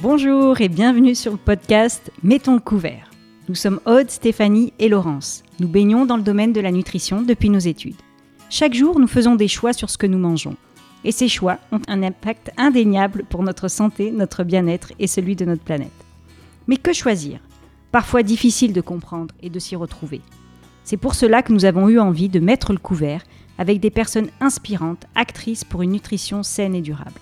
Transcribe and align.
Bonjour 0.00 0.60
et 0.60 0.68
bienvenue 0.68 1.16
sur 1.16 1.32
le 1.32 1.38
podcast 1.38 2.12
Mettons 2.22 2.54
le 2.54 2.60
couvert. 2.60 3.10
Nous 3.48 3.56
sommes 3.56 3.80
Aude, 3.84 4.10
Stéphanie 4.10 4.72
et 4.78 4.88
Laurence. 4.88 5.42
Nous 5.58 5.66
baignons 5.66 6.06
dans 6.06 6.16
le 6.16 6.22
domaine 6.22 6.52
de 6.52 6.60
la 6.60 6.70
nutrition 6.70 7.20
depuis 7.22 7.50
nos 7.50 7.58
études. 7.58 8.00
Chaque 8.48 8.74
jour, 8.74 9.00
nous 9.00 9.08
faisons 9.08 9.34
des 9.34 9.48
choix 9.48 9.72
sur 9.72 9.90
ce 9.90 9.98
que 9.98 10.06
nous 10.06 10.18
mangeons. 10.18 10.54
Et 11.02 11.10
ces 11.10 11.26
choix 11.26 11.58
ont 11.72 11.80
un 11.88 12.04
impact 12.04 12.52
indéniable 12.56 13.24
pour 13.28 13.42
notre 13.42 13.66
santé, 13.66 14.12
notre 14.12 14.44
bien-être 14.44 14.92
et 15.00 15.08
celui 15.08 15.34
de 15.34 15.44
notre 15.44 15.64
planète. 15.64 15.90
Mais 16.68 16.76
que 16.76 16.92
choisir? 16.92 17.40
Parfois 17.90 18.22
difficile 18.22 18.72
de 18.72 18.80
comprendre 18.80 19.34
et 19.42 19.50
de 19.50 19.58
s'y 19.58 19.74
retrouver. 19.74 20.20
C'est 20.84 20.96
pour 20.96 21.16
cela 21.16 21.42
que 21.42 21.52
nous 21.52 21.64
avons 21.64 21.88
eu 21.88 21.98
envie 21.98 22.28
de 22.28 22.38
mettre 22.38 22.70
le 22.72 22.78
couvert 22.78 23.24
avec 23.58 23.80
des 23.80 23.90
personnes 23.90 24.30
inspirantes, 24.40 25.06
actrices 25.16 25.64
pour 25.64 25.82
une 25.82 25.90
nutrition 25.90 26.44
saine 26.44 26.76
et 26.76 26.82
durable. 26.82 27.20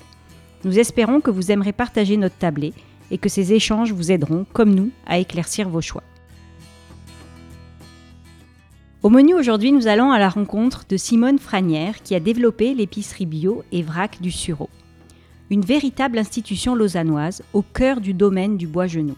Nous 0.65 0.78
espérons 0.78 1.20
que 1.20 1.30
vous 1.30 1.51
aimerez 1.51 1.73
partager 1.73 2.16
notre 2.16 2.37
tablé 2.37 2.73
et 3.10 3.19
que 3.19 3.28
ces 3.28 3.52
échanges 3.52 3.92
vous 3.92 4.10
aideront, 4.10 4.47
comme 4.52 4.74
nous, 4.74 4.91
à 5.06 5.19
éclaircir 5.19 5.69
vos 5.69 5.80
choix. 5.80 6.02
Au 9.02 9.11
menu 9.11 9.34
aujourd'hui, 9.34 9.70
nous 9.70 9.87
allons 9.87 10.11
à 10.11 10.19
la 10.19 10.28
rencontre 10.28 10.84
de 10.88 10.97
Simone 10.97 11.38
Franière 11.38 12.02
qui 12.02 12.14
a 12.14 12.20
développé 12.20 12.74
l'épicerie 12.74 13.27
bio 13.27 13.62
et 13.70 13.83
vrac 13.83 14.20
du 14.20 14.33
Sureau. 14.33 14.69
Une 15.48 15.61
véritable 15.61 16.19
institution 16.19 16.75
lausannoise 16.75 17.42
au 17.52 17.62
cœur 17.62 18.00
du 18.00 18.14
domaine 18.14 18.56
du 18.56 18.66
bois 18.66 18.88
genou. 18.88 19.14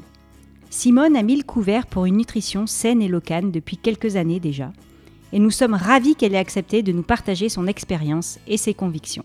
Simone 0.69 1.17
a 1.17 1.23
mis 1.23 1.37
le 1.37 1.43
couvert 1.43 1.87
pour 1.87 2.05
une 2.05 2.19
nutrition 2.19 2.67
saine 2.67 3.01
et 3.01 3.09
locale 3.09 3.51
depuis 3.51 3.79
quelques 3.79 4.17
années 4.17 4.41
déjà, 4.41 4.73
et 5.33 5.39
nous 5.39 5.51
sommes 5.51 5.73
ravis 5.73 6.15
qu'elle 6.15 6.35
ait 6.35 6.39
accepté 6.39 6.83
de 6.83 6.93
nous 6.93 7.03
partager 7.03 7.49
son 7.49 7.67
expérience 7.67 8.39
et 8.47 8.59
ses 8.59 8.75
convictions. 8.75 9.25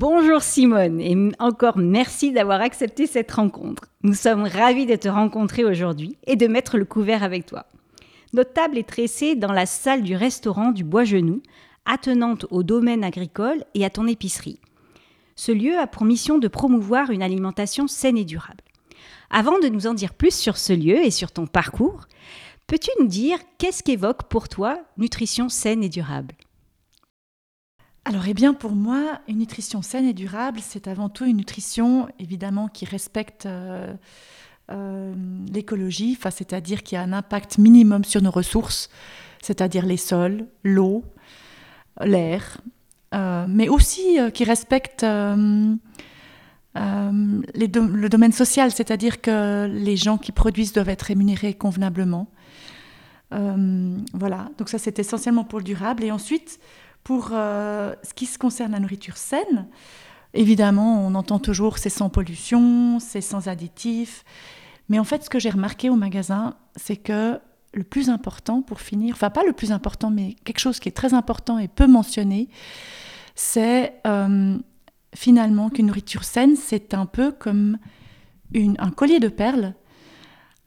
Bonjour 0.00 0.42
Simone 0.42 1.00
et 1.00 1.16
encore 1.40 1.76
merci 1.76 2.30
d'avoir 2.30 2.60
accepté 2.60 3.08
cette 3.08 3.32
rencontre. 3.32 3.88
Nous 4.04 4.14
sommes 4.14 4.44
ravis 4.44 4.86
de 4.86 4.94
te 4.94 5.08
rencontrer 5.08 5.64
aujourd'hui 5.64 6.16
et 6.28 6.36
de 6.36 6.46
mettre 6.46 6.78
le 6.78 6.84
couvert 6.84 7.24
avec 7.24 7.46
toi. 7.46 7.66
Notre 8.32 8.52
table 8.52 8.78
est 8.78 8.88
tressée 8.88 9.34
dans 9.34 9.50
la 9.50 9.66
salle 9.66 10.04
du 10.04 10.14
restaurant 10.14 10.70
du 10.70 10.84
Bois 10.84 11.02
Genou, 11.02 11.42
attenante 11.84 12.46
au 12.52 12.62
domaine 12.62 13.02
agricole 13.02 13.64
et 13.74 13.84
à 13.84 13.90
ton 13.90 14.06
épicerie. 14.06 14.60
Ce 15.34 15.50
lieu 15.50 15.76
a 15.76 15.88
pour 15.88 16.04
mission 16.04 16.38
de 16.38 16.46
promouvoir 16.46 17.10
une 17.10 17.24
alimentation 17.24 17.88
saine 17.88 18.18
et 18.18 18.24
durable. 18.24 18.62
Avant 19.30 19.58
de 19.58 19.66
nous 19.66 19.88
en 19.88 19.94
dire 19.94 20.14
plus 20.14 20.32
sur 20.32 20.58
ce 20.58 20.74
lieu 20.74 21.04
et 21.04 21.10
sur 21.10 21.32
ton 21.32 21.48
parcours, 21.48 22.06
peux-tu 22.68 22.90
nous 23.00 23.08
dire 23.08 23.40
qu'est-ce 23.58 23.82
qu'évoque 23.82 24.28
pour 24.28 24.48
toi 24.48 24.78
nutrition 24.96 25.48
saine 25.48 25.82
et 25.82 25.88
durable? 25.88 26.36
Alors, 28.08 28.24
eh 28.26 28.32
bien, 28.32 28.54
pour 28.54 28.72
moi, 28.72 29.20
une 29.28 29.36
nutrition 29.36 29.82
saine 29.82 30.06
et 30.06 30.14
durable, 30.14 30.60
c'est 30.62 30.88
avant 30.88 31.10
tout 31.10 31.26
une 31.26 31.36
nutrition, 31.36 32.08
évidemment, 32.18 32.68
qui 32.68 32.86
respecte 32.86 33.44
euh, 33.44 33.92
euh, 34.70 35.14
l'écologie, 35.52 36.18
c'est-à-dire 36.30 36.82
qui 36.82 36.96
a 36.96 37.02
un 37.02 37.12
impact 37.12 37.58
minimum 37.58 38.04
sur 38.04 38.22
nos 38.22 38.30
ressources, 38.30 38.88
c'est-à-dire 39.42 39.84
les 39.84 39.98
sols, 39.98 40.46
l'eau, 40.64 41.04
l'air, 42.00 42.62
euh, 43.14 43.44
mais 43.46 43.68
aussi 43.68 44.16
qui 44.32 44.44
respecte 44.44 45.04
le 45.04 45.78
domaine 48.08 48.32
social, 48.32 48.70
c'est-à-dire 48.70 49.20
que 49.20 49.66
les 49.66 49.98
gens 49.98 50.16
qui 50.16 50.32
produisent 50.32 50.72
doivent 50.72 50.88
être 50.88 51.02
rémunérés 51.02 51.52
convenablement. 51.52 52.26
voilà, 53.30 54.48
donc 54.56 54.70
ça 54.70 54.78
c'est 54.78 54.98
essentiellement 54.98 55.44
pour 55.44 55.58
le 55.58 55.64
durable. 55.64 56.04
Et 56.04 56.10
ensuite, 56.10 56.58
pour 57.08 57.30
euh, 57.32 57.94
ce 58.02 58.12
qui 58.12 58.26
se 58.26 58.36
concerne 58.36 58.72
la 58.72 58.80
nourriture 58.80 59.16
saine, 59.16 59.66
évidemment, 60.34 61.06
on 61.06 61.14
entend 61.14 61.38
toujours 61.38 61.78
c'est 61.78 61.88
sans 61.88 62.10
pollution, 62.10 63.00
c'est 63.00 63.22
sans 63.22 63.48
additifs. 63.48 64.26
Mais 64.90 64.98
en 64.98 65.04
fait, 65.04 65.24
ce 65.24 65.30
que 65.30 65.38
j'ai 65.38 65.48
remarqué 65.48 65.88
au 65.88 65.96
magasin, 65.96 66.58
c'est 66.76 66.98
que 66.98 67.40
le 67.72 67.82
plus 67.82 68.10
important 68.10 68.60
pour 68.60 68.82
finir, 68.82 69.14
enfin 69.14 69.30
pas 69.30 69.42
le 69.42 69.54
plus 69.54 69.72
important, 69.72 70.10
mais 70.10 70.36
quelque 70.44 70.58
chose 70.58 70.80
qui 70.80 70.90
est 70.90 70.92
très 70.92 71.14
important 71.14 71.58
et 71.58 71.66
peu 71.66 71.86
mentionné, 71.86 72.50
c'est 73.34 73.94
euh, 74.06 74.58
finalement 75.14 75.70
qu'une 75.70 75.86
nourriture 75.86 76.24
saine, 76.24 76.56
c'est 76.56 76.92
un 76.92 77.06
peu 77.06 77.32
comme 77.32 77.78
un 78.54 78.90
collier 78.90 79.18
de 79.18 79.28
perles 79.28 79.72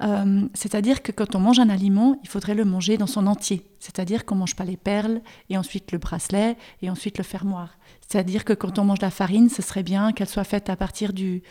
euh, 0.03 0.47
c'est-à-dire 0.53 1.03
que 1.03 1.12
quand 1.12 1.35
on 1.35 1.39
mange 1.39 1.59
un 1.59 1.69
aliment, 1.69 2.19
il 2.23 2.29
faudrait 2.29 2.56
le 2.56 2.66
manger 2.66 2.97
dans 2.97 3.07
son 3.07 3.28
entier. 3.28 3.67
C'est-à-dire 3.79 4.25
qu'on 4.25 4.35
ne 4.35 4.41
mange 4.41 4.56
pas 4.56 4.66
les 4.66 4.78
perles, 4.78 5.22
et 5.50 5.57
ensuite 5.57 5.91
le 5.91 6.00
bracelet, 6.00 6.57
et 6.81 6.89
ensuite 6.89 7.17
le 7.17 7.23
fermoir. 7.23 7.78
C'est-à-dire 8.07 8.44
que 8.44 8.53
quand 8.53 8.79
on 8.79 8.85
mange 8.85 9.01
la 9.01 9.12
farine, 9.12 9.50
ce 9.50 9.62
serait 9.62 9.84
bien 9.84 10.12
qu'elle 10.12 10.29
soit 10.29 10.44
faite 10.44 10.69
à 10.69 10.75
partir 10.75 11.13
du, 11.13 11.44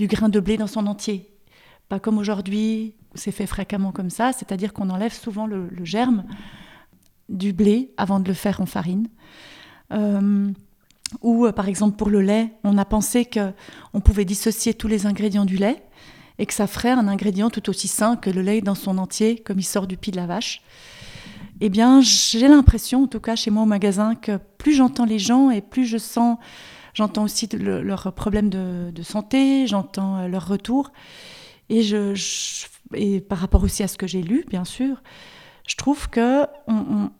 grain 0.00 0.30
de 0.30 0.40
blé 0.40 0.56
dans 0.56 0.66
son 0.66 0.86
entier. 0.86 1.30
Pas 1.88 2.00
comme 2.00 2.18
aujourd'hui, 2.18 2.94
c'est 3.14 3.32
fait 3.32 3.46
fréquemment 3.46 3.92
comme 3.92 4.10
ça, 4.10 4.32
c'est-à-dire 4.32 4.72
qu'on 4.72 4.88
enlève 4.88 5.12
souvent 5.12 5.46
le, 5.46 5.68
germe 5.84 6.24
du 7.28 7.52
blé 7.52 7.92
avant 7.96 8.20
de 8.20 8.28
le 8.28 8.34
faire 8.34 8.60
en 8.60 8.66
farine. 8.66 9.08
Euh, 9.92 10.50
ou 11.22 11.44
euh, 11.44 11.52
par 11.52 11.68
exemple 11.68 11.96
pour 11.96 12.08
le 12.08 12.20
lait, 12.20 12.52
on 12.62 12.78
a 12.78 12.84
pensé 12.84 13.26
qu'on 13.26 14.00
pouvait 14.00 14.24
dissocier 14.24 14.74
tous 14.74 14.86
les 14.86 15.06
ingrédients 15.06 15.44
du 15.44 15.56
lait 15.56 15.82
et 16.40 16.46
que 16.46 16.54
ça 16.54 16.66
ferait 16.66 16.90
un 16.90 17.06
ingrédient 17.06 17.50
tout 17.50 17.68
aussi 17.68 17.86
sain 17.86 18.16
que 18.16 18.30
le 18.30 18.40
lait 18.40 18.62
dans 18.62 18.74
son 18.74 18.96
entier, 18.96 19.36
comme 19.38 19.58
il 19.58 19.64
sort 19.64 19.86
du 19.86 19.98
pied 19.98 20.10
de 20.10 20.16
la 20.16 20.26
vache. 20.26 20.62
Eh 21.60 21.68
bien, 21.68 22.00
j'ai 22.00 22.48
l'impression, 22.48 23.02
en 23.02 23.06
tout 23.06 23.20
cas 23.20 23.36
chez 23.36 23.50
moi 23.50 23.64
au 23.64 23.66
magasin, 23.66 24.14
que 24.14 24.38
plus 24.56 24.72
j'entends 24.72 25.04
les 25.04 25.18
gens 25.18 25.50
et 25.50 25.60
plus 25.60 25.84
je 25.84 25.98
sens, 25.98 26.38
j'entends 26.94 27.24
aussi 27.24 27.46
leurs 27.52 28.14
problèmes 28.14 28.48
de, 28.48 29.02
santé, 29.02 29.66
j'entends 29.66 30.16
euh, 30.16 30.28
leurs 30.28 30.48
retours. 30.48 30.92
Et, 31.68 31.82
je, 31.82 32.14
et 32.94 33.20
par 33.20 33.36
rapport 33.36 33.62
aussi 33.62 33.82
à 33.82 33.88
ce 33.88 33.98
que 33.98 34.06
j'ai 34.06 34.22
lu, 34.22 34.46
bien 34.48 34.64
sûr, 34.64 35.02
je 35.68 35.76
trouve 35.76 36.08
que 36.08 36.46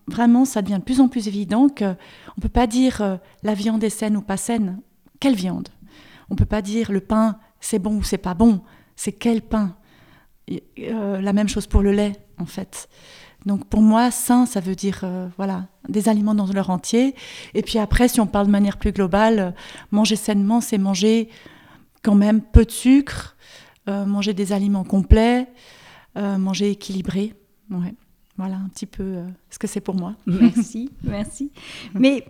vraiment, 0.09 0.47
ça 0.47 0.63
devient 0.63 0.79
de 0.79 0.85
plus 0.85 1.03
en 1.03 1.09
plus 1.09 1.29
évident 1.29 1.69
qu'on 1.69 1.95
ne 2.39 2.43
peut 2.43 2.49
pas 2.49 2.67
dire 2.67 3.03
euh, 3.03 3.17
la 3.43 3.53
viande 3.53 3.85
est 3.85 3.91
saine 3.91 4.17
ou 4.17 4.23
pas 4.23 4.39
saine. 4.39 4.81
Quelle 5.21 5.35
viande? 5.35 5.69
On 6.31 6.35
ne 6.35 6.39
peut 6.39 6.47
pas 6.47 6.63
dire 6.63 6.91
le 6.91 7.01
pain 7.01 7.37
c'est 7.61 7.79
bon 7.79 7.97
ou 7.97 8.03
c'est 8.03 8.17
pas 8.17 8.33
bon 8.33 8.63
c'est 9.01 9.13
quel 9.13 9.41
pain 9.41 9.75
euh, 10.79 11.23
La 11.23 11.33
même 11.33 11.49
chose 11.49 11.67
pour 11.67 11.81
le 11.81 11.91
lait, 11.91 12.13
en 12.37 12.45
fait. 12.45 12.87
Donc 13.47 13.67
pour 13.67 13.81
moi, 13.81 14.11
sain, 14.11 14.45
ça 14.45 14.61
veut 14.61 14.75
dire 14.75 15.01
euh, 15.05 15.27
voilà 15.39 15.69
des 15.89 16.11
aliments 16.11 16.35
dans 16.35 16.45
leur 16.45 16.69
entier. 16.69 17.15
Et 17.55 17.63
puis 17.63 17.79
après, 17.79 18.09
si 18.09 18.21
on 18.21 18.27
parle 18.27 18.49
de 18.49 18.53
manière 18.53 18.77
plus 18.77 18.93
globale, 18.93 19.39
euh, 19.39 19.51
manger 19.91 20.17
sainement, 20.17 20.61
c'est 20.61 20.77
manger 20.77 21.31
quand 22.03 22.15
même 22.15 22.43
peu 22.43 22.67
de 22.67 22.71
sucre, 22.71 23.37
manger 23.87 24.35
des 24.35 24.53
aliments 24.53 24.85
complets, 24.85 25.49
manger 26.17 26.71
équilibré. 26.71 27.35
Voilà 28.39 28.57
un 28.57 28.69
petit 28.69 28.87
peu 28.87 29.25
ce 29.51 29.59
que 29.59 29.67
c'est 29.67 29.81
pour 29.81 29.97
moi. 29.97 30.15
Merci, 30.27 30.91
merci. 31.03 31.51
Mais 31.93 32.25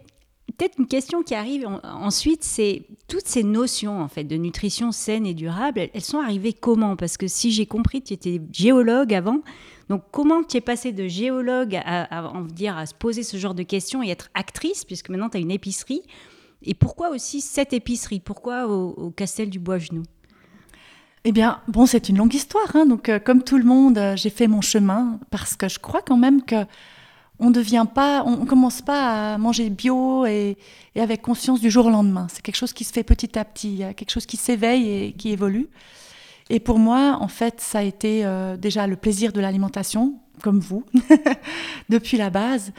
peut-être 0.52 0.78
une 0.78 0.86
question 0.86 1.22
qui 1.22 1.34
arrive 1.34 1.66
ensuite, 1.82 2.44
c'est 2.44 2.82
toutes 3.08 3.26
ces 3.26 3.42
notions 3.42 4.00
en 4.00 4.08
fait 4.08 4.24
de 4.24 4.36
nutrition 4.36 4.92
saine 4.92 5.26
et 5.26 5.34
durable, 5.34 5.88
elles, 5.92 6.00
sont 6.00 6.20
arrivées 6.20 6.52
comment? 6.52 6.96
Parce 6.96 7.16
que 7.16 7.26
si 7.26 7.50
j'ai 7.52 7.66
compris, 7.66 8.02
tu 8.02 8.14
étais 8.14 8.40
géologue 8.52 9.14
avant. 9.14 9.40
Donc 9.88 10.02
comment 10.10 10.42
tu 10.42 10.56
es 10.56 10.60
passé 10.60 10.92
de 10.92 11.08
géologue 11.08 11.80
à, 11.84 12.32
dire, 12.48 12.76
à 12.76 12.86
se 12.86 12.94
poser 12.94 13.22
ce 13.22 13.36
genre 13.36 13.54
de 13.54 13.62
questions 13.62 14.02
et 14.02 14.08
être 14.08 14.30
actrice, 14.34 14.84
puisque 14.84 15.10
maintenant 15.10 15.28
tu 15.28 15.36
as 15.36 15.40
une 15.40 15.50
épicerie? 15.50 16.02
Et 16.62 16.74
pourquoi 16.74 17.10
aussi 17.10 17.40
cette 17.40 17.72
épicerie? 17.72 18.20
Pourquoi 18.20 18.68
au, 18.68 19.10
Castel 19.10 19.50
du 19.50 19.58
Bois-Genou 19.58 20.02
eh 21.24 21.32
bien, 21.32 21.60
bon, 21.68 21.84
c'est 21.84 22.08
une 22.08 22.16
longue 22.16 22.32
histoire. 22.32 22.74
Hein. 22.74 22.86
donc, 22.86 23.10
euh, 23.10 23.18
comme 23.18 23.42
tout 23.42 23.58
le 23.58 23.64
monde, 23.64 23.98
euh, 23.98 24.16
j'ai 24.16 24.30
fait 24.30 24.46
mon 24.46 24.62
chemin 24.62 25.20
parce 25.28 25.54
que 25.54 25.68
je 25.68 25.78
crois 25.78 26.00
quand 26.00 26.16
même 26.16 26.40
que 26.40 26.64
on 27.40 27.50
devient 27.50 27.86
pas, 27.92 28.22
on, 28.26 28.44
commence 28.44 28.82
pas 28.82 29.32
à 29.34 29.38
manger 29.38 29.70
bio 29.70 30.26
et, 30.26 30.58
avec 30.94 31.22
conscience 31.22 31.60
du 31.60 31.70
jour 31.70 31.86
au 31.86 31.90
lendemain. 31.90 32.26
C'est 32.30 32.42
quelque 32.42 32.56
chose 32.56 32.74
qui 32.74 32.84
se 32.84 32.92
fait 32.92 33.02
petit 33.02 33.38
à 33.38 33.44
petit. 33.44 33.68
Il 33.72 33.78
y 33.78 33.84
a 33.84 33.94
quelque 33.94 34.10
chose 34.10 34.26
qui 34.26 34.36
s'éveille 34.36 34.88
et 34.88 35.12
qui 35.12 35.30
évolue. 35.30 35.68
Et 36.50 36.60
pour 36.60 36.78
moi, 36.78 37.16
en 37.18 37.28
fait, 37.28 37.60
ça 37.60 37.78
a 37.78 37.82
été 37.82 38.24
euh, 38.24 38.56
déjà 38.56 38.86
le 38.86 38.96
plaisir 38.96 39.32
de 39.32 39.40
l'alimentation, 39.40 40.14
comme 40.42 40.60
vous, 40.60 40.84
depuis 41.88 42.18
la 42.18 42.28
base. 42.28 42.72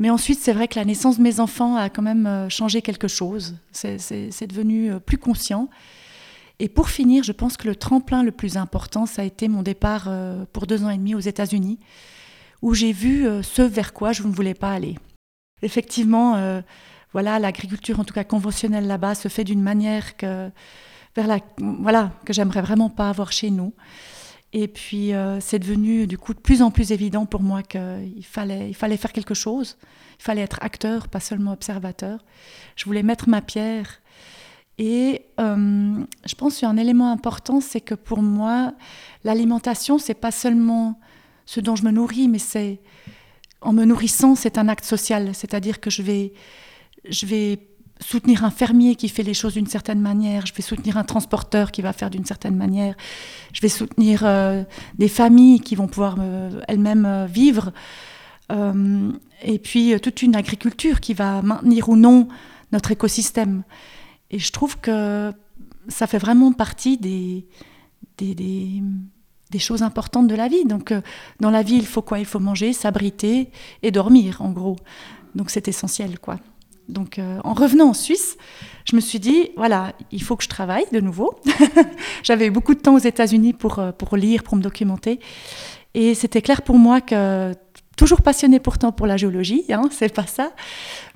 Mais 0.00 0.10
ensuite, 0.10 0.40
c'est 0.40 0.52
vrai 0.52 0.66
que 0.66 0.78
la 0.78 0.84
naissance 0.84 1.18
de 1.18 1.22
mes 1.22 1.38
enfants 1.38 1.76
a 1.76 1.88
quand 1.88 2.02
même 2.02 2.26
euh, 2.26 2.48
changé 2.48 2.82
quelque 2.82 3.08
chose. 3.08 3.54
C'est 3.70 4.46
devenu 4.48 4.92
euh, 4.92 4.98
plus 4.98 5.18
conscient. 5.18 5.68
Et 6.58 6.68
pour 6.68 6.88
finir, 6.88 7.22
je 7.22 7.32
pense 7.32 7.56
que 7.56 7.68
le 7.68 7.76
tremplin 7.76 8.24
le 8.24 8.32
plus 8.32 8.56
important, 8.56 9.06
ça 9.06 9.22
a 9.22 9.24
été 9.24 9.46
mon 9.48 9.62
départ 9.62 10.08
pour 10.52 10.66
deux 10.66 10.84
ans 10.84 10.90
et 10.90 10.96
demi 10.96 11.14
aux 11.14 11.20
États-Unis 11.20 11.80
où 12.62 12.74
j'ai 12.74 12.92
vu 12.92 13.26
euh, 13.26 13.42
ce 13.42 13.60
vers 13.60 13.92
quoi 13.92 14.12
je 14.12 14.22
ne 14.22 14.32
voulais 14.32 14.54
pas 14.54 14.72
aller. 14.72 14.96
Effectivement, 15.62 16.36
euh, 16.36 16.62
voilà, 17.12 17.38
l'agriculture, 17.38 18.00
en 18.00 18.04
tout 18.04 18.14
cas 18.14 18.24
conventionnelle 18.24 18.86
là-bas, 18.86 19.14
se 19.14 19.28
fait 19.28 19.44
d'une 19.44 19.60
manière 19.60 20.16
que, 20.16 20.50
vers 21.14 21.26
la, 21.26 21.38
voilà, 21.58 22.12
que 22.24 22.32
j'aimerais 22.32 22.62
vraiment 22.62 22.88
pas 22.88 23.10
avoir 23.10 23.32
chez 23.32 23.50
nous. 23.50 23.74
Et 24.54 24.68
puis, 24.68 25.12
euh, 25.12 25.40
c'est 25.40 25.58
devenu 25.58 26.06
du 26.06 26.18
coup 26.18 26.34
de 26.34 26.40
plus 26.40 26.62
en 26.62 26.70
plus 26.70 26.92
évident 26.92 27.26
pour 27.26 27.42
moi 27.42 27.62
qu'il 27.62 28.24
fallait, 28.24 28.68
il 28.68 28.74
fallait 28.74 28.96
faire 28.96 29.12
quelque 29.12 29.34
chose. 29.34 29.76
Il 30.18 30.22
fallait 30.22 30.42
être 30.42 30.58
acteur, 30.62 31.08
pas 31.08 31.20
seulement 31.20 31.52
observateur. 31.52 32.24
Je 32.76 32.84
voulais 32.84 33.02
mettre 33.02 33.28
ma 33.28 33.40
pierre. 33.40 34.00
Et 34.78 35.26
je 35.38 36.34
pense 36.36 36.58
qu'un 36.58 36.76
élément 36.76 37.12
important, 37.12 37.60
c'est 37.60 37.80
que 37.80 37.94
pour 37.94 38.22
moi, 38.22 38.72
l'alimentation, 39.22 39.98
c'est 39.98 40.14
pas 40.14 40.30
seulement 40.30 40.98
ce 41.52 41.60
dont 41.60 41.76
je 41.76 41.84
me 41.84 41.90
nourris, 41.90 42.28
mais 42.28 42.38
c'est 42.38 42.80
en 43.60 43.74
me 43.74 43.84
nourrissant, 43.84 44.34
c'est 44.34 44.56
un 44.56 44.68
acte 44.68 44.86
social. 44.86 45.34
C'est-à-dire 45.34 45.80
que 45.80 45.90
je 45.90 46.00
vais, 46.00 47.58
soutenir 48.00 48.42
un 48.42 48.50
fermier 48.50 48.96
qui 48.96 49.08
fait 49.10 49.22
les 49.22 49.34
choses 49.34 49.52
d'une 49.52 49.66
certaine 49.66 50.00
manière, 50.00 50.46
je 50.46 50.54
vais 50.54 50.62
soutenir 50.62 50.96
un 50.96 51.04
transporteur 51.04 51.70
qui 51.70 51.82
va 51.82 51.92
faire 51.92 52.08
d'une 52.08 52.24
certaine 52.24 52.56
manière, 52.56 52.96
je 53.52 53.60
vais 53.60 53.68
soutenir 53.68 54.22
euh, 54.24 54.64
des 54.98 55.08
familles 55.08 55.60
qui 55.60 55.76
vont 55.76 55.86
pouvoir 55.86 56.16
euh, 56.18 56.62
elles-mêmes 56.68 57.04
euh, 57.04 57.26
vivre, 57.26 57.72
et 59.42 59.58
puis 59.58 59.98
toute 60.00 60.20
une 60.20 60.36
agriculture 60.36 61.00
qui 61.00 61.14
va 61.14 61.40
maintenir 61.40 61.88
ou 61.88 61.96
non 61.96 62.28
notre 62.70 62.90
écosystème. 62.90 63.62
Et 64.30 64.38
je 64.38 64.52
trouve 64.52 64.78
que 64.78 65.32
ça 65.88 66.06
fait 66.06 66.18
vraiment 66.18 66.52
partie 66.52 66.98
des, 66.98 67.46
des 69.52 69.60
choses 69.60 69.82
importantes 69.82 70.26
de 70.26 70.34
la 70.34 70.48
vie. 70.48 70.64
Donc 70.64 70.92
dans 71.38 71.50
la 71.50 71.62
vie, 71.62 71.76
il 71.76 71.86
faut 71.86 72.02
quoi? 72.02 72.18
Il 72.18 72.26
faut 72.26 72.40
manger, 72.40 72.72
s'abriter 72.72 73.50
et 73.82 73.90
dormir, 73.92 74.42
en 74.42 74.50
gros. 74.50 74.76
Donc 75.34 75.50
c'est 75.50 75.68
essentiel, 75.68 76.18
quoi. 76.18 76.38
Donc 76.88 77.18
euh, 77.18 77.38
en 77.44 77.54
revenant 77.54 77.88
en 77.88 77.94
Suisse, 77.94 78.36
je 78.84 78.96
me 78.96 79.00
suis 79.00 79.18
dit, 79.18 79.50
voilà, 79.56 79.92
il 80.10 80.22
faut 80.22 80.36
que 80.36 80.44
je 80.44 80.48
travaille 80.48 80.84
de 80.92 81.00
nouveau. 81.00 81.34
J'avais 82.22 82.46
eu 82.46 82.50
beaucoup 82.50 82.74
de 82.74 82.80
temps 82.80 82.94
aux 82.94 82.98
États-Unis 82.98 83.52
pour, 83.52 83.78
euh, 83.78 83.92
pour 83.92 84.16
lire, 84.16 84.42
pour 84.42 84.56
me 84.56 84.62
documenter. 84.62 85.20
Et 85.94 86.14
c'était 86.14 86.42
clair 86.42 86.62
pour 86.62 86.76
moi 86.76 87.00
que, 87.00 87.54
toujours 87.96 88.22
passionnée 88.22 88.58
pourtant 88.58 88.92
pour 88.92 89.06
la 89.06 89.16
géologie, 89.16 89.64
hein, 89.70 89.82
c'est 89.90 90.12
pas 90.12 90.26
ça, 90.26 90.52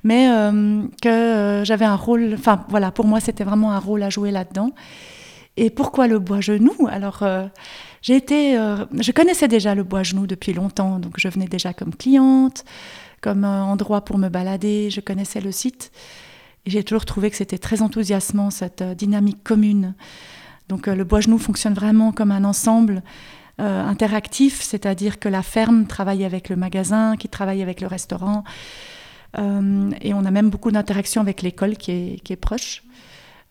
mais 0.03 0.29
euh, 0.29 0.83
que 1.01 1.63
j'avais 1.65 1.85
un 1.85 1.95
rôle, 1.95 2.35
enfin 2.35 2.65
voilà, 2.69 2.91
pour 2.91 3.05
moi 3.05 3.19
c'était 3.19 3.43
vraiment 3.43 3.71
un 3.71 3.79
rôle 3.79 4.03
à 4.03 4.09
jouer 4.09 4.31
là-dedans. 4.31 4.71
Et 5.59 5.71
pourquoi 5.71 6.07
le 6.07 6.19
bois 6.19 6.39
genou? 6.39 6.75
Alors, 6.87 7.23
été, 8.03 8.53
je 8.53 9.11
connaissais 9.11 9.47
déjà 9.47 9.75
le 9.75 9.83
bois 9.83 10.03
genou 10.03 10.27
depuis 10.27 10.53
longtemps, 10.53 10.99
donc 10.99 11.13
je 11.17 11.27
venais 11.27 11.47
déjà 11.47 11.73
comme 11.73 11.93
cliente 11.95 12.63
comme 13.21 13.43
endroit 13.43 14.01
pour 14.01 14.17
me 14.17 14.29
balader. 14.29 14.89
Je 14.89 15.01
connaissais 15.01 15.41
le 15.41 15.51
site 15.51 15.91
et 16.65 16.69
j'ai 16.69 16.83
toujours 16.83 17.05
trouvé 17.05 17.29
que 17.29 17.37
c'était 17.37 17.57
très 17.57 17.81
enthousiasmant 17.81 18.49
cette 18.49 18.81
euh, 18.81 18.93
dynamique 18.93 19.43
commune. 19.43 19.95
Donc 20.69 20.87
euh, 20.87 20.95
le 20.95 21.03
bois 21.03 21.21
genou 21.21 21.37
fonctionne 21.37 21.73
vraiment 21.73 22.11
comme 22.11 22.31
un 22.31 22.43
ensemble 22.43 23.03
euh, 23.59 23.85
interactif, 23.85 24.61
c'est-à-dire 24.61 25.19
que 25.19 25.29
la 25.29 25.41
ferme 25.41 25.87
travaille 25.87 26.25
avec 26.25 26.49
le 26.49 26.55
magasin, 26.55 27.15
qui 27.17 27.29
travaille 27.29 27.61
avec 27.61 27.81
le 27.81 27.87
restaurant, 27.87 28.43
et 30.01 30.13
on 30.15 30.25
a 30.25 30.31
même 30.31 30.49
beaucoup 30.49 30.71
d'interactions 30.71 31.21
avec 31.21 31.43
l'école 31.43 31.77
qui 31.77 31.91
est, 31.91 32.19
qui 32.23 32.33
est 32.33 32.37
proche. 32.37 32.81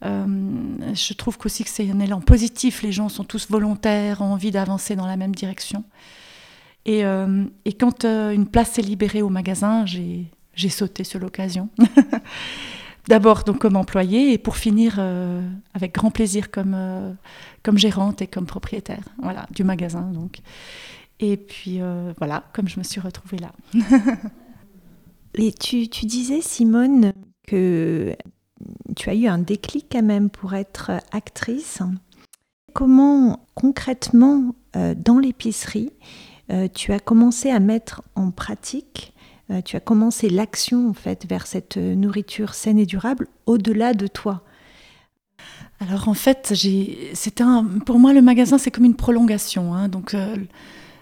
Je 0.02 1.12
trouve 1.14 1.38
qu'aussi 1.38 1.64
que 1.64 1.70
c'est 1.70 1.90
un 1.90 2.00
élan 2.00 2.20
positif, 2.20 2.82
les 2.82 2.92
gens 2.92 3.08
sont 3.08 3.24
tous 3.24 3.48
volontaires, 3.50 4.20
ont 4.20 4.32
envie 4.32 4.50
d'avancer 4.50 4.96
dans 4.96 5.06
la 5.06 5.16
même 5.16 5.34
direction. 5.34 5.84
Euh, 6.88 7.44
et, 7.64 7.72
quand 7.72 8.04
euh, 8.04 8.30
une 8.30 8.46
place 8.46 8.72
s'est 8.72 8.82
libérée 8.82 9.22
au 9.22 9.28
magasin, 9.28 9.84
j'ai 9.86 10.68
sauté 10.68 11.04
sur 11.04 11.18
l'occasion. 11.20 11.68
D'abord 13.08 13.44
donc 13.44 13.58
comme 13.60 13.76
employée 13.76 14.32
et 14.32 14.38
pour 14.38 14.56
finir 14.56 14.96
euh, 14.98 15.40
avec 15.74 15.94
grand 15.94 16.10
plaisir 16.10 16.50
comme, 16.50 17.16
gérante 17.74 18.20
et 18.20 18.26
comme 18.26 18.46
propriétaire 18.46 19.04
voilà, 19.22 19.46
du 19.52 19.62
magasin. 19.62 20.10
Donc. 20.12 20.38
Et 21.20 21.36
puis 21.36 21.80
voilà, 22.18 22.44
comme 22.52 22.68
je 22.68 22.78
me 22.78 22.84
suis 22.84 23.00
retrouvée 23.00 23.38
là. 23.38 23.52
et 25.34 25.52
tu 25.52 25.86
disais, 25.86 26.40
Simone, 26.40 27.12
que 27.46 28.16
tu 28.96 29.10
as 29.10 29.14
eu 29.14 29.26
un 29.26 29.38
déclic 29.38 29.86
quand 29.90 30.02
même 30.02 30.30
pour 30.30 30.54
être 30.54 30.92
actrice. 31.12 31.80
Comment 32.72 33.46
concrètement, 33.54 34.54
dans 34.74 35.18
l'épicerie, 35.18 35.92
euh, 36.50 36.68
tu 36.72 36.92
as 36.92 37.00
commencé 37.00 37.50
à 37.50 37.58
mettre 37.58 38.02
en 38.14 38.30
pratique, 38.30 39.12
euh, 39.50 39.60
tu 39.62 39.76
as 39.76 39.80
commencé 39.80 40.28
l'action 40.28 40.88
en 40.88 40.92
fait 40.92 41.26
vers 41.26 41.46
cette 41.46 41.76
euh, 41.76 41.94
nourriture 41.94 42.54
saine 42.54 42.78
et 42.78 42.86
durable 42.86 43.26
au-delà 43.46 43.94
de 43.94 44.06
toi? 44.06 44.42
Alors 45.80 46.08
en 46.08 46.14
fait, 46.14 46.54
un, 47.40 47.64
pour 47.84 47.98
moi 47.98 48.12
le 48.12 48.22
magasin 48.22 48.58
c'est 48.58 48.70
comme 48.70 48.84
une 48.84 48.96
prolongation. 48.96 49.74
Hein. 49.74 49.88
donc 49.88 50.16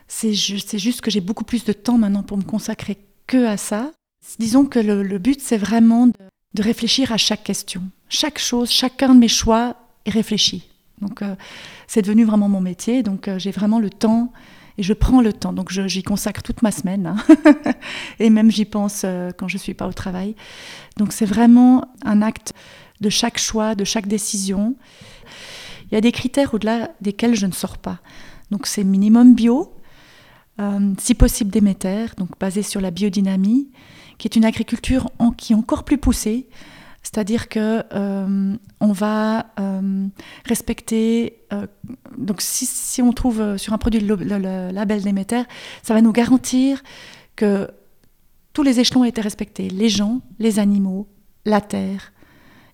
c'est 0.08 0.32
juste 0.32 1.00
que 1.00 1.10
j'ai 1.10 1.20
beaucoup 1.20 1.44
plus 1.44 1.64
de 1.64 1.72
temps 1.72 1.98
maintenant 1.98 2.22
pour 2.22 2.38
me 2.38 2.42
consacrer 2.42 2.98
que 3.26 3.46
à 3.46 3.56
ça. 3.56 3.92
Disons 4.38 4.64
que 4.64 4.78
le, 4.78 5.18
but 5.18 5.40
c'est 5.40 5.58
vraiment 5.58 6.08
de, 6.08 6.14
réfléchir 6.62 7.12
à 7.12 7.16
chaque 7.16 7.44
question. 7.44 7.82
Chaque 8.08 8.38
chose, 8.38 8.70
chacun 8.70 9.14
de 9.14 9.20
mes 9.20 9.28
choix 9.28 9.76
est 10.06 10.10
réfléchi. 10.10 10.68
Donc 11.00 11.22
c'est 11.88 12.02
devenu 12.02 12.24
vraiment 12.24 12.48
mon 12.48 12.60
métier. 12.60 13.02
Donc 13.02 13.28
j'ai 13.38 13.50
vraiment 13.50 13.78
le 13.78 13.90
temps 13.90 14.32
et 14.78 14.82
je 14.82 14.92
prends 14.92 15.20
le 15.20 15.32
temps. 15.32 15.52
Donc 15.52 15.70
j'y 15.70 16.02
consacre 16.02 16.42
toute 16.42 16.62
ma 16.62 16.70
semaine. 16.70 17.06
Hein. 17.06 17.16
et 18.18 18.30
même 18.30 18.50
j'y 18.50 18.64
pense 18.64 19.02
euh, 19.04 19.30
quand 19.36 19.48
je 19.48 19.56
ne 19.56 19.60
suis 19.60 19.74
pas 19.74 19.86
au 19.86 19.92
travail. 19.92 20.34
Donc 20.96 21.12
c'est 21.12 21.26
vraiment 21.26 21.88
un 22.04 22.22
acte 22.22 22.52
de 23.00 23.08
chaque 23.08 23.38
choix, 23.38 23.74
de 23.74 23.84
chaque 23.84 24.06
décision. 24.06 24.76
Il 25.90 25.94
y 25.94 25.96
a 25.96 26.00
des 26.00 26.12
critères 26.12 26.54
au-delà 26.54 26.90
desquels 27.00 27.34
je 27.34 27.46
ne 27.46 27.52
sors 27.52 27.78
pas. 27.78 28.00
Donc 28.50 28.66
c'est 28.66 28.84
minimum 28.84 29.34
bio, 29.34 29.74
euh, 30.60 30.94
si 30.98 31.14
possible 31.14 31.50
Déméter, 31.50 32.06
donc 32.16 32.30
basé 32.38 32.62
sur 32.62 32.80
la 32.80 32.90
biodynamie, 32.90 33.68
qui 34.18 34.28
est 34.28 34.36
une 34.36 34.44
agriculture 34.44 35.10
qui 35.36 35.52
est 35.52 35.56
encore 35.56 35.84
plus 35.84 35.98
poussée. 35.98 36.48
C'est-à-dire 37.04 37.50
que 37.50 37.82
euh, 37.94 38.56
on 38.80 38.92
va 38.92 39.46
euh, 39.60 40.06
respecter. 40.46 41.38
Euh, 41.52 41.66
donc, 42.16 42.40
si, 42.40 43.02
on 43.02 43.12
trouve 43.12 43.58
sur 43.58 43.74
un 43.74 43.78
produit 43.78 44.00
le, 44.00 44.16
label 44.72 45.02
Déméter, 45.02 45.42
ça 45.82 45.92
va 45.92 46.00
nous 46.00 46.12
garantir 46.12 46.82
que 47.36 47.68
tous 48.54 48.62
les 48.62 48.80
échelons 48.80 49.02
ont 49.02 49.04
été 49.04 49.20
respectés 49.20 49.68
les 49.68 49.90
gens, 49.90 50.22
les 50.38 50.58
animaux, 50.58 51.06
la 51.44 51.60
terre 51.60 52.12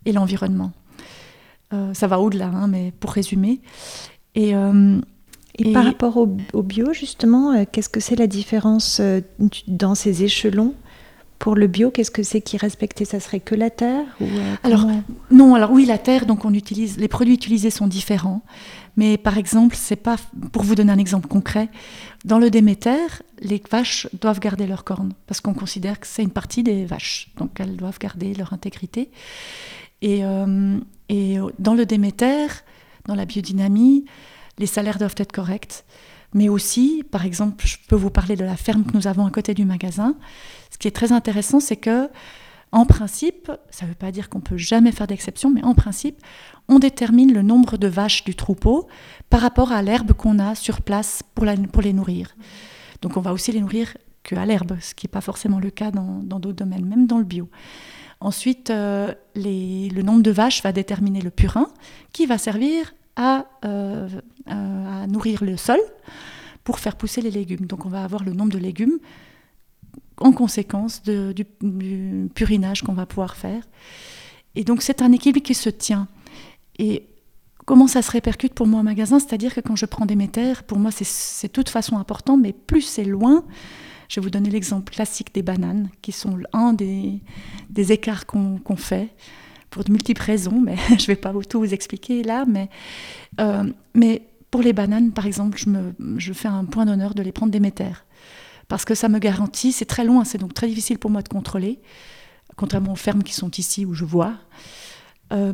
et 0.04 0.12
l'environnement. 0.12 0.72
ça 1.92 2.06
va 2.06 2.20
au-delà, 2.20 2.46
hein, 2.46 2.68
mais 2.68 2.92
pour 3.00 3.10
résumer. 3.10 3.60
Et, 4.36 4.52
et, 5.58 5.72
par 5.72 5.84
rapport 5.84 6.16
au, 6.18 6.36
au 6.52 6.62
bio, 6.62 6.92
justement, 6.92 7.64
qu'est-ce 7.64 7.88
que 7.88 8.00
c'est 8.00 8.16
la 8.16 8.28
différence 8.28 9.00
dans 9.66 9.94
ces 9.96 10.22
échelons? 10.22 10.74
Pour 11.40 11.56
le 11.56 11.66
bio, 11.66 11.90
qu'est-ce 11.90 12.10
que 12.10 12.22
c'est 12.22 12.42
qui 12.42 12.58
respectait 12.58 13.06
Ça 13.06 13.18
serait 13.18 13.40
que 13.40 13.54
la 13.54 13.70
terre 13.70 14.04
ou 14.20 14.24
euh, 14.24 14.54
Alors 14.62 14.86
non, 15.30 15.54
alors 15.54 15.72
oui, 15.72 15.86
la 15.86 15.96
terre. 15.96 16.26
Donc 16.26 16.44
on 16.44 16.52
utilise 16.52 16.98
les 16.98 17.08
produits 17.08 17.32
utilisés 17.32 17.70
sont 17.70 17.86
différents, 17.86 18.42
mais 18.96 19.16
par 19.16 19.38
exemple, 19.38 19.74
c'est 19.74 19.96
pas 19.96 20.16
pour 20.52 20.62
vous 20.62 20.74
donner 20.74 20.92
un 20.92 20.98
exemple 20.98 21.28
concret. 21.28 21.70
Dans 22.26 22.38
le 22.38 22.50
Déméter, 22.50 23.06
les 23.40 23.60
vaches 23.70 24.06
doivent 24.20 24.38
garder 24.38 24.66
leurs 24.66 24.84
cornes 24.84 25.14
parce 25.26 25.40
qu'on 25.40 25.54
considère 25.54 25.98
que 25.98 26.06
c'est 26.06 26.22
une 26.22 26.30
partie 26.30 26.62
des 26.62 26.84
vaches, 26.84 27.30
donc 27.38 27.58
elles 27.58 27.76
doivent 27.76 27.98
garder 27.98 28.34
leur 28.34 28.52
intégrité. 28.52 29.10
Et, 30.02 30.20
euh, 30.26 30.78
et 31.08 31.38
dans 31.58 31.74
le 31.74 31.86
Déméter, 31.86 32.48
dans 33.06 33.14
la 33.14 33.24
biodynamie, 33.24 34.04
les 34.58 34.66
salaires 34.66 34.98
doivent 34.98 35.16
être 35.16 35.32
corrects. 35.32 35.84
Mais 36.32 36.48
aussi, 36.48 37.04
par 37.10 37.24
exemple, 37.24 37.66
je 37.66 37.76
peux 37.88 37.96
vous 37.96 38.10
parler 38.10 38.36
de 38.36 38.44
la 38.44 38.56
ferme 38.56 38.84
que 38.84 38.96
nous 38.96 39.06
avons 39.06 39.26
à 39.26 39.30
côté 39.30 39.54
du 39.54 39.64
magasin. 39.64 40.14
Ce 40.70 40.78
qui 40.78 40.88
est 40.88 40.92
très 40.92 41.12
intéressant, 41.12 41.60
c'est 41.60 41.76
que, 41.76 42.08
en 42.72 42.86
principe, 42.86 43.50
ça 43.70 43.84
ne 43.84 43.90
veut 43.90 43.96
pas 43.96 44.12
dire 44.12 44.28
qu'on 44.28 44.40
peut 44.40 44.56
jamais 44.56 44.92
faire 44.92 45.08
d'exception, 45.08 45.50
mais 45.50 45.64
en 45.64 45.74
principe, 45.74 46.20
on 46.68 46.78
détermine 46.78 47.32
le 47.32 47.42
nombre 47.42 47.76
de 47.76 47.88
vaches 47.88 48.22
du 48.24 48.36
troupeau 48.36 48.86
par 49.28 49.40
rapport 49.40 49.72
à 49.72 49.82
l'herbe 49.82 50.12
qu'on 50.12 50.38
a 50.38 50.54
sur 50.54 50.82
place 50.82 51.22
pour, 51.34 51.44
les 51.44 51.92
nourrir. 51.92 52.36
Donc 53.02 53.16
on 53.16 53.20
va 53.20 53.32
aussi 53.32 53.50
les 53.50 53.60
nourrir 53.60 53.96
qu'à 54.22 54.46
l'herbe, 54.46 54.76
ce 54.80 54.94
qui 54.94 55.06
n'est 55.06 55.10
pas 55.10 55.20
forcément 55.20 55.58
le 55.58 55.70
cas 55.70 55.90
dans 55.90 56.22
d'autres 56.22 56.52
domaines, 56.52 56.84
même 56.84 57.06
dans 57.08 57.18
le 57.18 57.24
bio. 57.24 57.48
Ensuite, 58.20 58.68
euh, 58.68 59.14
le 59.34 60.02
nombre 60.02 60.22
de 60.22 60.30
vaches 60.30 60.62
va 60.62 60.72
déterminer 60.72 61.22
le 61.22 61.30
purin 61.30 61.68
qui 62.12 62.26
va 62.26 62.36
servir 62.36 62.92
à, 63.20 63.44
euh, 63.66 64.08
à, 64.46 65.06
nourrir 65.06 65.44
le 65.44 65.58
sol 65.58 65.78
pour 66.64 66.78
faire 66.78 66.96
pousser 66.96 67.20
les 67.20 67.30
légumes. 67.30 67.66
Donc 67.66 67.84
on 67.84 67.90
va 67.90 68.02
avoir 68.02 68.24
le 68.24 68.32
nombre 68.32 68.52
de 68.52 68.58
légumes 68.58 68.98
en 70.16 70.32
conséquence 70.32 71.02
du, 71.02 71.44
purinage 72.34 72.82
qu'on 72.82 72.94
va 72.94 73.04
pouvoir 73.04 73.36
faire. 73.36 73.62
Et 74.54 74.64
donc 74.64 74.80
c'est 74.82 75.02
un 75.02 75.12
équilibre 75.12 75.44
qui 75.44 75.54
se 75.54 75.68
tient. 75.68 76.08
Et 76.78 77.06
comment 77.66 77.86
ça 77.86 78.00
se 78.00 78.10
répercute 78.10 78.54
pour 78.54 78.66
moi 78.66 78.80
au 78.80 78.82
magasin? 78.82 79.18
C'est-à-dire 79.18 79.54
que 79.54 79.60
quand 79.60 79.76
je 79.76 79.86
prends 79.86 80.06
des 80.06 80.16
métères, 80.16 80.62
pour 80.62 80.78
moi 80.78 80.90
c'est 80.90 81.48
de 81.48 81.52
toute 81.52 81.68
façon 81.68 81.98
important, 81.98 82.38
mais 82.38 82.54
plus 82.54 82.82
c'est 82.82 83.04
loin, 83.04 83.44
je 84.08 84.18
vais 84.18 84.24
vous 84.24 84.30
donner 84.30 84.50
l'exemple 84.50 84.92
classique 84.92 85.34
des 85.34 85.42
bananes, 85.42 85.90
qui 86.00 86.12
sont 86.12 86.38
un 86.54 86.72
des, 86.72 87.20
des 87.68 87.92
écarts 87.92 88.24
qu'on 88.26 88.76
fait 88.76 89.14
pour 89.70 89.84
de 89.84 89.92
multiples 89.92 90.22
raisons, 90.22 90.60
mais 90.60 90.76
je 90.88 90.94
ne 90.94 91.06
vais 91.06 91.16
pas 91.16 91.32
tout 91.48 91.60
vous 91.60 91.72
expliquer 91.72 92.22
là. 92.22 92.44
Mais, 92.46 92.68
euh, 93.40 93.64
mais 93.94 94.22
pour 94.50 94.62
les 94.62 94.72
bananes, 94.72 95.12
par 95.12 95.26
exemple, 95.26 95.58
je, 95.58 95.70
me, 95.70 95.94
je 96.18 96.32
fais 96.32 96.48
un 96.48 96.64
point 96.64 96.86
d'honneur 96.86 97.14
de 97.14 97.22
les 97.22 97.32
prendre 97.32 97.52
des 97.52 97.60
métères. 97.60 98.04
Parce 98.68 98.84
que 98.84 98.94
ça 98.94 99.08
me 99.08 99.18
garantit, 99.18 99.72
c'est 99.72 99.84
très 99.84 100.04
loin, 100.04 100.24
c'est 100.24 100.38
donc 100.38 100.54
très 100.54 100.68
difficile 100.68 100.98
pour 100.98 101.10
moi 101.10 101.22
de 101.22 101.28
contrôler, 101.28 101.80
contrairement 102.56 102.92
aux 102.92 102.96
fermes 102.96 103.22
qui 103.22 103.32
sont 103.32 103.50
ici 103.50 103.84
où 103.84 103.94
je 103.94 104.04
vois. 104.04 104.34
Euh, 105.32 105.52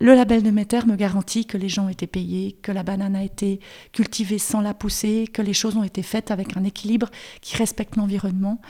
le 0.00 0.14
label 0.14 0.42
de 0.42 0.50
Méter 0.50 0.84
me 0.86 0.96
garantit 0.96 1.44
que 1.44 1.56
les 1.56 1.68
gens 1.68 1.86
ont 1.86 1.88
été 1.88 2.08
payés, 2.08 2.56
que 2.60 2.72
la 2.72 2.82
banane 2.82 3.14
a 3.14 3.22
été 3.22 3.60
cultivée 3.92 4.38
sans 4.38 4.60
la 4.60 4.74
pousser, 4.74 5.28
que 5.32 5.42
les 5.42 5.52
choses 5.52 5.76
ont 5.76 5.84
été 5.84 6.02
faites 6.02 6.32
avec 6.32 6.56
un 6.56 6.64
équilibre 6.64 7.08
qui 7.40 7.56
respecte 7.56 7.94
l'environnement, 7.94 8.60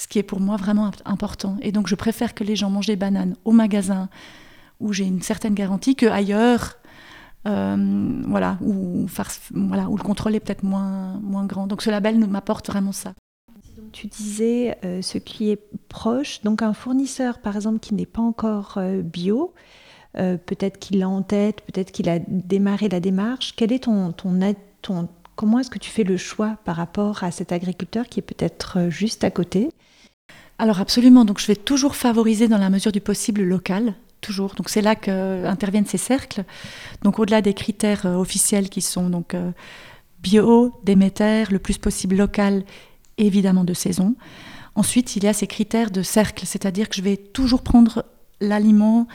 ce 0.00 0.08
qui 0.08 0.18
est 0.18 0.22
pour 0.22 0.40
moi 0.40 0.56
vraiment 0.56 0.90
important. 1.04 1.56
Et 1.60 1.72
donc 1.72 1.86
je 1.86 1.94
préfère 1.94 2.34
que 2.34 2.42
les 2.42 2.56
gens 2.56 2.70
mangent 2.70 2.86
des 2.86 2.96
bananes 2.96 3.36
au 3.44 3.52
magasin 3.52 4.08
où 4.80 4.94
j'ai 4.94 5.04
une 5.04 5.20
certaine 5.20 5.52
garantie 5.52 5.94
que 5.94 6.06
ailleurs, 6.06 6.78
euh, 7.46 8.22
voilà, 8.26 8.56
où, 8.62 9.06
voilà, 9.50 9.82
le 9.84 10.02
contrôle 10.02 10.34
est 10.34 10.40
peut-être 10.40 10.62
moins, 10.62 11.20
grand. 11.44 11.66
Donc 11.66 11.82
ce 11.82 11.90
label 11.90 12.18
m'apporte 12.18 12.66
vraiment 12.68 12.92
ça. 12.92 13.12
Tu 13.92 14.06
disais 14.06 14.78
euh, 14.84 15.02
ce 15.02 15.18
qui 15.18 15.50
est 15.50 15.60
proche, 15.88 16.40
donc 16.42 16.62
un 16.62 16.72
fournisseur 16.72 17.38
par 17.40 17.56
exemple 17.56 17.80
qui 17.80 17.94
n'est 17.94 18.06
pas 18.06 18.22
encore 18.22 18.74
euh, 18.78 19.02
bio, 19.02 19.52
peut-être 20.14 20.78
qu'il 20.78 20.98
l'a 20.98 21.10
en 21.10 21.22
tête, 21.22 21.60
peut-être 21.66 21.92
qu'il 21.92 22.08
a 22.08 22.18
démarré 22.18 22.88
la 22.88 23.00
démarche. 23.00 23.54
Quel 23.54 23.70
est 23.70 23.84
ton, 23.84 24.12
ton, 24.12 25.08
comment 25.36 25.58
est-ce 25.58 25.70
que 25.70 25.78
tu 25.78 25.90
fais 25.90 26.04
le 26.04 26.16
choix 26.16 26.56
par 26.64 26.76
rapport 26.76 27.22
à 27.22 27.30
cet 27.30 27.52
agriculteur 27.52 28.08
qui 28.08 28.18
est 28.18 28.22
peut-être 28.22 28.88
juste 28.88 29.24
à 29.24 29.30
côté? 29.30 29.70
Alors 30.60 30.78
absolument, 30.78 31.24
donc 31.24 31.40
je 31.40 31.46
vais 31.46 31.56
toujours 31.56 31.96
favoriser 31.96 32.46
dans 32.46 32.58
la 32.58 32.68
mesure 32.68 32.92
du 32.92 33.00
possible 33.00 33.40
le 33.40 33.48
local, 33.48 33.94
toujours. 34.20 34.54
Donc 34.56 34.68
c'est 34.68 34.82
là 34.82 34.94
qu'interviennent 34.94 35.86
ces 35.86 35.96
cercles. 35.96 36.44
Donc 37.02 37.18
au-delà 37.18 37.40
des 37.40 37.54
critères 37.54 38.04
euh, 38.04 38.16
officiels 38.16 38.68
qui 38.68 38.82
sont 38.82 39.08
donc 39.08 39.34
bio, 40.22 40.78
déméter, 40.84 41.44
le 41.50 41.58
plus 41.58 41.78
possible 41.78 42.14
local, 42.14 42.64
évidemment 43.16 43.64
de 43.64 43.72
saison. 43.72 44.16
Ensuite, 44.74 45.16
il 45.16 45.24
y 45.24 45.28
a 45.28 45.32
ces 45.32 45.46
critères 45.46 45.90
de 45.90 46.02
cercle, 46.02 46.44
c'est-à-dire 46.44 46.90
que 46.90 46.96
je 46.96 47.00
vais 47.00 47.16
toujours 47.16 47.62
prendre 47.62 48.04
l'aliment 48.42 49.08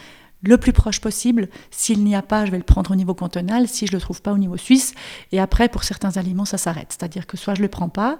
le 0.45 0.57
plus 0.57 0.73
proche 0.73 1.01
possible. 1.01 1.49
S'il 1.71 2.03
n'y 2.03 2.15
a 2.15 2.21
pas, 2.21 2.45
je 2.45 2.51
vais 2.51 2.57
le 2.57 2.63
prendre 2.63 2.91
au 2.91 2.95
niveau 2.95 3.13
cantonal, 3.13 3.67
si 3.67 3.87
je 3.87 3.91
ne 3.91 3.97
le 3.97 4.01
trouve 4.01 4.21
pas 4.21 4.31
au 4.31 4.37
niveau 4.37 4.57
suisse. 4.57 4.93
Et 5.31 5.39
après, 5.39 5.67
pour 5.69 5.83
certains 5.83 6.17
aliments, 6.17 6.45
ça 6.45 6.57
s'arrête. 6.57 6.87
C'est-à-dire 6.89 7.27
que 7.27 7.35
soit 7.35 7.55
je 7.55 7.61
ne 7.61 7.65
le 7.65 7.69
prends 7.69 7.89
pas, 7.89 8.19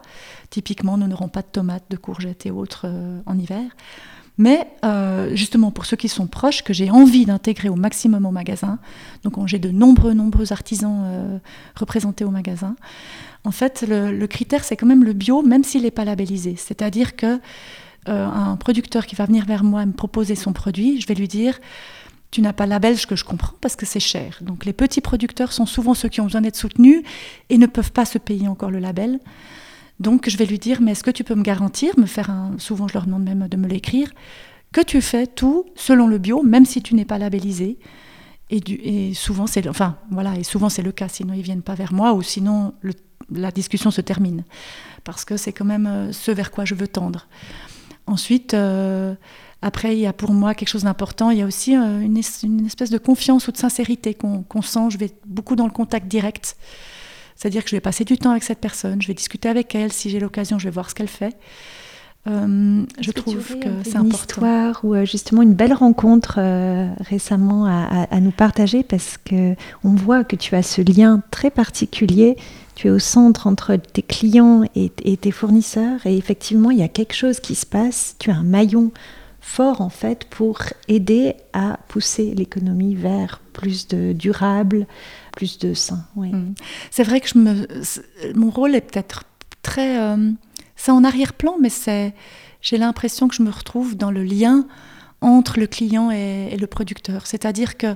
typiquement, 0.49 0.97
nous 0.97 1.07
n'aurons 1.07 1.29
pas 1.29 1.41
de 1.41 1.47
tomates, 1.47 1.85
de 1.89 1.97
courgettes 1.97 2.45
et 2.45 2.51
autres 2.51 2.85
euh, 2.85 3.19
en 3.25 3.37
hiver. 3.37 3.63
Mais 4.37 4.67
euh, 4.83 5.33
justement, 5.33 5.71
pour 5.71 5.85
ceux 5.85 5.95
qui 5.95 6.09
sont 6.09 6.27
proches, 6.27 6.61
que 6.61 6.73
j'ai 6.73 6.89
envie 6.89 7.25
d'intégrer 7.25 7.69
au 7.69 7.75
maximum 7.75 8.25
au 8.25 8.31
magasin, 8.31 8.79
donc 9.23 9.35
j'ai 9.47 9.59
de 9.59 9.69
nombreux, 9.69 10.13
nombreux 10.13 10.51
artisans 10.51 11.03
euh, 11.05 11.37
représentés 11.75 12.25
au 12.25 12.31
magasin, 12.31 12.75
en 13.45 13.51
fait, 13.51 13.85
le, 13.87 14.25
critère, 14.25 14.63
c'est 14.63 14.75
quand 14.75 14.87
même 14.87 15.03
le 15.03 15.13
bio, 15.13 15.43
même 15.43 15.63
s'il 15.63 15.83
n'est 15.83 15.91
pas 15.91 16.03
labellisé. 16.03 16.55
C'est-à-dire 16.57 17.15
que 17.15 17.39
un 18.07 18.55
producteur 18.57 19.07
qui 19.07 19.15
va 19.15 19.25
venir 19.25 19.45
vers 19.45 19.63
moi 19.63 19.81
et 19.81 19.85
me 19.87 19.91
proposer 19.91 20.35
son 20.35 20.53
produit, 20.53 21.01
je 21.01 21.07
vais 21.07 21.15
lui 21.15 21.27
dire 21.27 21.59
tu 22.35 22.41
n'as 22.41 22.51
pas 22.51 22.65
la 22.65 22.79
belge 22.79 23.05
que 23.05 23.15
je 23.15 23.23
comprends 23.23 23.53
parce 23.61 23.77
que 23.77 23.85
c'est 23.85 24.01
cher. 24.01 24.39
Donc 24.41 24.65
les 24.65 24.73
petits 24.73 24.99
producteurs 24.99 25.53
sont 25.53 25.65
souvent 25.65 25.93
ceux 25.93 26.09
qui 26.09 26.19
ont 26.19 26.25
besoin 26.25 26.41
d'être 26.41 26.57
soutenus 26.57 27.01
et 27.49 27.57
ne 27.57 27.65
peuvent 27.65 27.93
pas 27.93 28.03
se 28.03 28.17
payer 28.17 28.49
encore 28.49 28.71
le 28.71 28.79
label. 28.79 29.21
Donc 30.01 30.27
je 30.29 30.35
vais 30.35 30.45
lui 30.45 30.59
dire, 30.59 30.81
mais 30.81 30.91
est-ce 30.91 31.03
que 31.05 31.11
tu 31.11 31.23
peux 31.23 31.35
me 31.35 31.43
garantir, 31.43 31.97
me 31.97 32.05
faire 32.05 32.29
un, 32.29 32.51
souvent 32.57 32.89
je 32.89 32.93
leur 32.93 33.05
demande 33.05 33.23
même 33.23 33.47
de 33.47 33.55
me 33.55 33.69
l'écrire, 33.69 34.11
que 34.73 34.81
tu 34.81 34.99
fais 34.99 35.27
tout 35.27 35.63
selon 35.75 36.07
le 36.07 36.17
bio, 36.17 36.43
même 36.43 36.65
si 36.65 36.81
tu 36.81 36.93
n'es 36.93 37.05
pas 37.05 37.19
labellisé. 37.19 37.77
Et, 38.49 38.59
du, 38.59 38.73
et 38.83 39.13
souvent 39.13 39.47
c'est, 39.47 39.65
enfin 39.69 39.95
voilà, 40.11 40.35
et 40.35 40.43
souvent 40.43 40.67
c'est 40.67 40.83
le 40.83 40.91
cas. 40.91 41.07
Sinon 41.07 41.35
ils 41.35 41.41
viennent 41.41 41.61
pas 41.61 41.75
vers 41.75 41.93
moi 41.93 42.11
ou 42.11 42.21
sinon 42.21 42.73
la 43.31 43.51
discussion 43.51 43.91
se 43.91 44.01
termine 44.01 44.43
parce 45.05 45.23
que 45.23 45.37
c'est 45.37 45.53
quand 45.53 45.63
même 45.63 45.87
euh, 45.87 46.11
ce 46.11 46.31
vers 46.31 46.51
quoi 46.51 46.65
je 46.65 46.75
veux 46.75 46.89
tendre. 46.89 47.29
Ensuite. 48.07 48.53
Euh, 48.53 49.15
après, 49.65 49.95
il 49.95 49.99
y 49.99 50.05
a 50.05 50.13
pour 50.13 50.31
moi 50.31 50.53
quelque 50.53 50.69
chose 50.69 50.83
d'important. 50.83 51.31
Il 51.31 51.39
y 51.39 51.41
a 51.41 51.45
aussi 51.47 51.75
euh, 51.75 51.99
une, 51.99 52.17
espèce 52.17 52.91
de 52.91 52.99
confiance 52.99 53.47
ou 53.47 53.51
de 53.51 53.57
sincérité 53.57 54.13
qu'on 54.13 54.61
sent. 54.61 54.91
Je 54.91 54.99
vais 54.99 55.09
beaucoup 55.25 55.55
dans 55.55 55.65
le 55.65 55.71
contact 55.71 56.07
direct. 56.07 56.55
C'est-à-dire 57.35 57.63
que 57.63 57.71
je 57.71 57.75
vais 57.75 57.81
passer 57.81 58.03
du 58.03 58.15
temps 58.15 58.29
avec 58.29 58.43
cette 58.43 58.59
personne, 58.59 59.01
je 59.01 59.07
vais 59.07 59.15
discuter 59.15 59.49
avec 59.49 59.73
elle. 59.73 59.91
Si 59.91 60.11
j'ai 60.11 60.19
l'occasion, 60.19 60.59
je 60.59 60.65
vais 60.65 60.71
voir 60.71 60.91
ce 60.91 60.93
qu'elle 60.93 61.07
fait. 61.07 61.35
Euh, 62.27 62.83
je 63.01 63.09
trouve 63.09 63.59
que, 63.59 63.67
c'est 63.83 63.95
important. 63.95 64.01
Une 64.01 64.13
histoire 64.13 64.85
ou 64.85 64.93
euh, 64.93 65.03
justement 65.03 65.41
une 65.41 65.55
belle 65.55 65.73
rencontre 65.73 66.39
récemment 66.99 67.65
à, 67.65 68.19
nous 68.19 68.31
partager? 68.31 68.83
Parce 68.83 69.17
que 69.17 69.55
on 69.83 69.95
voit 69.95 70.23
que 70.23 70.35
tu 70.35 70.53
as 70.53 70.61
ce 70.61 70.81
lien 70.83 71.23
très 71.31 71.49
particulier. 71.49 72.37
Tu 72.75 72.87
es 72.87 72.91
au 72.91 72.99
centre 72.99 73.47
entre 73.47 73.77
tes 73.77 74.03
clients 74.03 74.63
et, 74.75 74.91
et 75.03 75.17
tes 75.17 75.31
fournisseurs 75.31 76.05
et 76.05 76.17
effectivement 76.17 76.69
il 76.69 76.77
y 76.77 76.83
a 76.83 76.87
quelque 76.87 77.15
chose 77.15 77.39
qui 77.39 77.55
se 77.55 77.65
passe. 77.65 78.15
Tu 78.19 78.29
as 78.29 78.35
un 78.35 78.43
maillon 78.43 78.91
fort 79.45 79.79
en 79.79 79.89
fait 79.89 80.25
pour 80.25 80.57
aider 80.87 81.35
à 81.53 81.77
pousser 81.87 82.33
l'économie 82.33 82.95
vers 82.95 83.39
plus 83.53 83.87
de 83.87 84.11
durable, 84.11 84.87
plus 85.33 85.59
de 85.59 85.75
sain. 85.75 86.03
Mm. 86.15 86.53
C'est 86.89 87.03
vrai 87.03 87.21
que 87.21 87.29
je 87.29 87.37
me, 87.37 87.67
mon 88.33 88.49
rôle 88.49 88.73
est 88.75 88.81
peut-être 88.81 89.23
très, 89.61 89.99
euh, 89.99 90.31
c'est 90.75 90.91
en 90.91 91.03
arrière-plan, 91.03 91.57
mais 91.61 91.69
c'est, 91.69 92.15
j'ai 92.61 92.77
l'impression 92.77 93.27
que 93.27 93.35
je 93.35 93.43
me 93.43 93.51
retrouve 93.51 93.95
dans 93.95 94.09
le 94.09 94.23
lien 94.23 94.65
entre 95.21 95.59
le 95.59 95.67
client 95.67 96.09
et, 96.09 96.57
le 96.57 96.67
producteur. 96.67 97.27
C'est-à-dire 97.27 97.77
que 97.77 97.95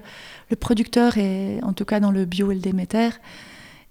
le 0.52 0.56
producteur, 0.56 1.18
est, 1.18 1.60
en 1.64 1.74
tout 1.74 1.86
cas 1.86 2.00
dans 2.00 2.12
le 2.12 2.26
bio 2.26 2.52
et 2.52 2.56
le 2.56 2.62
déméter, 2.62 3.10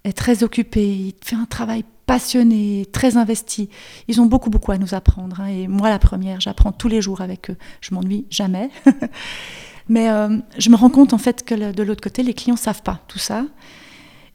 est 0.03 0.13
très 0.13 0.43
occupé, 0.43 0.87
il 0.87 1.13
fait 1.21 1.35
un 1.35 1.45
travail 1.45 1.83
passionnés, 2.05 2.87
très 2.91 3.17
investis. 3.17 3.67
Ils 4.07 4.19
ont 4.19 4.25
beaucoup, 4.25 4.49
beaucoup 4.49 4.71
à 4.71 4.77
nous 4.77 4.95
apprendre. 4.95 5.41
Hein. 5.41 5.47
et 5.47 5.67
moi, 5.67 5.89
la 5.89 5.99
première, 5.99 6.41
j'apprends 6.41 6.71
tous 6.71 6.87
les 6.87 7.01
jours 7.01 7.21
avec 7.21 7.51
eux. 7.51 7.57
Je 7.81 7.93
m'ennuie 7.93 8.25
jamais. 8.29 8.71
Mais 9.89 10.09
euh, 10.09 10.37
je 10.57 10.69
me 10.69 10.75
rends 10.75 10.89
compte, 10.89 11.13
en 11.13 11.17
fait, 11.17 11.43
que 11.43 11.71
de 11.71 11.83
l'autre 11.83 12.01
côté, 12.01 12.23
les 12.23 12.33
clients 12.33 12.55
savent 12.55 12.81
pas 12.81 12.99
tout 13.07 13.19
ça. 13.19 13.45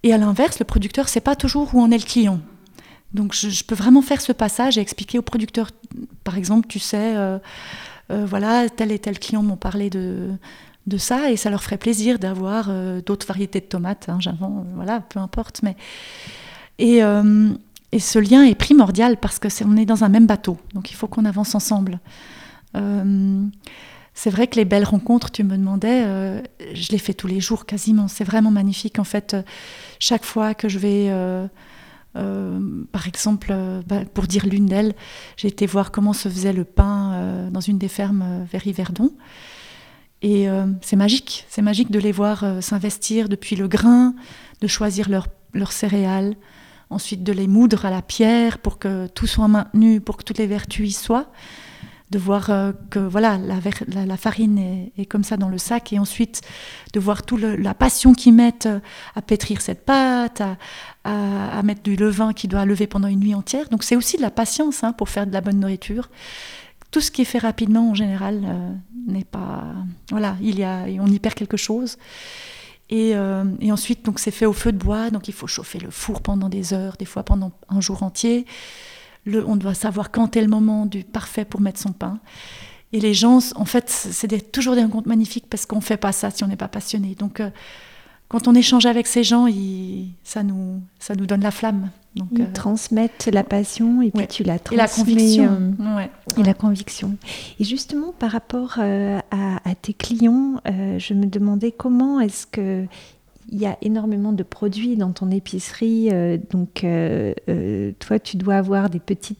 Et 0.02 0.12
à 0.12 0.18
l'inverse, 0.18 0.58
le 0.58 0.64
producteur 0.64 1.08
sait 1.08 1.20
pas 1.20 1.34
toujours 1.34 1.74
où 1.74 1.80
en 1.80 1.90
est 1.90 1.98
le 1.98 2.04
client. 2.04 2.40
Donc, 3.12 3.34
je, 3.34 3.64
peux 3.64 3.74
vraiment 3.74 4.02
faire 4.02 4.20
ce 4.20 4.32
passage 4.32 4.76
et 4.76 4.80
expliquer 4.80 5.18
au 5.18 5.22
producteur, 5.22 5.70
par 6.24 6.36
exemple, 6.36 6.66
tu 6.66 6.80
sais, 6.80 7.16
euh, 7.16 7.38
euh, 8.10 8.26
voilà, 8.26 8.68
tel 8.68 8.92
et 8.92 8.98
tel 8.98 9.18
client 9.18 9.42
m'ont 9.42 9.56
parlé 9.56 9.90
de, 9.90 10.30
de 10.86 10.98
ça 10.98 11.30
et 11.30 11.36
ça 11.36 11.50
leur 11.50 11.62
ferait 11.62 11.78
plaisir 11.78 12.18
d'avoir 12.18 12.70
d'autres 13.06 13.26
variétés 13.26 13.60
de 13.60 13.66
tomates. 13.66 14.08
Hein, 14.08 14.18
voilà, 14.74 15.00
peu 15.00 15.18
importe. 15.18 15.62
Mais 15.62 15.76
euh, 16.80 17.50
et, 17.92 18.00
ce 18.00 18.18
lien 18.18 18.44
est 18.44 18.54
primordial 18.54 19.16
parce 19.18 19.38
que 19.38 19.48
est, 19.48 19.64
on 19.64 19.76
est 19.76 19.86
dans 19.86 20.04
un 20.04 20.08
même 20.08 20.26
bateau, 20.26 20.58
donc 20.74 20.90
il 20.90 20.94
faut 20.94 21.06
qu'on 21.06 21.24
avance 21.24 21.54
ensemble. 21.54 22.00
Euh, 22.76 23.44
c'est 24.14 24.30
vrai 24.30 24.46
que 24.46 24.56
les 24.56 24.64
belles 24.64 24.84
rencontres, 24.84 25.30
tu 25.30 25.44
me 25.44 25.56
demandais, 25.56 26.04
euh, 26.04 26.40
je 26.72 26.92
les 26.92 26.98
fais 26.98 27.14
tous 27.14 27.26
les 27.26 27.40
jours 27.40 27.66
quasiment. 27.66 28.08
C'est 28.08 28.24
vraiment 28.24 28.50
magnifique. 28.50 28.98
En 28.98 29.04
fait, 29.04 29.36
chaque 29.98 30.24
fois 30.24 30.54
que 30.54 30.68
je 30.68 30.78
vais, 30.78 31.10
par 32.14 33.08
exemple, 33.08 33.52
bah, 33.86 34.04
pour 34.12 34.28
dire 34.28 34.46
l'une 34.46 34.66
d'elles, 34.66 34.94
j'ai 35.36 35.48
été 35.48 35.66
voir 35.66 35.90
comment 35.90 36.12
se 36.12 36.28
faisait 36.28 36.52
le 36.52 36.64
pain 36.64 37.50
dans 37.50 37.60
une 37.60 37.78
des 37.78 37.88
fermes 37.88 38.46
vers 38.52 38.64
Yverdon. 38.66 39.10
Et 40.22 40.46
c'est 40.80 40.96
magique. 40.96 41.44
C'est 41.50 41.60
magique 41.60 41.90
de 41.90 41.98
les 41.98 42.12
voir 42.12 42.44
s'investir 42.62 43.28
depuis 43.28 43.56
le 43.56 43.68
grain, 43.68 44.14
de 44.62 44.66
choisir 44.66 45.08
leurs 45.10 45.72
céréales, 45.72 46.34
ensuite 46.90 47.22
de 47.22 47.32
les 47.32 47.46
moudre 47.46 47.84
à 47.84 47.90
la 47.90 48.02
pierre 48.02 48.58
pour 48.58 48.78
que 48.78 49.06
tout 49.08 49.26
soit 49.26 49.48
maintenu, 49.48 50.00
pour 50.00 50.16
que 50.16 50.22
toutes 50.22 50.38
les 50.38 50.46
vertus 50.46 50.88
y 50.88 50.92
soient, 50.92 51.30
de 52.10 52.18
voir 52.18 52.50
euh, 52.50 52.72
que 52.90 52.98
voilà 52.98 53.38
la, 53.38 54.16
farine 54.16 54.90
est, 54.96 55.06
comme 55.06 55.24
ça 55.24 55.36
dans 55.36 55.48
le 55.48 55.58
sac, 55.58 55.92
et 55.92 55.98
ensuite 55.98 56.42
de 56.92 57.00
voir 57.00 57.22
toute 57.22 57.40
la 57.40 57.74
passion 57.74 58.14
qu'ils 58.14 58.34
mettent 58.34 58.66
euh, 58.66 58.80
à 59.16 59.22
pétrir 59.22 59.60
cette 59.60 59.84
pâte, 59.84 60.42
à, 61.04 61.62
mettre 61.62 61.82
du 61.82 61.96
levain 61.96 62.32
qui 62.32 62.46
doit 62.46 62.64
lever 62.64 62.86
pendant 62.86 63.08
une 63.08 63.20
nuit 63.20 63.34
entière. 63.34 63.68
Donc 63.68 63.82
c'est 63.82 63.96
aussi 63.96 64.16
de 64.16 64.22
la 64.22 64.30
patience 64.30 64.84
hein, 64.84 64.92
pour 64.92 65.08
faire 65.08 65.26
de 65.26 65.32
la 65.32 65.40
bonne 65.40 65.58
nourriture. 65.58 66.08
Tout 66.94 67.00
ce 67.00 67.10
qui 67.10 67.22
est 67.22 67.24
fait 67.24 67.38
rapidement 67.38 67.90
en 67.90 67.94
général 67.94 68.42
euh, 68.44 68.72
n'est 69.08 69.24
pas 69.24 69.64
voilà, 70.10 70.36
il 70.40 70.56
y 70.56 70.62
a 70.62 70.84
on 71.00 71.08
y 71.08 71.18
perd 71.18 71.34
quelque 71.34 71.56
chose. 71.56 71.98
Euh, 72.92 73.44
et, 73.60 73.72
ensuite, 73.72 74.04
donc 74.04 74.20
c'est 74.20 74.30
fait 74.30 74.46
au 74.46 74.52
feu 74.52 74.70
de 74.70 74.78
bois, 74.78 75.10
donc 75.10 75.26
il 75.26 75.34
faut 75.34 75.48
chauffer 75.48 75.80
le 75.80 75.90
four 75.90 76.20
pendant 76.20 76.48
des 76.48 76.72
heures, 76.72 76.96
des 76.96 77.04
fois 77.04 77.24
pendant 77.24 77.50
un 77.68 77.80
jour 77.80 78.04
entier. 78.04 78.46
On 79.26 79.56
doit 79.56 79.74
savoir 79.74 80.12
quand 80.12 80.36
est 80.36 80.40
le 80.40 80.46
moment 80.46 80.86
du 80.86 81.02
parfait 81.02 81.44
pour 81.44 81.60
mettre 81.60 81.80
son 81.80 81.90
pain. 81.92 82.20
Et 82.92 83.00
les 83.00 83.12
gens, 83.12 83.40
en 83.56 83.64
fait, 83.64 83.90
c'est 83.90 84.52
toujours 84.52 84.76
des 84.76 84.82
rencontres 84.82 85.08
magnifiques 85.08 85.46
parce 85.50 85.66
qu'on 85.66 85.78
ne 85.78 85.80
fait 85.80 85.96
pas 85.96 86.12
ça 86.12 86.30
si 86.30 86.44
on 86.44 86.46
n'est 86.46 86.54
pas 86.54 86.68
passionné. 86.68 87.16
Donc, 87.16 87.40
euh, 87.40 87.50
quand 88.28 88.48
on 88.48 88.54
échange 88.54 88.86
avec 88.86 89.06
ces 89.06 89.22
gens, 89.22 89.46
ça, 90.24 90.42
nous, 90.42 90.80
ça 90.98 91.14
nous 91.14 91.26
donne 91.26 91.42
la 91.42 91.50
flamme. 91.50 91.90
Donc, 92.16 92.28
Ils 92.32 92.42
euh, 92.42 92.52
transmettent 92.52 93.28
la 93.32 93.42
passion 93.42 94.00
et 94.00 94.10
puis 94.10 94.26
tu 94.28 94.44
la 94.44 94.58
transmets. 94.58 94.76
Et 94.76 94.86
la 94.86 94.88
conviction. 94.88 95.72
Euh, 95.80 96.06
et 96.38 96.42
la 96.44 96.54
conviction. 96.54 97.16
Et 97.58 97.64
justement, 97.64 98.12
par 98.16 98.30
rapport 98.30 98.76
euh, 98.78 99.18
à, 99.30 99.74
tes 99.74 99.94
clients, 99.94 100.60
je 100.64 101.14
me 101.14 101.26
demandais 101.26 101.72
comment 101.72 102.20
est-ce 102.20 102.46
que 102.46 102.86
il 103.50 103.58
y 103.60 103.66
a 103.66 103.76
énormément 103.82 104.32
de 104.32 104.42
produits 104.42 104.96
dans 104.96 105.12
ton 105.12 105.30
épicerie, 105.30 106.08
euh, 106.12 106.38
donc 106.50 106.82
euh, 106.84 107.34
euh, 107.48 107.92
toi 107.98 108.18
tu 108.18 108.36
dois 108.36 108.54
avoir 108.56 108.88
des 108.90 109.00
petits 109.00 109.36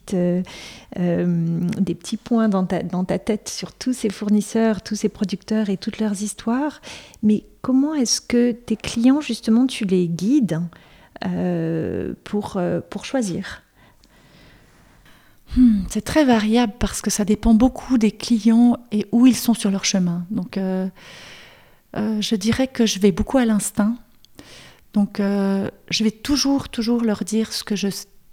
points 2.23 2.49
dans 2.49 2.65
ta, 2.65 3.19
tête 3.19 3.49
sur 3.49 3.73
tous 3.73 3.93
ces 3.93 4.11
fournisseurs, 4.11 4.83
tous 4.83 4.95
ces 4.95 5.09
producteurs 5.09 5.71
et 5.71 5.77
toutes 5.77 5.99
leurs 5.99 6.23
histoires. 6.23 6.81
Mais 7.23 7.45
comment 7.63 7.95
est-ce 7.95 8.21
que 8.21 8.53
tes 8.53 8.77
clients 8.77 9.21
justement 9.21 9.67
tu 9.67 9.85
les 9.85 10.09
guides 10.09 10.61
pour, 12.25 12.61
pour 12.91 13.05
choisir? 13.05 13.63
Hmm, 15.57 15.83
C'est 15.89 16.05
très 16.05 16.25
variable 16.25 16.75
parce 16.79 17.01
que 17.01 17.11
ça 17.11 17.25
dépend 17.25 17.55
beaucoup 17.55 17.97
des 17.97 18.13
clients 18.13 18.77
et 18.93 19.07
où 19.13 19.27
ils 19.27 19.37
sont 19.37 19.55
sur 19.55 19.71
leur 19.71 19.85
chemin. 19.85 20.27
Donc 20.31 20.59
euh, 21.97 22.21
je 22.21 22.35
dirais 22.35 22.69
que 22.69 22.87
je 22.87 22.99
vais 22.99 23.13
beaucoup 23.13 23.39
à 23.39 23.45
l'instinct. 23.45 23.97
Donc, 24.93 25.21
euh, 25.21 25.71
je 25.91 26.05
vais 26.05 26.11
toujours, 26.11 26.69
toujours 26.69 27.03
leur 27.03 27.25
dire 27.25 27.49
tout 27.49 27.55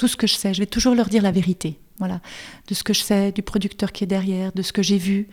ce 0.08 0.18
que 0.18 0.28
je 0.28 0.36
sais. 0.36 0.54
Je 0.54 0.60
vais 0.60 0.68
toujours 0.68 0.96
leur 0.96 1.10
dire 1.10 1.24
la 1.24 1.32
vérité, 1.32 1.80
voilà, 2.00 2.22
de 2.68 2.74
ce 2.74 2.84
que 2.84 2.94
je 2.94 3.02
sais, 3.02 3.32
du 3.32 3.42
producteur 3.42 3.92
qui 3.92 4.04
est 4.04 4.08
derrière, 4.08 4.52
de 4.54 4.62
ce 4.62 4.74
que 4.74 4.84
j'ai 4.84 4.98
vu. 4.98 5.28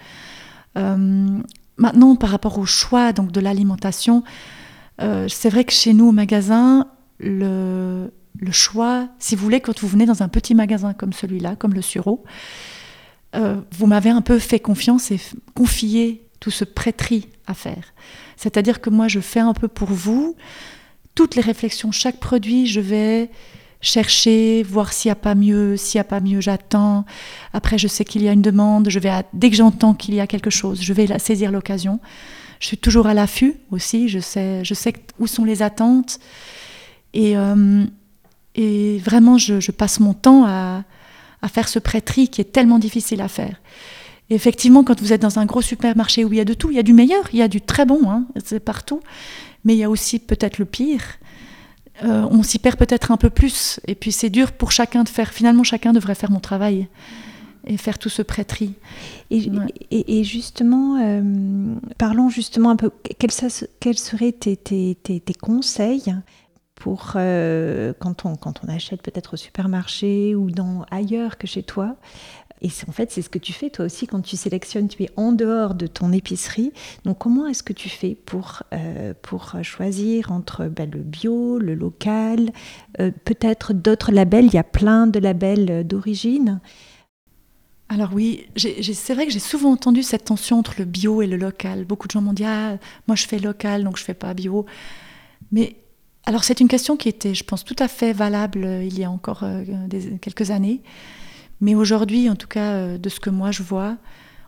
Euh, 0.76 1.38
maintenant, 1.76 2.16
par 2.16 2.30
rapport 2.30 2.58
au 2.58 2.66
choix 2.66 3.12
donc 3.12 3.32
de 3.32 3.40
l'alimentation, 3.40 4.24
c'est 5.00 5.48
vrai 5.48 5.62
que 5.64 5.72
chez 5.72 5.92
nous 5.92 6.08
au 6.08 6.12
magasin, 6.12 6.88
le, 7.20 8.12
le, 8.36 8.52
choix, 8.52 9.08
si 9.20 9.36
vous 9.36 9.44
voulez, 9.44 9.60
quand 9.60 9.78
vous 9.78 9.86
venez 9.86 10.06
dans 10.06 10.24
un 10.24 10.28
petit 10.28 10.56
magasin 10.56 10.92
comme 10.92 11.12
celui-là, 11.12 11.54
comme 11.54 11.72
le 11.72 11.82
Sureau, 11.82 12.24
vous 13.32 13.86
m'avez 13.86 14.10
un 14.10 14.22
peu 14.22 14.40
fait 14.40 14.58
confiance 14.58 15.12
et 15.12 15.20
confié 15.54 16.27
tout 16.40 16.50
ce 16.50 16.64
prêterie 16.64 17.28
à 17.46 17.54
faire. 17.54 17.92
C'est-à-dire 18.36 18.80
que 18.80 18.90
moi, 18.90 19.08
je 19.08 19.20
fais 19.20 19.40
un 19.40 19.54
peu 19.54 19.68
pour 19.68 19.88
vous 19.88 20.36
toutes 21.18 21.34
les 21.34 21.42
réflexions, 21.42 21.90
chaque 21.90 22.20
produit, 22.20 22.68
je 22.68 22.78
vais 22.78 23.28
chercher, 23.80 24.62
voir 24.62 24.92
s'il 24.92 25.08
n'y 25.08 25.12
a 25.12 25.16
pas 25.16 25.34
mieux, 25.34 25.76
s'il 25.76 25.98
n'y 25.98 26.02
a 26.02 26.04
pas 26.04 26.20
mieux, 26.20 26.40
j'attends. 26.40 27.04
Après, 27.52 27.76
je 27.76 27.88
sais 27.88 28.04
qu'il 28.04 28.22
y 28.22 28.28
a 28.28 28.32
une 28.32 28.42
demande, 28.42 28.88
je 28.88 29.00
vais 29.00 29.10
dès 29.32 29.50
que 29.50 29.56
j'entends 29.56 29.94
qu'il 29.94 30.14
y 30.14 30.20
a 30.20 30.28
quelque 30.28 30.48
chose, 30.48 30.80
je 30.80 30.92
vais 30.92 31.18
saisir 31.18 31.50
l'occasion. 31.50 31.98
Je 32.60 32.68
suis 32.68 32.78
toujours 32.78 33.08
à 33.08 33.14
l'affût 33.14 33.54
aussi, 33.72 34.08
je 34.08 34.20
sais, 34.20 34.64
je 34.64 34.74
sais 34.74 34.92
où 35.18 35.26
sont 35.26 35.44
les 35.44 35.62
attentes. 35.62 36.20
Et, 37.14 37.36
euh, 37.36 37.84
et 38.54 38.98
vraiment, 38.98 39.38
je, 39.38 39.72
passe 39.72 39.98
mon 39.98 40.14
temps 40.14 40.44
à, 40.46 40.84
à 41.42 41.48
faire 41.48 41.68
ce 41.68 41.80
prêterie 41.80 42.28
qui 42.28 42.40
est 42.40 42.52
tellement 42.52 42.78
difficile 42.78 43.22
à 43.22 43.28
faire 43.28 43.56
effectivement, 44.30 44.84
quand 44.84 45.00
vous 45.00 45.12
êtes 45.12 45.22
dans 45.22 45.38
un 45.38 45.46
gros 45.46 45.62
supermarché 45.62 46.24
où 46.24 46.32
il 46.32 46.36
y 46.36 46.40
a 46.40 46.44
de 46.44 46.54
tout, 46.54 46.70
il 46.70 46.76
y 46.76 46.80
a 46.80 46.82
du 46.82 46.92
meilleur, 46.92 47.24
il 47.32 47.38
y 47.38 47.42
a 47.42 47.48
du 47.48 47.60
très 47.60 47.86
bon, 47.86 48.10
hein, 48.10 48.26
c'est 48.44 48.60
partout, 48.60 49.00
mais 49.64 49.74
il 49.74 49.78
y 49.78 49.84
a 49.84 49.90
aussi 49.90 50.18
peut-être 50.18 50.58
le 50.58 50.64
pire. 50.64 51.02
Euh, 52.04 52.26
on 52.30 52.42
s'y 52.42 52.58
perd 52.58 52.76
peut-être 52.76 53.10
un 53.10 53.16
peu 53.16 53.30
plus, 53.30 53.80
et 53.86 53.94
puis 53.94 54.12
c'est 54.12 54.30
dur 54.30 54.52
pour 54.52 54.70
chacun 54.70 55.02
de 55.02 55.08
faire. 55.08 55.32
Finalement, 55.32 55.64
chacun 55.64 55.92
devrait 55.92 56.14
faire 56.14 56.30
mon 56.30 56.40
travail 56.40 56.88
et 57.66 57.76
faire 57.76 57.98
tout 57.98 58.08
ce 58.08 58.22
prêterie. 58.22 58.74
Et, 59.30 60.24
justement, 60.24 60.96
euh, 61.00 61.74
parlons 61.98 62.28
justement 62.28 62.70
un 62.70 62.76
peu, 62.76 62.90
quels, 63.18 63.30
seraient 63.32 64.32
tes, 64.32 65.34
conseils 65.40 66.14
pour 66.76 67.14
euh, 67.16 67.92
quand, 67.98 68.24
on, 68.24 68.36
quand 68.36 68.60
on 68.64 68.68
achète 68.68 69.02
peut-être 69.02 69.34
au 69.34 69.36
supermarché 69.36 70.34
ou 70.36 70.50
dans, 70.50 70.86
ailleurs 70.90 71.36
que 71.36 71.46
chez 71.46 71.64
toi 71.64 71.96
et 72.60 72.70
en 72.88 72.92
fait, 72.92 73.10
c'est 73.12 73.22
ce 73.22 73.28
que 73.28 73.38
tu 73.38 73.52
fais 73.52 73.70
toi 73.70 73.84
aussi 73.84 74.06
quand 74.06 74.20
tu 74.20 74.36
sélectionnes, 74.36 74.88
tu 74.88 75.04
es 75.04 75.10
en 75.16 75.32
dehors 75.32 75.74
de 75.74 75.86
ton 75.86 76.12
épicerie. 76.12 76.72
Donc 77.04 77.18
comment 77.18 77.46
est-ce 77.46 77.62
que 77.62 77.72
tu 77.72 77.88
fais 77.88 78.16
pour, 78.16 78.62
euh, 78.72 79.14
pour 79.22 79.54
choisir 79.62 80.32
entre 80.32 80.66
bah, 80.66 80.86
le 80.86 81.00
bio, 81.00 81.58
le 81.58 81.74
local, 81.74 82.50
euh, 83.00 83.12
peut-être 83.24 83.72
d'autres 83.72 84.10
labels? 84.10 84.46
Il 84.46 84.54
y 84.54 84.58
a 84.58 84.64
plein 84.64 85.06
de 85.06 85.20
labels 85.20 85.70
euh, 85.70 85.82
d'origine. 85.84 86.60
Alors 87.88 88.10
oui, 88.12 88.46
c'est 88.56 89.14
vrai 89.14 89.26
que 89.26 89.32
j'ai 89.32 89.38
souvent 89.38 89.70
entendu 89.70 90.02
cette 90.02 90.24
tension 90.24 90.58
entre 90.58 90.74
le 90.78 90.84
bio 90.84 91.22
et 91.22 91.26
le 91.26 91.38
local. 91.38 91.84
Beaucoup 91.84 92.06
de 92.06 92.12
gens 92.12 92.20
m'ont 92.20 92.34
dit 92.34 92.44
ah 92.44 92.76
moi 93.06 93.16
je 93.16 93.26
fais 93.26 93.38
local 93.38 93.82
donc 93.82 93.96
je 93.96 94.04
fais 94.04 94.14
pas 94.14 94.34
bio. 94.34 94.66
Mais 95.52 95.76
alors 96.26 96.44
c'est 96.44 96.60
une 96.60 96.68
question 96.68 96.98
qui 96.98 97.08
était, 97.08 97.34
je 97.34 97.44
pense, 97.44 97.64
tout 97.64 97.76
à 97.78 97.88
fait 97.88 98.12
valable 98.12 98.66
il 98.82 98.98
y 98.98 99.04
a 99.04 99.10
encore 99.10 99.42
quelques 100.20 100.50
années. 100.50 100.82
Mais 101.60 101.74
aujourd'hui, 101.74 102.28
en 102.30 102.36
tout 102.36 102.46
cas, 102.46 102.72
euh, 102.72 102.98
de 102.98 103.08
ce 103.08 103.20
que 103.20 103.30
moi 103.30 103.50
je 103.50 103.62
vois, 103.62 103.96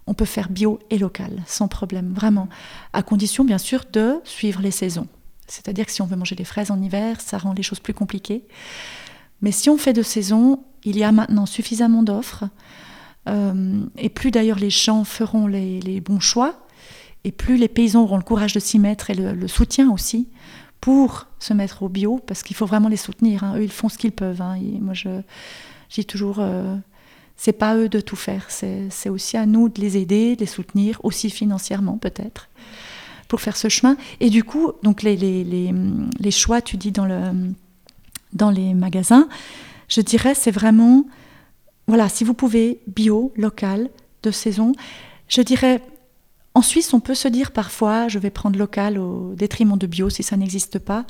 on 0.06 0.14
peut 0.14 0.24
faire 0.24 0.48
bio 0.48 0.78
et 0.90 0.98
local, 0.98 1.42
sans 1.46 1.68
problème, 1.68 2.12
vraiment. 2.12 2.48
À 2.92 3.02
condition, 3.02 3.44
bien 3.44 3.58
sûr, 3.58 3.84
de 3.92 4.20
suivre 4.24 4.60
les 4.60 4.70
saisons. 4.70 5.06
C'est-à-dire 5.46 5.86
que 5.86 5.92
si 5.92 6.02
on 6.02 6.06
veut 6.06 6.16
manger 6.16 6.36
des 6.36 6.44
fraises 6.44 6.70
en 6.70 6.80
hiver, 6.80 7.20
ça 7.20 7.38
rend 7.38 7.52
les 7.52 7.62
choses 7.62 7.80
plus 7.80 7.94
compliquées. 7.94 8.44
Mais 9.42 9.52
si 9.52 9.70
on 9.70 9.76
fait 9.76 9.92
de 9.92 10.02
saison, 10.02 10.64
il 10.84 10.96
y 10.96 11.04
a 11.04 11.12
maintenant 11.12 11.46
suffisamment 11.46 12.02
d'offres. 12.02 12.44
Euh, 13.28 13.84
et 13.96 14.08
plus 14.08 14.30
d'ailleurs 14.30 14.58
les 14.58 14.70
champs 14.70 15.04
feront 15.04 15.46
les, 15.46 16.00
bons 16.00 16.20
choix, 16.20 16.66
et 17.24 17.32
plus 17.32 17.56
les 17.56 17.68
paysans 17.68 18.02
auront 18.02 18.16
le 18.16 18.22
courage 18.22 18.54
de 18.54 18.60
s'y 18.60 18.78
mettre 18.78 19.10
et 19.10 19.14
le, 19.14 19.48
soutien 19.48 19.90
aussi 19.90 20.28
pour 20.80 21.26
se 21.38 21.52
mettre 21.52 21.82
au 21.82 21.88
bio, 21.88 22.18
parce 22.26 22.42
qu'il 22.42 22.56
faut 22.56 22.64
vraiment 22.64 22.88
les 22.88 22.96
soutenir. 22.96 23.44
Hein. 23.44 23.56
Eux, 23.56 23.64
ils 23.64 23.72
font 23.72 23.90
ce 23.90 23.98
qu'ils 23.98 24.12
peuvent. 24.12 24.40
Hein. 24.40 24.56
moi, 24.80 24.94
je 24.94 25.20
dis 25.90 26.06
toujours, 26.06 26.38
euh, 26.40 26.76
c'est 27.42 27.54
pas 27.54 27.74
eux 27.74 27.88
de 27.88 28.00
tout 28.00 28.16
faire, 28.16 28.48
c'est 28.50 29.08
aussi 29.08 29.38
à 29.38 29.46
nous 29.46 29.70
de 29.70 29.80
les 29.80 29.96
aider, 29.96 30.36
de 30.36 30.40
les 30.40 30.46
soutenir, 30.46 31.00
aussi 31.02 31.30
financièrement 31.30 31.96
peut-être, 31.96 32.50
pour 33.28 33.40
faire 33.40 33.56
ce 33.56 33.70
chemin. 33.70 33.96
Et 34.20 34.28
du 34.28 34.44
coup, 34.44 34.72
donc 34.82 35.02
les, 35.02 36.30
choix, 36.30 36.60
tu 36.60 36.76
dis 36.76 36.92
dans 36.92 38.50
les 38.50 38.74
magasins, 38.74 39.26
je 39.88 40.02
dirais 40.02 40.34
c'est 40.34 40.50
vraiment, 40.50 41.06
voilà, 41.86 42.10
si 42.10 42.24
vous 42.24 42.34
pouvez, 42.34 42.82
bio, 42.86 43.32
local, 43.36 43.88
de 44.22 44.30
saison, 44.30 44.72
je 45.26 45.40
dirais, 45.40 45.80
en 46.52 46.60
Suisse, 46.60 46.92
on 46.92 47.00
peut 47.00 47.14
se 47.14 47.28
dire 47.28 47.52
parfois, 47.52 48.08
je 48.08 48.18
vais 48.18 48.28
prendre 48.28 48.58
local 48.58 48.98
au 48.98 49.32
détriment 49.34 49.78
de 49.78 49.86
bio 49.86 50.10
si 50.10 50.22
ça 50.22 50.36
n'existe 50.36 50.78
pas. 50.78 51.06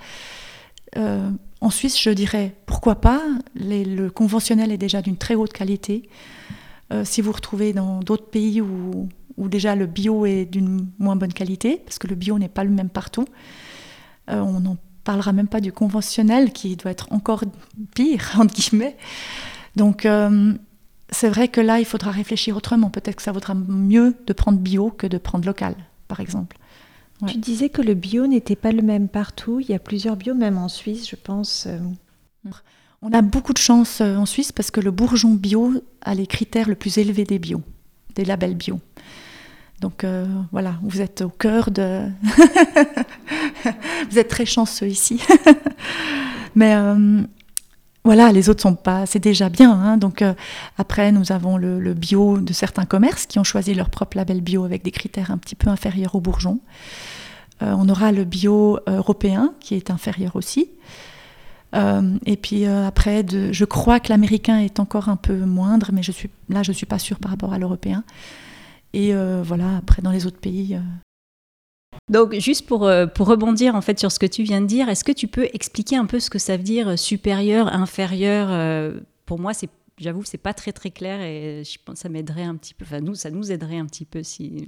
Euh, 0.96 1.28
en 1.60 1.70
Suisse, 1.70 2.00
je 2.00 2.10
dirais 2.10 2.56
pourquoi 2.66 3.00
pas? 3.00 3.22
le 3.54 4.08
conventionnel 4.08 4.72
est 4.72 4.78
déjà 4.78 5.02
d'une 5.02 5.16
très 5.16 5.34
haute 5.34 5.52
qualité. 5.52 6.08
Euh, 6.92 7.04
si 7.04 7.20
vous 7.20 7.32
retrouvez 7.32 7.72
dans 7.72 8.00
d'autres 8.00 8.26
pays 8.26 8.60
où, 8.60 9.08
déjà 9.38 9.74
le 9.74 9.86
bio 9.86 10.26
est 10.26 10.44
d'une 10.44 10.88
moins 10.98 11.16
bonne 11.16 11.32
qualité, 11.32 11.82
parce 11.84 11.98
que 11.98 12.06
le 12.06 12.14
bio 12.14 12.38
n'est 12.38 12.48
pas 12.48 12.64
le 12.64 12.70
même 12.70 12.90
partout, 12.90 13.26
euh, 14.30 14.40
on 14.40 14.60
n'en 14.60 14.76
parlera 15.04 15.32
même 15.32 15.48
pas 15.48 15.60
du 15.60 15.72
conventionnel 15.72 16.52
qui 16.52 16.76
doit 16.76 16.90
être 16.90 17.08
encore 17.10 17.44
pire, 17.94 18.32
entre 18.38 18.54
guillemets. 18.54 18.96
Donc 19.76 20.04
euh, 20.04 20.52
c'est 21.10 21.28
vrai 21.28 21.48
que 21.48 21.60
là, 21.60 21.78
il 21.78 21.84
faudra 21.84 22.10
réfléchir 22.10 22.56
autrement. 22.56 22.90
Peut-être 22.90 23.16
que 23.16 23.22
ça 23.22 23.32
vaudra 23.32 23.54
mieux 23.54 24.14
de 24.26 24.32
prendre 24.32 24.58
bio 24.58 24.90
que 24.90 25.06
de 25.06 25.18
prendre 25.18 25.46
local, 25.46 25.74
par 26.08 26.20
exemple. 26.20 26.56
Tu 27.26 27.38
disais 27.38 27.68
que 27.68 27.82
le 27.82 27.94
bio 27.94 28.26
n'était 28.26 28.56
pas 28.56 28.72
le 28.72 28.82
même 28.82 29.08
partout. 29.08 29.60
Il 29.60 29.68
y 29.68 29.74
a 29.74 29.78
plusieurs 29.78 30.16
bio, 30.16 30.34
même 30.34 30.58
en 30.58 30.68
Suisse, 30.68 31.08
je 31.08 31.16
pense. 31.16 31.66
Euh. 31.66 31.78
On 33.02 33.12
a 33.12 33.22
beaucoup 33.22 33.52
de 33.52 33.58
chance 33.58 34.00
euh, 34.00 34.16
en 34.16 34.26
Suisse 34.26 34.52
parce 34.52 34.70
que 34.70 34.80
le 34.80 34.90
bourgeon 34.90 35.34
bio 35.34 35.72
a 36.02 36.14
les 36.14 36.26
critères 36.26 36.68
le 36.68 36.74
plus 36.74 36.98
élevés 36.98 37.24
des 37.24 37.38
bio, 37.38 37.62
des 38.14 38.24
labels 38.24 38.54
bio. 38.54 38.80
Donc 39.80 40.04
euh, 40.04 40.26
voilà, 40.52 40.78
vous 40.82 41.00
êtes 41.00 41.22
au 41.22 41.30
cœur 41.30 41.70
de... 41.70 42.02
vous 44.10 44.18
êtes 44.18 44.28
très 44.28 44.44
chanceux 44.44 44.88
ici. 44.88 45.22
Mais 46.54 46.74
voilà, 48.04 48.32
les 48.32 48.48
autres 48.48 48.62
sont 48.62 48.74
pas... 48.74 49.04
C'est 49.06 49.18
déjà 49.18 49.48
bien. 49.48 49.72
Hein. 49.72 49.96
Donc 49.98 50.24
après, 50.78 51.12
nous 51.12 51.32
avons 51.32 51.56
le, 51.56 51.94
bio 51.94 52.38
de 52.38 52.52
certains 52.52 52.86
commerces 52.86 53.26
qui 53.26 53.38
ont 53.38 53.44
choisi 53.44 53.74
leur 53.74 53.90
propre 53.90 54.16
label 54.16 54.40
bio 54.40 54.64
avec 54.64 54.82
des 54.82 54.90
critères 54.90 55.30
un 55.30 55.38
petit 55.38 55.54
peu 55.54 55.68
inférieurs 55.68 56.14
au 56.14 56.20
bourgeon. 56.20 56.60
Euh, 57.62 57.74
on 57.76 57.88
aura 57.88 58.12
le 58.12 58.24
bio 58.24 58.78
européen 58.86 59.52
qui 59.60 59.74
est 59.74 59.90
inférieur 59.90 60.36
aussi. 60.36 60.70
Euh, 61.74 62.16
et 62.26 62.36
puis 62.36 62.66
euh, 62.66 62.86
après, 62.86 63.24
je 63.52 63.64
crois 63.64 64.00
que 64.00 64.08
l'américain 64.08 64.58
est 64.58 64.80
encore 64.80 65.08
un 65.08 65.16
peu 65.16 65.36
moindre, 65.44 65.90
mais 65.92 66.02
je 66.02 66.12
suis, 66.12 66.30
là, 66.48 66.62
je 66.62 66.70
ne 66.70 66.76
suis 66.76 66.86
pas 66.86 66.98
sûre 66.98 67.18
par 67.18 67.30
rapport 67.30 67.52
à 67.52 67.58
l'européen. 67.58 68.04
Et 68.92 69.14
voilà, 69.44 69.76
après, 69.76 70.02
dans 70.02 70.10
les 70.10 70.26
autres 70.26 70.40
pays. 70.40 70.76
Donc, 72.08 72.34
juste 72.38 72.66
pour, 72.66 72.90
pour 73.14 73.26
rebondir 73.26 73.74
en 73.74 73.80
fait 73.80 73.98
sur 73.98 74.10
ce 74.10 74.18
que 74.18 74.26
tu 74.26 74.42
viens 74.42 74.60
de 74.60 74.66
dire, 74.66 74.88
est-ce 74.88 75.04
que 75.04 75.12
tu 75.12 75.28
peux 75.28 75.48
expliquer 75.52 75.96
un 75.96 76.06
peu 76.06 76.20
ce 76.20 76.30
que 76.30 76.38
ça 76.38 76.56
veut 76.56 76.62
dire 76.62 76.98
supérieur, 76.98 77.72
inférieur 77.72 78.94
Pour 79.26 79.38
moi, 79.38 79.54
c'est 79.54 79.68
j'avoue, 80.00 80.24
c'est 80.24 80.38
pas 80.38 80.54
très 80.54 80.72
très 80.72 80.90
clair 80.90 81.20
et 81.20 81.62
je 81.64 81.78
pense 81.84 81.94
que 81.96 82.00
ça 82.00 82.08
m'aiderait 82.08 82.44
un 82.44 82.56
petit 82.56 82.74
peu. 82.74 82.84
Enfin, 82.84 83.00
nous, 83.00 83.14
ça 83.14 83.30
nous 83.30 83.52
aiderait 83.52 83.78
un 83.78 83.86
petit 83.86 84.04
peu 84.04 84.22
si 84.22 84.66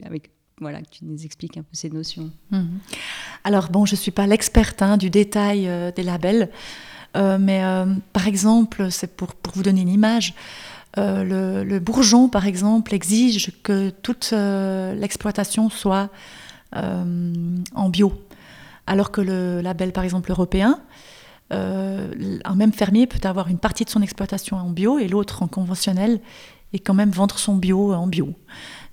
voilà, 0.60 0.80
que 0.80 0.90
tu 0.90 1.04
nous 1.04 1.24
expliques 1.24 1.56
un 1.56 1.62
peu 1.62 1.74
ces 1.74 1.90
notions. 1.90 2.30
Mhm. 2.50 2.78
Alors 3.44 3.68
bon, 3.70 3.84
je 3.86 3.94
ne 3.94 3.98
suis 3.98 4.10
pas 4.10 4.26
l'experte 4.26 4.82
hein, 4.82 4.96
du 4.96 5.10
détail 5.10 5.68
euh, 5.68 5.90
des 5.90 6.02
labels, 6.02 6.50
euh, 7.16 7.38
mais 7.40 7.64
euh, 7.64 7.86
par 8.12 8.28
exemple, 8.28 8.90
c'est 8.90 9.16
pour, 9.16 9.34
pour, 9.34 9.54
vous 9.54 9.62
donner 9.62 9.82
une 9.82 9.88
image, 9.88 10.34
le, 10.96 11.78
bourgeon, 11.78 12.28
par 12.28 12.46
exemple, 12.46 12.94
exige 12.94 13.50
que 13.62 13.90
toute 13.90 14.32
l'exploitation 14.32 15.70
soit 15.70 16.10
en 16.74 17.88
bio. 17.88 18.12
Alors 18.86 19.10
que 19.10 19.20
le 19.20 19.60
label, 19.60 19.92
par 19.92 20.04
exemple, 20.04 20.30
européen, 20.30 20.80
euh, 21.52 22.38
un 22.44 22.54
même 22.54 22.72
fermier 22.72 23.06
peut 23.06 23.26
avoir 23.26 23.48
une 23.48 23.58
partie 23.58 23.84
de 23.84 23.90
son 23.90 24.02
exploitation 24.02 24.56
en 24.56 24.70
bio 24.70 24.98
et 24.98 25.08
l'autre 25.08 25.42
en 25.42 25.48
conventionnel 25.48 26.20
et 26.72 26.78
quand 26.78 26.94
même 26.94 27.10
vendre 27.10 27.38
son 27.38 27.56
bio 27.56 27.92
en 27.92 28.06
bio. 28.06 28.32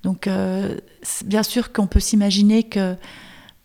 Donc, 0.04 0.28
euh, 0.28 0.78
bien 1.26 1.44
sûr 1.44 1.72
qu'on 1.72 1.88
peut 1.88 2.00
s'imaginer 2.00 2.63
que 2.63 2.96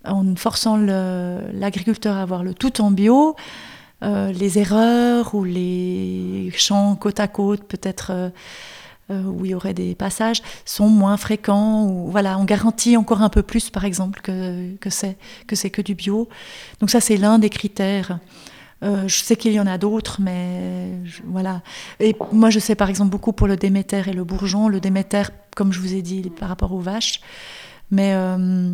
en 0.05 0.37
forçant 0.37 0.77
l'agriculteur 0.77 2.17
à 2.17 2.23
avoir 2.23 2.45
le 2.45 2.53
tout 2.53 2.83
en 2.83 2.91
bio, 2.91 3.37
euh, 4.03 4.33
les 4.33 4.59
erreurs 4.59 5.35
ou 5.35 5.45
les 5.45 6.53
champs 6.55 6.95
côte 6.95 7.21
à 7.21 7.29
côte, 7.29 7.65
peut-être 7.65 8.31
où 9.11 9.45
il 9.45 9.51
y 9.51 9.55
aurait 9.55 9.75
des 9.75 9.95
passages, 9.95 10.43
sont 10.65 10.89
moins 10.89 11.17
fréquents. 11.17 11.87
Ou, 11.87 12.11
voilà, 12.11 12.39
on 12.39 12.45
garantit 12.45 12.97
encore 12.97 13.23
un 13.23 13.29
peu 13.29 13.43
plus, 13.43 13.71
par 13.71 13.85
exemple, 13.85 14.21
que, 14.23 14.75
que 14.77 14.91
c'est 14.91 15.17
que, 15.47 15.69
que 15.69 15.83
du 15.83 15.95
bio. 15.95 16.29
Donc 16.81 16.91
ça, 16.91 17.01
c'est 17.01 17.17
l'un 17.17 17.39
des 17.39 17.51
critères. 17.51 18.19
Euh, 18.85 19.09
je 19.09 19.21
sais 19.21 19.37
qu'il 19.37 19.53
y 19.53 19.61
en 19.61 19.67
a 19.67 19.79
d'autres, 19.79 20.21
mais 20.21 20.91
voilà. 21.25 21.63
Et 22.01 22.15
moi, 22.33 22.51
je 22.51 22.59
sais 22.59 22.75
par 22.75 22.91
exemple 22.91 23.11
beaucoup 23.11 23.33
pour 23.33 23.47
le 23.47 23.57
Déméter 23.57 24.03
et 24.07 24.13
le 24.13 24.25
Bourgeon. 24.25 24.69
Le 24.69 24.81
Déméter, 24.81 25.23
comme 25.57 25.73
je 25.73 25.81
vous 25.81 25.95
ai 25.95 26.03
dit, 26.03 26.31
par 26.31 26.49
rapport 26.49 26.73
aux 26.73 26.81
vaches. 26.81 27.21
Mais, 27.91 28.13
euh, 28.15 28.73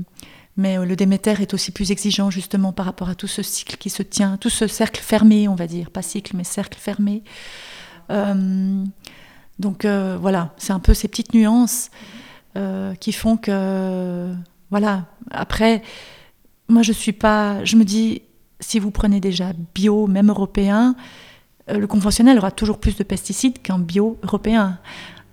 mais 0.57 0.79
euh, 0.79 0.85
le 0.85 0.97
Déméter 0.97 1.35
est 1.41 1.55
aussi 1.55 1.71
plus 1.71 1.93
exigeant 1.93 2.31
justement 2.31 2.73
par 2.73 2.87
rapport 2.87 3.09
à 3.09 3.15
tout 3.15 3.29
ce 3.29 3.43
cycle 3.43 3.77
qui 3.77 3.91
se 3.91 4.03
tient, 4.03 4.37
tout 4.37 4.51
ce 4.51 4.67
cercle 4.67 5.01
fermé, 5.01 5.47
on 5.47 5.55
va 5.55 5.67
dire. 5.67 5.91
Pas 5.91 6.03
cycle, 6.03 6.37
mais 6.37 6.45
cercle 6.45 6.79
fermé. 6.79 7.23
Donc 9.61 9.87
voilà, 9.87 10.53
c'est 10.57 10.73
un 10.73 10.81
peu 10.81 10.95
ces 10.95 11.07
petites 11.07 11.35
nuances 11.35 11.91
qui 12.99 13.13
font 13.13 13.37
que. 13.37 14.35
Voilà. 14.71 15.07
Après, 15.31 15.83
moi, 16.69 16.83
je 16.83 16.93
suis 16.93 17.13
pas. 17.13 17.65
Je 17.65 17.77
me 17.77 17.85
dis 17.85 18.23
si 18.61 18.79
vous 18.79 18.91
prenez 18.91 19.21
déjà 19.21 19.53
bio, 19.75 20.07
même 20.07 20.29
européen, 20.29 20.95
euh, 21.71 21.79
le 21.79 21.87
conventionnel 21.87 22.39
aura 22.39 22.51
toujours 22.51 22.79
plus 22.79 22.97
de 22.97 23.03
pesticides 23.03 23.61
qu'un 23.61 23.79
bio 23.79 24.19
européen. 24.23 24.79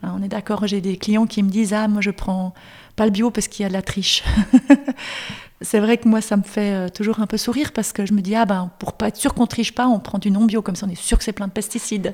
Hein, 0.03 0.15
on 0.17 0.23
est 0.23 0.27
d'accord, 0.27 0.67
j'ai 0.67 0.81
des 0.81 0.97
clients 0.97 1.25
qui 1.25 1.43
me 1.43 1.49
disent 1.49 1.73
Ah, 1.73 1.87
moi 1.87 2.01
je 2.01 2.11
prends 2.11 2.53
pas 2.95 3.05
le 3.05 3.11
bio 3.11 3.31
parce 3.31 3.47
qu'il 3.47 3.63
y 3.63 3.65
a 3.65 3.69
de 3.69 3.73
la 3.73 3.81
triche. 3.81 4.23
c'est 5.61 5.79
vrai 5.79 5.97
que 5.97 6.07
moi 6.07 6.21
ça 6.21 6.37
me 6.37 6.43
fait 6.43 6.73
euh, 6.73 6.89
toujours 6.89 7.19
un 7.19 7.25
peu 7.25 7.37
sourire 7.37 7.71
parce 7.71 7.91
que 7.91 8.05
je 8.05 8.13
me 8.13 8.21
dis 8.21 8.35
Ah, 8.35 8.45
ben 8.45 8.71
pour 8.79 8.93
pas 8.93 9.07
être 9.07 9.17
sûr 9.17 9.33
qu'on 9.33 9.47
triche 9.47 9.73
pas, 9.73 9.87
on 9.87 9.99
prend 9.99 10.19
du 10.19 10.31
non 10.31 10.45
bio, 10.45 10.61
comme 10.61 10.75
ça 10.75 10.85
on 10.87 10.89
est 10.89 10.95
sûr 10.95 11.17
que 11.17 11.23
c'est 11.23 11.33
plein 11.33 11.47
de 11.47 11.51
pesticides. 11.51 12.13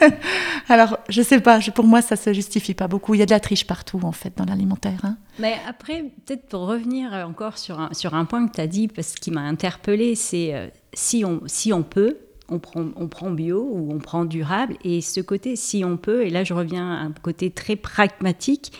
Alors 0.68 0.98
je 1.08 1.22
sais 1.22 1.40
pas, 1.40 1.60
pour 1.74 1.84
moi 1.84 2.02
ça 2.02 2.16
se 2.16 2.32
justifie 2.32 2.74
pas 2.74 2.88
beaucoup. 2.88 3.14
Il 3.14 3.18
y 3.18 3.22
a 3.22 3.26
de 3.26 3.30
la 3.30 3.40
triche 3.40 3.66
partout 3.66 4.00
en 4.02 4.12
fait 4.12 4.32
dans 4.36 4.44
l'alimentaire. 4.44 5.00
Hein. 5.04 5.16
Mais 5.38 5.56
après, 5.68 6.04
peut-être 6.26 6.48
pour 6.48 6.66
revenir 6.66 7.12
encore 7.26 7.58
sur 7.58 7.80
un, 7.80 8.24
point 8.24 8.46
que 8.46 8.54
tu 8.54 8.60
as 8.60 8.66
dit, 8.66 8.88
parce 8.88 9.14
qu'il 9.14 9.32
m'a 9.32 9.40
interpellé, 9.40 10.14
c'est 10.14 10.54
euh, 10.54 10.68
si, 10.92 11.24
on, 11.24 11.40
si 11.46 11.72
on 11.72 11.82
peut, 11.82 12.18
on 12.50 12.58
prend, 12.58 12.86
on 12.96 13.08
prend 13.08 13.30
bio 13.30 13.62
ou 13.62 13.92
on 13.92 13.98
prend 13.98 14.24
durable. 14.24 14.76
Et 14.84 15.00
ce 15.00 15.20
côté, 15.20 15.56
si 15.56 15.84
on 15.84 15.96
peut, 15.96 16.26
et 16.26 16.30
là 16.30 16.44
je 16.44 16.54
reviens 16.54 16.90
à 16.90 17.00
un 17.02 17.12
côté 17.12 17.50
très 17.50 17.76
pragmatique, 17.76 18.72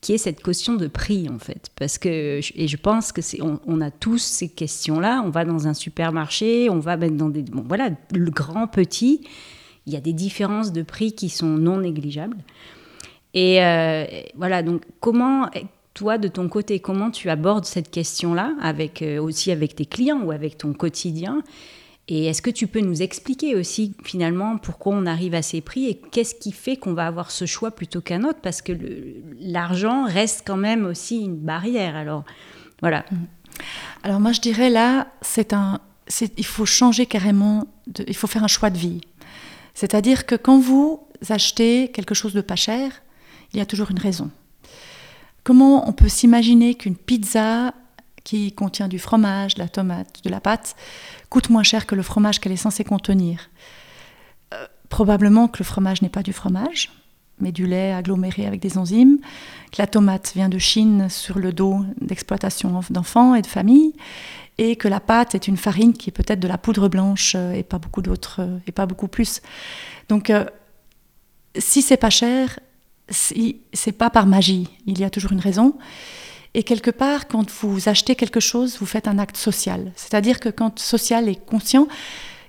qui 0.00 0.12
est 0.12 0.18
cette 0.18 0.42
question 0.42 0.74
de 0.74 0.86
prix 0.86 1.28
en 1.30 1.38
fait. 1.38 1.70
Parce 1.76 1.96
que, 1.96 2.40
et 2.54 2.68
je 2.68 2.76
pense 2.76 3.10
que 3.10 3.22
c'est, 3.22 3.40
on, 3.40 3.80
a 3.80 3.90
tous 3.90 4.18
ces 4.18 4.50
questions-là. 4.50 5.22
On 5.24 5.30
va 5.30 5.46
dans 5.46 5.66
un 5.66 5.72
supermarché, 5.72 6.68
on 6.68 6.78
va 6.78 6.98
mettre 6.98 7.16
dans 7.16 7.30
des, 7.30 7.42
bon 7.42 7.64
voilà, 7.66 7.88
le 8.14 8.30
grand 8.30 8.66
petit, 8.66 9.26
il 9.86 9.94
y 9.94 9.96
a 9.96 10.00
des 10.00 10.12
différences 10.12 10.72
de 10.72 10.82
prix 10.82 11.12
qui 11.12 11.30
sont 11.30 11.46
non 11.46 11.78
négligeables. 11.78 12.36
Et 13.32 13.64
euh, 13.64 14.04
voilà, 14.36 14.62
donc 14.62 14.82
comment 15.00 15.48
toi, 15.94 16.18
de 16.18 16.28
ton 16.28 16.48
côté, 16.48 16.80
comment 16.80 17.10
tu 17.10 17.30
abordes 17.30 17.64
cette 17.64 17.90
question-là, 17.90 18.54
avec, 18.60 19.00
euh, 19.00 19.22
aussi 19.22 19.52
avec 19.52 19.76
tes 19.76 19.86
clients 19.86 20.20
ou 20.22 20.32
avec 20.32 20.58
ton 20.58 20.72
quotidien? 20.72 21.42
Et 22.08 22.26
est-ce 22.26 22.42
que 22.42 22.50
tu 22.50 22.66
peux 22.66 22.80
nous 22.80 23.00
expliquer 23.00 23.54
aussi, 23.54 23.94
finalement, 24.04 24.58
pourquoi 24.58 24.94
on 24.94 25.06
arrive 25.06 25.34
à 25.34 25.40
ces 25.40 25.62
prix 25.62 25.86
et 25.86 25.94
qu'est-ce 26.10 26.34
qui 26.34 26.52
fait 26.52 26.76
qu'on 26.76 26.92
va 26.92 27.06
avoir 27.06 27.30
ce 27.30 27.46
choix 27.46 27.70
plutôt 27.70 28.02
qu'un 28.02 28.24
autre? 28.24 28.40
Parce 28.42 28.60
que 28.60 28.72
l'argent 29.40 30.04
reste 30.04 30.42
quand 30.46 30.58
même 30.58 30.84
aussi 30.84 31.20
une 31.20 31.36
barrière. 31.36 31.96
Alors, 31.96 32.24
voilà. 32.82 33.06
Mmh. 33.10 33.16
Alors, 34.02 34.20
moi, 34.20 34.32
je 34.32 34.40
dirais 34.42 34.68
là, 34.68 35.08
c'est 35.22 35.54
un, 35.54 35.80
il 36.36 36.44
faut 36.44 36.66
changer 36.66 37.06
carrément, 37.06 37.66
il 38.06 38.16
faut 38.16 38.26
faire 38.26 38.44
un 38.44 38.48
choix 38.48 38.68
de 38.68 38.78
vie. 38.78 39.00
C'est-à-dire 39.72 40.26
que 40.26 40.34
quand 40.34 40.58
vous 40.58 41.06
achetez 41.30 41.90
quelque 41.90 42.14
chose 42.14 42.34
de 42.34 42.42
pas 42.42 42.56
cher, 42.56 43.02
il 43.52 43.58
y 43.58 43.62
a 43.62 43.66
toujours 43.66 43.90
une 43.90 43.98
raison. 43.98 44.30
Comment 45.42 45.88
on 45.88 45.92
peut 45.92 46.08
s'imaginer 46.08 46.74
qu'une 46.74 46.96
pizza 46.96 47.74
qui 48.24 48.52
contient 48.52 48.88
du 48.88 48.98
fromage, 48.98 49.54
de 49.54 49.60
la 49.60 49.68
tomate, 49.68 50.24
de 50.24 50.30
la 50.30 50.40
pâte, 50.40 50.76
coûte 51.34 51.50
moins 51.50 51.64
cher 51.64 51.84
que 51.84 51.96
le 51.96 52.04
fromage 52.04 52.38
qu'elle 52.38 52.52
est 52.52 52.56
censée 52.68 52.84
contenir 52.84 53.50
euh, 54.52 54.66
Probablement 54.88 55.48
que 55.48 55.58
le 55.58 55.64
fromage 55.64 56.00
n'est 56.00 56.08
pas 56.08 56.22
du 56.22 56.32
fromage, 56.32 56.92
mais 57.40 57.50
du 57.50 57.66
lait 57.66 57.92
aggloméré 57.92 58.46
avec 58.46 58.60
des 58.60 58.78
enzymes, 58.78 59.18
que 59.72 59.82
la 59.82 59.88
tomate 59.88 60.30
vient 60.36 60.48
de 60.48 60.58
Chine 60.58 61.08
sur 61.08 61.40
le 61.40 61.52
dos 61.52 61.84
d'exploitation 62.00 62.80
d'enfants 62.88 63.34
et 63.34 63.42
de 63.42 63.48
familles, 63.48 63.94
et 64.58 64.76
que 64.76 64.86
la 64.86 65.00
pâte 65.00 65.34
est 65.34 65.48
une 65.48 65.56
farine 65.56 65.92
qui 65.92 66.10
est 66.10 66.12
peut-être 66.12 66.38
de 66.38 66.46
la 66.46 66.56
poudre 66.56 66.88
blanche 66.88 67.34
euh, 67.34 67.52
et 67.52 67.64
pas 67.64 67.80
beaucoup 67.80 68.00
d'autres 68.00 68.36
euh, 68.38 68.58
et 68.68 68.72
pas 68.72 68.86
beaucoup 68.86 69.08
plus. 69.08 69.42
Donc 70.08 70.30
si 71.58 71.82
c'est 71.82 71.96
pas 71.96 72.10
cher, 72.10 72.60
c'est 73.08 73.98
pas 73.98 74.10
par 74.10 74.26
magie, 74.26 74.68
il 74.86 75.00
y 75.00 75.04
a 75.04 75.10
toujours 75.10 75.32
une 75.32 75.40
raison. 75.40 75.76
Et 76.54 76.62
quelque 76.62 76.90
part, 76.90 77.26
quand 77.26 77.50
vous 77.50 77.88
achetez 77.88 78.14
quelque 78.14 78.40
chose, 78.40 78.78
vous 78.78 78.86
faites 78.86 79.08
un 79.08 79.18
acte 79.18 79.36
social. 79.36 79.92
C'est-à-dire 79.96 80.38
que 80.38 80.48
quand 80.48 80.78
social 80.78 81.28
est 81.28 81.44
conscient, 81.44 81.88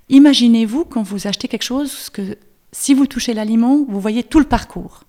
imaginez-vous 0.10 0.86
quand 0.86 1.02
vous 1.02 1.28
achetez 1.28 1.48
quelque 1.48 1.64
chose 1.64 2.10
que 2.12 2.38
si 2.72 2.94
vous 2.94 3.08
touchez 3.08 3.34
l'aliment, 3.34 3.84
vous 3.88 4.00
voyez 4.00 4.24
tout 4.24 4.40
le 4.40 4.46
parcours. 4.46 5.04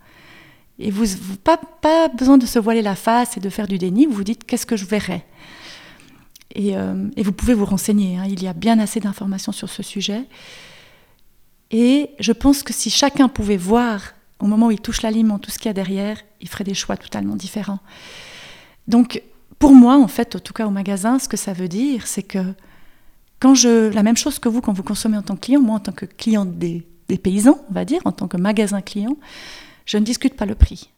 Et 0.78 0.90
vous 0.90 1.04
n'avez 1.04 1.58
pas, 1.82 2.08
besoin 2.08 2.38
de 2.38 2.46
se 2.46 2.58
voiler 2.58 2.82
la 2.82 2.94
face 2.94 3.36
et 3.36 3.40
de 3.40 3.50
faire 3.50 3.66
du 3.66 3.76
déni, 3.76 4.06
vous 4.06 4.12
vous 4.12 4.24
dites 4.24 4.44
qu'est-ce 4.44 4.66
que 4.66 4.76
je 4.76 4.86
verrai? 4.86 5.24
Et, 6.54 6.76
euh, 6.76 7.08
et, 7.16 7.22
vous 7.22 7.32
pouvez 7.32 7.54
vous 7.54 7.64
renseigner, 7.66 8.16
hein. 8.16 8.24
il 8.28 8.42
y 8.42 8.46
a 8.46 8.54
bien 8.54 8.78
assez 8.78 9.00
d'informations 9.00 9.52
sur 9.52 9.68
ce 9.68 9.82
sujet. 9.82 10.24
Et 11.70 12.10
je 12.18 12.32
pense 12.32 12.62
que 12.62 12.72
si 12.72 12.88
chacun 12.88 13.28
pouvait 13.28 13.56
voir 13.56 14.12
au 14.38 14.46
moment 14.46 14.68
où 14.68 14.70
il 14.70 14.80
touche 14.80 15.02
l'aliment, 15.02 15.38
tout 15.38 15.50
ce 15.50 15.58
qu'il 15.58 15.66
y 15.66 15.70
a 15.70 15.74
derrière, 15.74 16.18
il 16.40 16.48
ferait 16.48 16.64
des 16.64 16.74
choix 16.74 16.96
totalement 16.96 17.36
différents. 17.36 17.80
Donc, 18.88 19.22
pour 19.58 19.72
moi, 19.72 19.96
en 19.96 20.08
fait, 20.08 20.36
en 20.36 20.38
tout 20.38 20.52
cas 20.52 20.66
au 20.66 20.70
magasin, 20.70 21.18
ce 21.18 21.28
que 21.28 21.36
ça 21.36 21.52
veut 21.52 21.68
dire, 21.68 22.06
c'est 22.06 22.22
que 22.22 22.54
quand 23.40 23.54
je, 23.54 23.92
la 23.92 24.02
même 24.02 24.16
chose 24.16 24.38
que 24.38 24.48
vous, 24.48 24.60
quand 24.60 24.72
vous 24.72 24.82
consommez 24.82 25.16
en 25.16 25.22
tant 25.22 25.36
que 25.36 25.40
client, 25.40 25.60
moi 25.60 25.76
en 25.76 25.80
tant 25.80 25.92
que 25.92 26.06
client 26.06 26.44
des, 26.44 26.86
paysans, 27.22 27.58
on 27.70 27.72
va 27.72 27.84
dire, 27.84 28.00
en 28.04 28.12
tant 28.12 28.28
que 28.28 28.36
magasin 28.36 28.80
client, 28.80 29.16
je 29.84 29.98
ne 29.98 30.04
discute 30.04 30.34
pas 30.34 30.46
le 30.46 30.54
prix. 30.54 30.90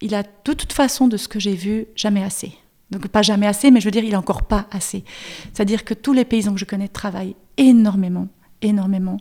Il 0.00 0.14
a 0.14 0.22
de 0.22 0.28
toute 0.42 0.72
façon, 0.72 1.08
de 1.08 1.16
ce 1.16 1.28
que 1.28 1.40
j'ai 1.40 1.54
vu, 1.54 1.86
jamais 1.94 2.22
assez. 2.22 2.52
Donc 2.90 3.08
pas 3.08 3.22
jamais 3.22 3.46
assez, 3.46 3.70
mais 3.70 3.80
je 3.80 3.86
veux 3.86 3.90
dire, 3.90 4.04
il 4.04 4.12
n'a 4.12 4.18
encore 4.18 4.42
pas 4.42 4.68
assez. 4.70 5.04
C'est-à-dire 5.52 5.84
que 5.84 5.94
tous 5.94 6.12
les 6.12 6.24
paysans 6.24 6.54
que 6.54 6.60
je 6.60 6.64
connais 6.64 6.88
travaillent 6.88 7.34
énormément, 7.56 8.28
énormément, 8.62 9.16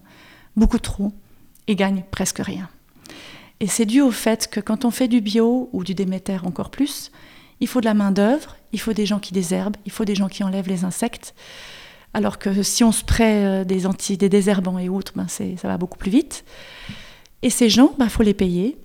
beaucoup 0.55 0.79
trop, 0.79 1.11
et 1.67 1.75
gagnent 1.75 2.03
presque 2.11 2.39
rien. 2.39 2.69
Et 3.59 3.67
c'est 3.67 3.85
dû 3.85 4.01
au 4.01 4.11
fait 4.11 4.47
que 4.49 4.59
quand 4.59 4.85
on 4.85 4.91
fait 4.91 5.07
du 5.07 5.21
bio 5.21 5.69
ou 5.73 5.83
du 5.83 5.95
Déméter 5.95 6.37
encore 6.45 6.69
plus, 6.69 7.11
il 7.59 7.67
faut 7.67 7.79
de 7.79 7.85
la 7.85 7.93
main-d'œuvre, 7.93 8.57
il 8.73 8.79
faut 8.79 8.93
des 8.93 9.05
gens 9.05 9.19
qui 9.19 9.33
désherbent, 9.33 9.77
il 9.85 9.91
faut 9.91 10.05
des 10.05 10.15
gens 10.15 10.27
qui 10.27 10.43
enlèvent 10.43 10.67
les 10.67 10.83
insectes. 10.83 11.33
Alors 12.13 12.39
que 12.39 12.63
si 12.63 12.83
on 12.83 12.91
spraye 12.91 13.45
euh, 13.45 13.63
des, 13.63 13.83
des 14.17 14.29
désherbants 14.29 14.79
et 14.79 14.89
autres, 14.89 15.13
ben 15.15 15.27
ça 15.27 15.43
va 15.63 15.77
beaucoup 15.77 15.97
plus 15.97 16.11
vite. 16.11 16.45
Et 17.41 17.49
ces 17.49 17.69
gens, 17.69 17.91
il 17.93 17.99
ben, 17.99 18.09
faut 18.09 18.23
les 18.23 18.33
payer. 18.33 18.77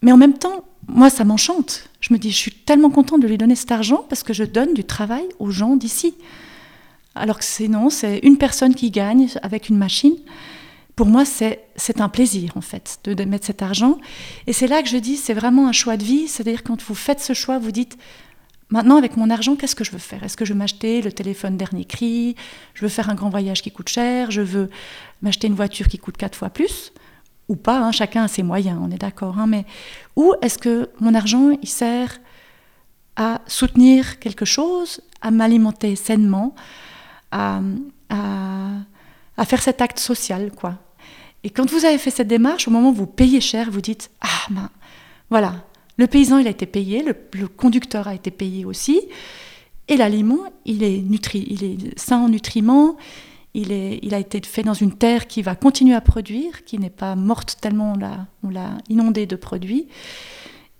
Mais 0.00 0.12
en 0.12 0.16
même 0.16 0.38
temps, 0.38 0.64
moi, 0.88 1.10
ça 1.10 1.24
m'enchante. 1.24 1.88
Je 2.00 2.12
me 2.12 2.18
dis, 2.18 2.30
je 2.30 2.36
suis 2.36 2.50
tellement 2.50 2.90
contente 2.90 3.22
de 3.22 3.28
lui 3.28 3.38
donner 3.38 3.54
cet 3.54 3.70
argent 3.70 4.04
parce 4.08 4.22
que 4.22 4.32
je 4.32 4.44
donne 4.44 4.74
du 4.74 4.84
travail 4.84 5.24
aux 5.38 5.50
gens 5.50 5.76
d'ici. 5.76 6.14
Alors 7.14 7.38
que 7.38 7.44
sinon, 7.44 7.90
c'est 7.90 8.18
une 8.22 8.38
personne 8.38 8.74
qui 8.74 8.90
gagne 8.90 9.28
avec 9.42 9.68
une 9.68 9.76
machine 9.76 10.16
pour 10.96 11.06
moi, 11.06 11.24
c'est 11.24 12.00
un 12.00 12.08
plaisir, 12.08 12.52
en 12.56 12.60
fait, 12.60 13.00
de, 13.04 13.24
mettre 13.24 13.46
cet 13.46 13.62
argent. 13.62 13.98
Et 14.46 14.52
c'est 14.52 14.66
là 14.66 14.82
que 14.82 14.88
je 14.88 14.98
dis, 14.98 15.16
c'est 15.16 15.34
vraiment 15.34 15.66
un 15.66 15.72
choix 15.72 15.96
de 15.96 16.04
vie. 16.04 16.28
C'est-à-dire, 16.28 16.62
quand 16.62 16.82
vous 16.82 16.94
faites 16.94 17.20
ce 17.20 17.32
choix, 17.32 17.58
vous 17.58 17.72
dites, 17.72 17.96
maintenant, 18.68 18.96
avec 18.96 19.16
mon 19.16 19.30
argent, 19.30 19.56
qu'est-ce 19.56 19.74
que 19.74 19.84
je 19.84 19.90
veux 19.90 19.98
faire? 19.98 20.22
Est-ce 20.22 20.36
que 20.36 20.44
je 20.44 20.52
veux 20.52 20.58
m'acheter 20.58 21.00
le 21.00 21.10
téléphone 21.10 21.56
dernier 21.56 21.86
cri? 21.86 22.36
Je 22.74 22.82
veux 22.82 22.90
faire 22.90 23.08
un 23.08 23.14
grand 23.14 23.30
voyage 23.30 23.62
qui 23.62 23.70
coûte 23.70 23.88
cher? 23.88 24.30
Je 24.30 24.42
veux 24.42 24.68
m'acheter 25.22 25.46
une 25.46 25.54
voiture 25.54 25.88
qui 25.88 25.98
coûte 25.98 26.18
quatre 26.18 26.36
fois 26.36 26.50
plus? 26.50 26.92
Ou 27.48 27.56
pas, 27.56 27.80
hein, 27.80 27.92
chacun 27.92 28.24
a 28.24 28.28
ses 28.28 28.42
moyens, 28.42 28.78
on 28.82 28.90
est 28.90 28.98
d'accord. 28.98 29.38
Hein, 29.38 29.46
mais 29.46 29.64
Ou 30.16 30.34
est-ce 30.42 30.58
que 30.58 30.90
mon 31.00 31.14
argent, 31.14 31.50
il 31.62 31.68
sert 31.68 32.20
à 33.16 33.40
soutenir 33.46 34.18
quelque 34.18 34.44
chose, 34.44 35.00
à 35.20 35.30
m'alimenter 35.30 35.96
sainement, 35.96 36.54
à, 37.30 37.60
à 39.36 39.44
faire 39.44 39.62
cet 39.62 39.80
acte 39.80 39.98
social, 39.98 40.50
quoi. 40.52 40.78
Et 41.44 41.50
quand 41.50 41.68
vous 41.68 41.84
avez 41.84 41.98
fait 41.98 42.10
cette 42.10 42.28
démarche, 42.28 42.68
au 42.68 42.70
moment 42.70 42.90
où 42.90 42.94
vous 42.94 43.06
payez 43.06 43.40
cher, 43.40 43.70
vous 43.70 43.80
dites 43.80 44.10
ah 44.20 44.46
ben 44.50 44.70
voilà, 45.30 45.64
le 45.96 46.06
paysan 46.06 46.38
il 46.38 46.46
a 46.46 46.50
été 46.50 46.66
payé, 46.66 47.02
le, 47.02 47.48
conducteur 47.48 48.08
a 48.08 48.14
été 48.14 48.30
payé 48.30 48.64
aussi, 48.64 49.00
Et 49.88 49.96
l'aliment, 49.96 50.44
il 50.64 50.82
est, 50.84 50.98
nutri, 50.98 51.46
il 51.48 51.64
est 51.64 51.98
sain 51.98 52.18
en 52.18 52.28
nutriments, 52.28 52.96
il, 53.54 53.72
est, 53.72 53.98
il 54.02 54.14
a 54.14 54.18
été 54.18 54.40
fait 54.42 54.62
dans 54.62 54.74
une 54.74 54.92
terre 54.92 55.26
qui 55.26 55.42
va 55.42 55.54
continuer 55.56 55.94
à 55.94 56.00
produire, 56.00 56.64
qui 56.64 56.78
n'est 56.78 56.90
pas 56.90 57.16
morte 57.16 57.58
tellement 57.60 57.94
on 58.42 58.48
l'a 58.50 58.78
inondée 58.88 59.26
de 59.26 59.36
produits. 59.36 59.88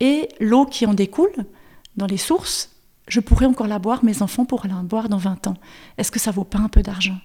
Et 0.01 0.29
l'eau 0.41 0.67
qui 0.67 0.87
en 0.87 0.95
découle 0.95 1.47
dans 1.97 2.07
les 2.07 2.17
sources, 2.17 2.71
je 3.09 3.21
pourrais 3.21 3.47
encore 3.47 3.67
la 3.67 3.79
boire, 3.79 4.05
mes 4.05 4.23
enfants 4.23 4.45
pourraient 4.45 4.69
la 4.69 4.77
boire 4.77 5.09
dans 5.09 5.19
20 5.19 5.49
ans. 5.49 5.57
Est-ce 5.99 6.11
que 6.11 6.19
ça 6.19 6.31
vaut 6.31 6.45
pas 6.45 6.59
un 6.59 6.69
peu 6.69 6.83
d'argent? 6.83 7.19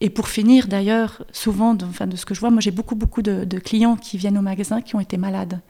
Et 0.00 0.10
pour 0.10 0.28
finir, 0.28 0.66
d'ailleurs, 0.66 1.24
souvent, 1.32 1.74
de, 1.74 1.84
enfin, 1.84 2.06
de 2.06 2.16
ce 2.16 2.26
que 2.26 2.34
je 2.34 2.40
vois, 2.40 2.50
moi 2.50 2.60
j'ai 2.60 2.70
beaucoup, 2.70 2.94
beaucoup 2.94 3.22
de, 3.22 3.58
clients 3.58 3.96
qui 3.96 4.18
viennent 4.18 4.38
au 4.38 4.42
magasin 4.42 4.80
qui 4.80 4.96
ont 4.96 5.00
été 5.00 5.16
malades. 5.16 5.60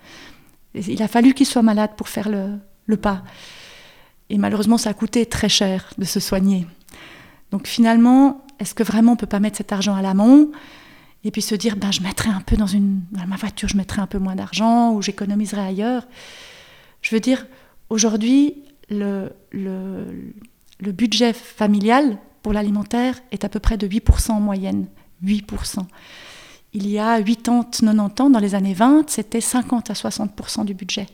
il 0.75 1.03
a 1.03 1.09
fallu 1.09 1.35
qu'ils 1.35 1.47
soient 1.47 1.63
malades 1.63 1.95
pour 1.97 2.09
faire 2.09 2.29
le, 2.29 2.97
pas. 2.97 3.23
Et 4.31 4.39
malheureusement, 4.39 4.79
ça 4.79 4.91
a 4.91 4.95
coûté 4.95 5.27
très 5.27 5.49
cher 5.49 5.93
de 5.99 6.05
se 6.05 6.21
soigner. 6.21 6.67
Donc 7.51 7.67
finalement, 7.67 8.45
est-ce 8.59 8.75
que 8.75 8.83
vraiment 8.83 9.13
on 9.13 9.17
peut 9.17 9.27
pas 9.27 9.41
mettre 9.41 9.59
cet 9.59 9.73
argent 9.73 9.95
à 9.95 10.03
l'amont 10.03 10.51
et 11.23 11.31
puis 11.31 11.43
se 11.43 11.55
dire, 11.55 11.77
ben, 11.77 11.93
je 11.93 12.03
mettrai 12.03 12.31
un 12.31 12.41
peu 12.41 12.57
dans, 12.57 12.67
ma 13.27 13.37
voiture, 13.37 13.69
je 13.69 13.77
mettrai 13.77 14.03
un 14.03 14.07
peu 14.07 14.19
moins 14.19 14.35
d'argent 14.35 14.93
ou 14.93 15.03
j'économiserai 15.03 15.61
ailleurs? 15.61 16.07
Je 17.03 17.15
veux 17.15 17.21
dire, 17.21 17.47
aujourd'hui, 17.89 18.65
le, 18.91 19.31
budget 20.81 21.33
familial 21.33 22.19
pour 22.45 22.53
l'alimentaire 22.53 23.19
est 23.33 23.43
à 23.45 23.49
peu 23.49 23.59
près 23.59 23.79
de 23.79 23.89
8% 23.89 24.33
en 24.33 24.41
moyenne. 24.41 24.87
8%. 25.25 25.79
Il 26.75 26.87
y 26.87 26.99
a 26.99 27.19
80, 27.23 27.71
90 27.71 28.21
ans, 28.21 28.29
dans 28.29 28.39
les 28.39 28.55
années 28.55 28.75
20, 28.75 29.09
c'était 29.09 29.41
50 29.41 29.89
à 29.89 29.95
60% 29.95 30.67
du 30.67 30.75
budget. 30.75 31.07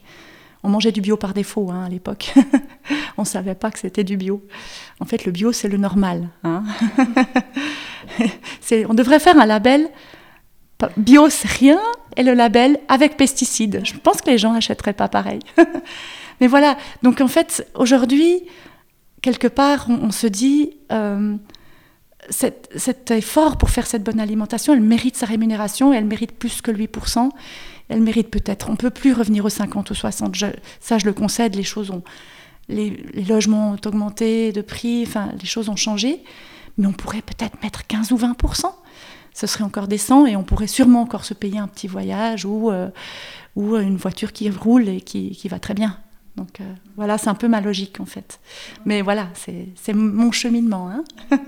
On 0.61 0.67
mangeait 0.67 0.91
du 0.91 0.99
bio 0.99 1.15
par 1.15 1.33
défaut 1.33 1.71
hein, 1.71 1.85
à 1.85 1.89
l'époque. 1.89 2.33
on 3.17 3.21
ne 3.21 3.25
savait 3.27 3.55
pas 3.55 3.71
que 3.71 3.79
c'était 3.79 4.03
du 4.03 4.17
bio. 4.17 4.45
En 4.99 5.05
fait, 5.05 5.23
le 5.23 5.31
bio, 5.31 5.53
c'est 5.53 5.69
le 5.69 5.77
normal. 5.77 6.27
Hein. 6.43 6.63
on 8.89 8.93
devrait 8.93 9.19
faire 9.19 9.39
un 9.39 9.45
label 9.45 9.89
bio, 10.97 11.29
c'est 11.29 11.47
rien, 11.47 11.79
et 12.17 12.23
le 12.23 12.33
label 12.33 12.77
avec 12.89 13.15
pesticides. 13.15 13.81
Je 13.85 13.93
pense 13.93 14.21
que 14.21 14.29
les 14.29 14.37
gens 14.37 14.51
n'achèteraient 14.51 14.91
pas 14.91 15.07
pareil. 15.07 15.39
Mais 16.41 16.47
voilà, 16.47 16.75
donc 17.03 17.21
en 17.21 17.27
fait, 17.29 17.65
aujourd'hui, 17.75 18.43
quelque 19.21 19.47
part, 19.47 19.87
on, 19.89 20.11
se 20.11 20.27
dit, 20.27 20.77
euh, 20.91 21.35
cet, 22.29 23.11
effort 23.11 23.57
pour 23.57 23.69
faire 23.69 23.87
cette 23.87 24.03
bonne 24.03 24.19
alimentation, 24.19 24.73
elle 24.73 24.81
mérite 24.81 25.15
sa 25.15 25.25
rémunération, 25.25 25.93
elle 25.93 26.05
mérite 26.05 26.33
plus 26.33 26.61
que 26.61 26.71
8% 26.71 27.29
elle 27.91 28.01
mérite 28.01 28.29
peut-être. 28.29 28.69
On 28.69 28.73
ne 28.73 28.77
peut 28.77 28.89
plus 28.89 29.11
revenir 29.11 29.43
aux 29.43 29.49
50 29.49 29.91
ou 29.91 29.93
60. 29.93 30.35
ça, 30.79 30.97
je 30.97 31.05
le 31.05 31.13
concède, 31.13 31.55
les 31.55 31.63
choses 31.63 31.91
ont. 31.91 32.03
Les, 32.69 32.91
logements 33.27 33.71
ont 33.71 33.87
augmenté 33.87 34.53
de 34.53 34.61
prix, 34.61 35.03
enfin, 35.05 35.29
les 35.39 35.45
choses 35.45 35.67
ont 35.67 35.75
changé. 35.75 36.23
Mais 36.77 36.87
on 36.87 36.93
pourrait 36.93 37.21
peut-être 37.21 37.61
mettre 37.61 37.85
15 37.85 38.13
ou 38.13 38.17
20% 38.17 38.71
Ce 39.33 39.45
serait 39.45 39.65
encore 39.65 39.89
décent 39.89 40.25
et 40.25 40.37
on 40.37 40.43
pourrait 40.43 40.67
sûrement 40.67 41.01
encore 41.01 41.25
se 41.25 41.33
payer 41.33 41.59
un 41.59 41.67
petit 41.67 41.87
voyage 41.87 42.45
ou, 42.45 42.71
euh, 42.71 42.89
ou 43.57 43.75
une 43.75 43.97
voiture 43.97 44.31
qui 44.31 44.49
roule 44.49 44.87
et 44.87 45.01
qui, 45.01 45.31
qui 45.31 45.49
va 45.49 45.59
très 45.59 45.73
bien. 45.73 45.97
Donc 46.41 46.59
euh, 46.59 46.73
voilà, 46.95 47.19
c'est 47.19 47.27
un 47.27 47.35
peu 47.35 47.47
ma 47.47 47.61
logique 47.61 47.99
en 47.99 48.05
fait. 48.05 48.39
Mais 48.85 49.03
voilà, 49.03 49.27
c'est 49.35 49.93
mon 49.93 50.31
cheminement. 50.31 50.89
Hein 50.89 51.03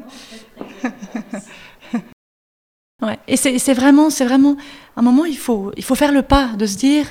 Et 3.28 3.36
c'est 3.36 3.74
vraiment, 3.74 4.12
c'est 4.12 4.24
vraiment, 4.24 4.56
un 4.96 5.02
moment, 5.02 5.26
il 5.26 5.38
faut, 5.38 5.74
il 5.76 5.84
faut 5.84 5.96
faire 5.96 6.14
le 6.14 6.22
pas 6.22 6.54
de 6.56 6.68
se 6.68 6.78
dire, 6.78 7.08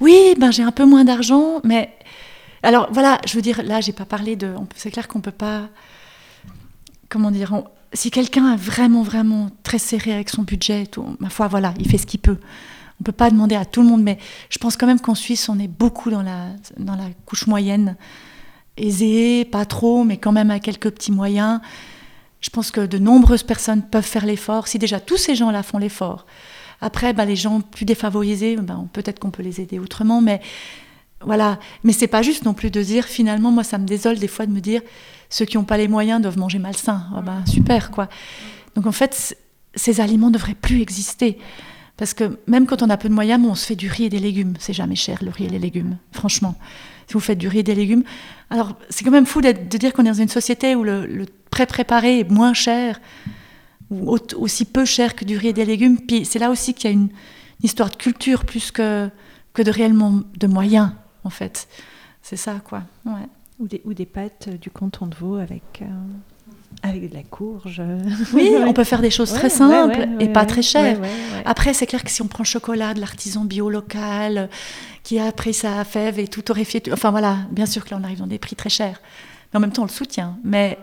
oui, 0.00 0.34
ben 0.38 0.52
j'ai 0.52 0.62
un 0.62 0.70
peu 0.70 0.86
moins 0.86 1.04
d'argent, 1.04 1.60
mais 1.64 1.92
alors 2.62 2.88
voilà, 2.92 3.20
je 3.26 3.34
veux 3.34 3.42
dire, 3.42 3.62
là, 3.62 3.82
j'ai 3.82 3.92
pas 3.92 4.06
parlé 4.06 4.36
de, 4.36 4.54
c'est 4.76 4.90
clair 4.90 5.06
qu'on 5.06 5.20
peut 5.20 5.30
pas, 5.30 5.68
comment 7.10 7.30
dire, 7.30 7.62
si 7.92 8.10
quelqu'un 8.10 8.54
est 8.54 8.56
vraiment, 8.56 9.02
vraiment 9.02 9.50
très 9.64 9.78
serré 9.78 10.14
avec 10.14 10.30
son 10.30 10.44
budget, 10.44 10.84
ma 11.18 11.28
foi, 11.28 11.46
voilà, 11.48 11.74
il 11.78 11.90
fait 11.90 11.98
ce 11.98 12.06
qu'il 12.06 12.20
peut. 12.20 12.38
On 13.00 13.04
peut 13.04 13.12
pas 13.12 13.30
demander 13.30 13.54
à 13.54 13.64
tout 13.64 13.82
le 13.82 13.88
monde, 13.88 14.02
mais 14.02 14.18
je 14.50 14.58
pense 14.58 14.76
quand 14.76 14.86
même 14.86 15.00
qu'en 15.00 15.14
Suisse, 15.14 15.48
on 15.48 15.58
est 15.58 15.68
beaucoup 15.68 16.10
dans 16.10 16.22
la, 16.22 16.48
dans 16.78 16.96
la 16.96 17.06
couche 17.26 17.46
moyenne, 17.46 17.96
aisée, 18.76 19.44
pas 19.44 19.64
trop, 19.64 20.04
mais 20.04 20.16
quand 20.16 20.32
même 20.32 20.50
à 20.50 20.58
quelques 20.58 20.90
petits 20.90 21.12
moyens. 21.12 21.60
Je 22.40 22.50
pense 22.50 22.70
que 22.70 22.80
de 22.86 22.98
nombreuses 22.98 23.42
personnes 23.42 23.82
peuvent 23.82 24.04
faire 24.04 24.26
l'effort. 24.26 24.68
Si 24.68 24.78
déjà 24.78 25.00
tous 25.00 25.16
ces 25.16 25.34
gens-là 25.34 25.62
font 25.62 25.78
l'effort, 25.78 26.26
après, 26.80 27.12
bah, 27.12 27.24
les 27.24 27.36
gens 27.36 27.60
plus 27.60 27.84
défavorisés, 27.84 28.56
bah, 28.56 28.78
peut-être 28.92 29.18
qu'on 29.18 29.30
peut 29.30 29.42
les 29.42 29.60
aider 29.60 29.78
autrement, 29.78 30.20
mais 30.20 30.40
voilà. 31.20 31.58
Mais 31.82 31.92
c'est 31.92 32.06
pas 32.06 32.22
juste 32.22 32.44
non 32.44 32.54
plus 32.54 32.70
de 32.70 32.82
dire, 32.82 33.04
finalement, 33.04 33.50
moi, 33.50 33.64
ça 33.64 33.78
me 33.78 33.86
désole 33.86 34.18
des 34.18 34.28
fois 34.28 34.46
de 34.46 34.52
me 34.52 34.60
dire, 34.60 34.82
ceux 35.28 35.44
qui 35.44 35.56
n'ont 35.56 35.64
pas 35.64 35.76
les 35.76 35.88
moyens 35.88 36.20
doivent 36.22 36.38
manger 36.38 36.58
malsain. 36.58 37.02
Ah 37.14 37.22
bah, 37.22 37.38
super, 37.46 37.90
quoi. 37.90 38.08
Donc 38.74 38.86
en 38.86 38.92
fait, 38.92 39.36
ces 39.74 40.00
aliments 40.00 40.28
ne 40.28 40.34
devraient 40.34 40.54
plus 40.54 40.80
exister. 40.80 41.38
Parce 41.98 42.14
que 42.14 42.38
même 42.46 42.66
quand 42.66 42.82
on 42.82 42.88
a 42.88 42.96
peu 42.96 43.08
de 43.08 43.14
moyens, 43.14 43.44
on 43.44 43.54
se 43.54 43.66
fait 43.66 43.76
du 43.76 43.88
riz 43.88 44.04
et 44.04 44.08
des 44.08 44.20
légumes. 44.20 44.54
C'est 44.58 44.72
jamais 44.72 44.94
cher, 44.94 45.18
le 45.22 45.30
riz 45.30 45.44
et 45.44 45.50
les 45.50 45.58
légumes, 45.58 45.98
franchement. 46.12 46.54
Si 47.06 47.14
vous 47.14 47.20
faites 47.20 47.38
du 47.38 47.48
riz 47.48 47.58
et 47.58 47.62
des 47.62 47.74
légumes. 47.74 48.04
Alors, 48.48 48.76
c'est 48.88 49.04
quand 49.04 49.10
même 49.10 49.26
fou 49.26 49.40
de 49.40 49.52
dire 49.52 49.92
qu'on 49.92 50.04
est 50.04 50.08
dans 50.08 50.14
une 50.14 50.28
société 50.28 50.74
où 50.74 50.84
le 50.84 51.26
pré-préparé 51.50 52.20
est 52.20 52.30
moins 52.30 52.54
cher, 52.54 53.00
ou 53.90 54.16
aussi 54.36 54.64
peu 54.64 54.84
cher 54.84 55.14
que 55.16 55.24
du 55.24 55.36
riz 55.36 55.48
et 55.48 55.52
des 55.52 55.64
légumes. 55.64 55.98
Puis 55.98 56.24
c'est 56.24 56.38
là 56.38 56.50
aussi 56.50 56.74
qu'il 56.74 56.90
y 56.90 56.92
a 56.92 56.94
une, 56.94 57.08
histoire 57.62 57.90
de 57.90 57.96
culture 57.96 58.44
plus 58.44 58.70
que, 58.70 59.10
que 59.52 59.62
de 59.62 59.70
réellement 59.70 60.22
de 60.36 60.46
moyens, 60.46 60.90
en 61.24 61.30
fait. 61.30 61.68
C'est 62.22 62.36
ça, 62.36 62.60
quoi. 62.64 62.82
Ou, 63.58 63.66
des, 63.66 63.82
ou 63.84 63.94
des 63.94 64.06
pâtes 64.06 64.48
du 64.48 64.70
canton 64.70 65.06
de 65.06 65.16
Vaud 65.16 65.36
avec... 65.36 65.82
Euh, 65.82 65.86
avec 66.82 67.10
de 67.10 67.14
la 67.14 67.22
courge. 67.22 67.82
Oui, 68.32 68.52
on 68.66 68.72
peut 68.72 68.84
faire 68.84 69.02
des 69.02 69.10
choses 69.10 69.32
très 69.32 69.50
simples 69.50 70.08
et 70.20 70.28
pas 70.28 70.46
très 70.46 70.62
chères. 70.62 70.98
Après, 71.44 71.74
c'est 71.74 71.86
clair 71.86 72.04
que 72.04 72.10
si 72.10 72.22
on 72.22 72.28
prend 72.28 72.42
le 72.42 72.48
chocolat 72.48 72.94
de 72.94 73.00
l'artisan 73.00 73.44
bio 73.44 73.70
local, 73.70 74.48
qui 75.02 75.18
a 75.18 75.32
pris 75.32 75.54
sa 75.54 75.84
fève 75.84 76.18
et 76.18 76.28
tout 76.28 76.42
torréfié, 76.42 76.82
enfin 76.92 77.10
voilà, 77.10 77.38
bien 77.50 77.66
sûr 77.66 77.84
que 77.84 77.90
là 77.90 77.98
on 78.00 78.04
arrive 78.04 78.18
dans 78.18 78.26
des 78.26 78.38
prix 78.38 78.56
très 78.56 78.68
chers. 78.68 79.00
Mais 79.52 79.56
en 79.56 79.60
même 79.60 79.72
temps, 79.72 79.82
on 79.82 79.86
le 79.86 79.90
soutient. 79.90 80.38
Mais 80.44 80.78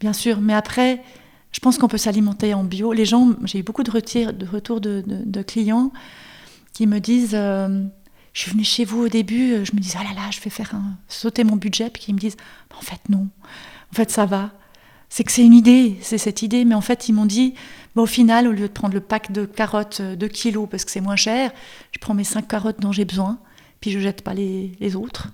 bien 0.00 0.12
sûr. 0.12 0.40
Mais 0.40 0.54
après, 0.54 1.02
je 1.52 1.60
pense 1.60 1.78
qu'on 1.78 1.88
peut 1.88 1.98
s'alimenter 1.98 2.54
en 2.54 2.64
bio. 2.64 2.92
Les 2.92 3.06
gens, 3.06 3.30
j'ai 3.44 3.60
eu 3.60 3.62
beaucoup 3.62 3.82
de, 3.82 3.90
de 4.30 4.46
retours 4.46 4.80
de, 4.80 5.42
clients 5.42 5.92
qui 6.72 6.86
me 6.86 6.98
disent 6.98 7.34
euh, 7.34 7.84
Je 8.34 8.40
suis 8.42 8.50
venue 8.50 8.64
chez 8.64 8.84
vous 8.84 9.06
au 9.06 9.08
début, 9.08 9.64
je 9.64 9.74
me 9.74 9.80
disais 9.80 9.98
Oh 10.00 10.04
là 10.04 10.14
là, 10.14 10.30
je 10.30 10.40
vais 10.40 10.50
faire 10.50 10.72
sauter 11.08 11.44
mon 11.44 11.56
budget. 11.56 11.90
Puis 11.90 12.04
ils 12.08 12.14
me 12.14 12.18
disent 12.18 12.36
En 12.76 12.82
fait, 12.82 13.00
non. 13.08 13.28
En 13.90 13.94
fait, 13.94 14.10
ça 14.10 14.26
va. 14.26 14.50
C'est 15.08 15.24
que 15.24 15.32
c'est 15.32 15.44
une 15.44 15.54
idée, 15.54 15.96
c'est 16.02 16.18
cette 16.18 16.42
idée. 16.42 16.64
Mais 16.64 16.74
en 16.74 16.80
fait, 16.80 17.08
ils 17.08 17.12
m'ont 17.12 17.26
dit 17.26 17.54
Au 17.94 18.06
final, 18.06 18.48
au 18.48 18.52
lieu 18.52 18.68
de 18.68 18.72
prendre 18.72 18.94
le 18.94 19.00
pack 19.00 19.32
de 19.32 19.44
carottes 19.44 20.02
2 20.02 20.28
kilos 20.28 20.68
parce 20.70 20.84
que 20.84 20.90
c'est 20.90 21.00
moins 21.00 21.16
cher, 21.16 21.52
je 21.92 21.98
prends 21.98 22.14
mes 22.14 22.24
5 22.24 22.46
carottes 22.46 22.80
dont 22.80 22.92
j'ai 22.92 23.04
besoin, 23.04 23.38
puis 23.80 23.90
je 23.90 23.98
jette 23.98 24.22
pas 24.22 24.34
les, 24.34 24.72
les 24.80 24.96
autres. 24.96 25.28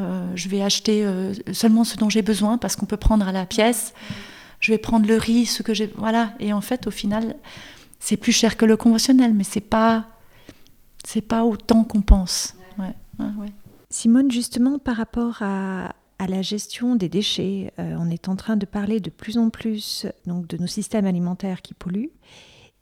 Euh, 0.00 0.32
je 0.34 0.48
vais 0.48 0.62
acheter 0.62 1.04
euh, 1.04 1.34
seulement 1.52 1.84
ce 1.84 1.96
dont 1.96 2.08
j'ai 2.08 2.22
besoin 2.22 2.58
parce 2.58 2.76
qu'on 2.76 2.86
peut 2.86 2.96
prendre 2.96 3.26
à 3.26 3.32
la 3.32 3.46
pièce. 3.46 3.94
Je 4.60 4.72
vais 4.72 4.78
prendre 4.78 5.06
le 5.06 5.16
riz, 5.16 5.46
ce 5.46 5.62
que 5.62 5.74
j'ai. 5.74 5.92
Voilà. 5.96 6.34
Et 6.40 6.52
en 6.52 6.60
fait, 6.60 6.86
au 6.86 6.90
final, 6.90 7.36
c'est 7.98 8.16
plus 8.16 8.32
cher 8.32 8.56
que 8.56 8.64
le 8.64 8.76
conventionnel, 8.76 9.34
mais 9.34 9.44
c'est 9.44 9.60
pas, 9.60 10.06
c'est 11.04 11.20
pas 11.20 11.44
autant 11.44 11.84
qu'on 11.84 12.02
pense. 12.02 12.54
Simone, 13.90 14.30
justement, 14.30 14.78
par 14.78 14.96
rapport 14.96 15.42
à, 15.42 15.94
à 16.22 16.28
la 16.28 16.40
gestion 16.40 16.94
des 16.94 17.08
déchets, 17.08 17.72
euh, 17.80 17.96
on 17.98 18.08
est 18.08 18.28
en 18.28 18.36
train 18.36 18.56
de 18.56 18.64
parler 18.64 19.00
de 19.00 19.10
plus 19.10 19.38
en 19.38 19.50
plus 19.50 20.06
donc, 20.24 20.46
de 20.46 20.56
nos 20.56 20.68
systèmes 20.68 21.04
alimentaires 21.04 21.62
qui 21.62 21.74
polluent 21.74 22.12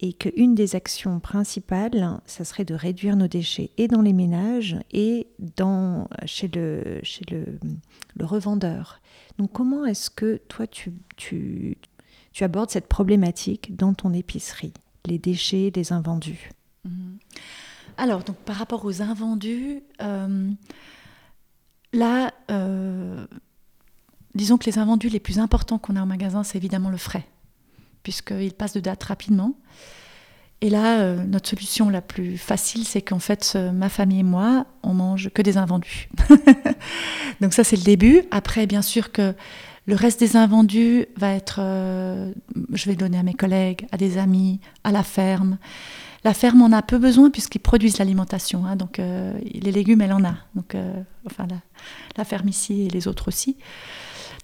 et 0.01 0.13
qu'une 0.13 0.55
des 0.55 0.77
actions 0.77 1.21
principales, 1.21 2.21
ça 2.27 2.45
serait 2.45 2.67
de 2.67 2.75
réduire 2.75 3.17
nos 3.17 3.29
déchets 3.29 3.71
et 3.79 3.89
dans 3.89 4.03
les 4.03 4.13
ménages 4.13 4.77
et 4.93 5.27
dans, 5.57 6.07
chez, 6.27 6.49
le, 6.49 7.01
chez 7.03 7.25
le, 7.31 8.25
revendeur. 8.25 9.01
Donc 9.39 9.53
comment 9.53 9.87
est-ce 9.87 10.11
que 10.11 10.39
toi 10.49 10.67
tu, 10.67 10.93
tu, 11.17 11.79
tu, 12.33 12.45
abordes 12.45 12.69
cette 12.69 12.89
problématique 12.89 13.75
dans 13.75 13.95
ton 13.95 14.13
épicerie, 14.13 14.75
les 15.07 15.19
déchets, 15.19 15.73
les 15.75 15.95
invendus? 15.95 16.51
Mhm. 16.85 17.19
Alors, 17.97 18.23
donc, 18.23 18.37
par 18.37 18.57
rapport 18.57 18.85
aux 18.85 19.03
invendus, 19.03 19.83
euh, 20.01 20.51
là, 21.93 22.33
euh, 22.51 23.27
disons 24.35 24.59
que 24.59 24.67
les 24.67 24.79
invendus 24.79 25.09
les 25.09 25.21
plus 25.21 25.39
importants 25.39 25.79
qu'on 25.79 25.97
a 25.97 26.03
au 26.03 26.07
magasin, 26.07 26.43
c'est 26.43 26.59
évidemment 26.59 26.91
le 26.91 26.97
frais 26.97 27.27
puisqu'il 28.03 28.55
passe 28.55 28.73
de 28.73 28.81
date 28.81 29.05
rapidement. 29.05 29.55
Et 30.63 30.71
là, 30.71 31.01
euh, 31.01 31.23
notre 31.23 31.51
solution 31.51 31.91
la 31.91 32.01
plus 32.01 32.39
facile, 32.39 32.87
c'est 32.87 33.03
qu'en 33.03 33.19
fait, 33.19 33.53
euh, 33.57 33.73
ma 33.73 33.91
famille 33.91 34.21
et 34.21 34.23
moi, 34.23 34.65
on 34.83 34.95
mange 34.95 35.29
que 35.35 35.43
des 35.43 35.59
invendus. 35.59 36.09
Donc 37.43 37.53
ça, 37.53 37.63
c'est 37.63 37.77
le 37.77 37.83
début. 37.83 38.23
Après, 38.31 38.67
bien 38.67 38.81
sûr 38.81 39.13
que 39.13 39.35
le 39.85 39.95
reste 39.95 40.19
des 40.19 40.37
invendus 40.37 41.07
va 41.17 41.35
être, 41.35 41.61
je 41.61 42.85
vais 42.87 42.93
le 42.93 42.97
donner 42.97 43.19
à 43.19 43.23
mes 43.23 43.35
collègues, 43.35 43.87
à 43.93 43.99
des 43.99 44.17
amis, 44.17 44.61
à 44.83 44.93
la 44.93 45.03
ferme. 45.03 45.59
La 46.25 46.35
ferme 46.35 46.63
en 46.63 46.73
a 46.73 46.83
peu 46.83 46.99
besoin 46.99 47.31
puisqu'ils 47.31 47.61
produisent 47.61 47.99
l'alimentation. 47.99 48.67
Hein. 48.67 48.77
donc 48.77 48.99
les 48.99 49.73
légumes, 49.73 50.03
elle 50.03 50.13
en 50.13 50.25
a. 50.25 50.35
Donc, 50.55 50.77
enfin, 51.27 51.47
la, 52.17 52.25
ferme 52.25 52.49
ici 52.49 52.83
et 52.83 52.91
les 52.91 53.09
autres 53.09 53.29
aussi. 53.29 53.57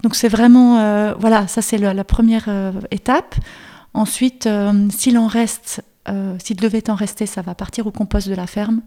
Donc 0.02 0.14
c'est 0.14 0.28
vraiment, 0.28 1.14
voilà, 1.18 1.46
ça 1.48 1.60
c'est 1.60 1.76
la 1.76 2.04
première 2.04 2.48
étape. 2.90 3.34
Ensuite, 3.92 4.48
s'il 4.90 5.18
en 5.18 5.26
reste, 5.26 5.82
s'il 6.38 6.56
devait 6.56 6.88
en 6.88 6.94
rester, 6.94 7.26
ça 7.26 7.42
va 7.42 7.54
partir 7.54 7.86
au 7.86 7.90
compost 7.90 8.26
de 8.26 8.34
la 8.34 8.46
ferme, 8.46 8.80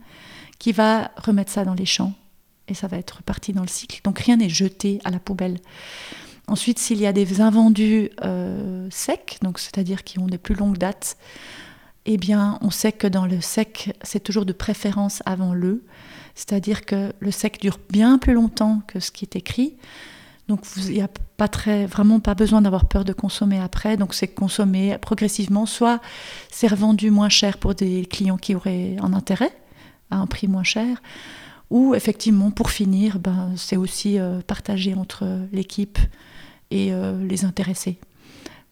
qui 0.58 0.72
va 0.72 1.12
remettre 1.18 1.52
ça 1.52 1.66
dans 1.66 1.76
les 1.76 1.86
champs 1.86 2.14
et 2.70 2.74
ça 2.74 2.88
va 2.88 2.98
être 2.98 3.18
reparti 3.18 3.54
dans 3.54 3.62
le 3.62 3.68
cycle. 3.68 4.02
Donc 4.04 4.20
rien 4.20 4.38
n'est 4.38 4.50
jeté 4.50 5.00
à 5.04 5.10
la 5.10 5.20
poubelle. 5.20 5.58
Ensuite, 6.48 6.80
s'il 6.80 7.00
y 7.00 7.06
a 7.06 7.14
des 7.14 7.42
invendus 7.42 8.10
euh, 8.24 8.88
secs, 8.90 9.38
donc 9.42 9.60
c'est-à-dire 9.60 10.04
qui 10.04 10.20
ont 10.20 10.28
des 10.28 10.38
plus 10.38 10.56
longues 10.56 10.78
dates, 10.78 11.18
eh 12.06 12.18
bien, 12.18 12.58
on 12.62 12.72
sait 12.72 12.92
que 12.92 13.08
dans 13.08 13.26
le 13.26 13.42
sec, 13.42 13.96
c'est 14.02 14.24
toujours 14.24 14.46
de 14.46 14.54
préférence 14.54 15.22
avant 15.26 15.54
le, 15.54 15.84
c'est-à-dire 16.36 16.86
que 16.86 17.14
le 17.20 17.32
sec 17.32 17.60
dure 17.60 17.80
bien 17.90 18.18
plus 18.18 18.34
longtemps 18.34 18.82
que 18.88 19.00
ce 19.00 19.12
qui 19.12 19.26
est 19.26 19.36
écrit. 19.36 19.76
Donc, 20.48 20.66
il 20.78 20.94
n'y 20.94 21.02
a 21.02 21.10
pas 21.38 21.50
vraiment 21.86 22.20
pas 22.20 22.34
besoin 22.34 22.62
d'avoir 22.62 22.86
peur 22.86 23.06
de 23.06 23.14
consommer 23.14 23.60
après. 23.60 23.98
Donc, 23.98 24.16
c'est 24.16 24.28
consommé 24.28 24.98
progressivement. 24.98 25.68
Soit 25.68 26.02
c'est 26.50 26.68
revendu 26.68 27.12
moins 27.12 27.30
cher 27.30 27.58
pour 27.58 27.76
des 27.76 28.06
clients 28.06 28.38
qui 28.38 28.56
auraient 28.56 28.96
un 29.00 29.14
intérêt 29.14 29.52
à 30.10 30.18
un 30.18 30.26
prix 30.26 30.48
moins 30.48 30.64
cher, 30.64 31.02
ou 31.70 31.94
effectivement, 31.94 32.50
pour 32.50 32.72
finir, 32.72 33.20
ben, 33.20 33.52
c'est 33.56 33.78
aussi 33.78 34.18
euh, 34.18 34.42
partagé 34.42 34.96
entre 34.96 35.28
l'équipe 35.52 36.00
et 36.72 36.94
euh, 36.94 37.24
les 37.28 37.46
intéressés. 37.46 38.00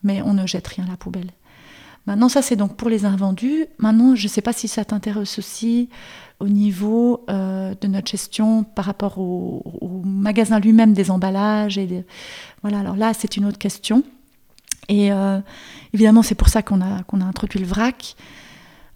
Mais 0.01 0.21
on 0.23 0.33
ne 0.33 0.47
jette 0.47 0.67
rien 0.67 0.85
à 0.85 0.91
la 0.91 0.97
poubelle. 0.97 1.31
Maintenant, 2.07 2.29
ça 2.29 2.41
c'est 2.41 2.55
donc 2.55 2.75
pour 2.75 2.89
les 2.89 3.05
invendus. 3.05 3.65
Maintenant, 3.77 4.15
je 4.15 4.23
ne 4.23 4.27
sais 4.29 4.41
pas 4.41 4.53
si 4.53 4.67
ça 4.67 4.83
t'intéresse 4.85 5.37
aussi 5.37 5.89
au 6.39 6.47
niveau 6.47 7.25
euh, 7.29 7.73
de 7.79 7.87
notre 7.87 8.09
gestion 8.09 8.63
par 8.63 8.85
rapport 8.85 9.19
au, 9.19 9.61
magasin 10.05 10.59
lui-même 10.59 10.93
des 10.93 11.11
emballages. 11.11 11.77
Et 11.77 12.05
Voilà, 12.61 12.79
alors 12.79 12.95
là, 12.95 13.13
c'est 13.13 13.37
une 13.37 13.45
autre 13.45 13.57
question. 13.57 14.03
Et 14.89 15.11
euh, 15.11 15.39
évidemment, 15.93 16.23
c'est 16.23 16.35
pour 16.35 16.49
ça 16.49 16.61
qu'on 16.61 16.81
a, 16.81 17.03
qu'on 17.03 17.21
a 17.21 17.25
introduit 17.25 17.59
le 17.59 17.67
vrac. 17.67 18.15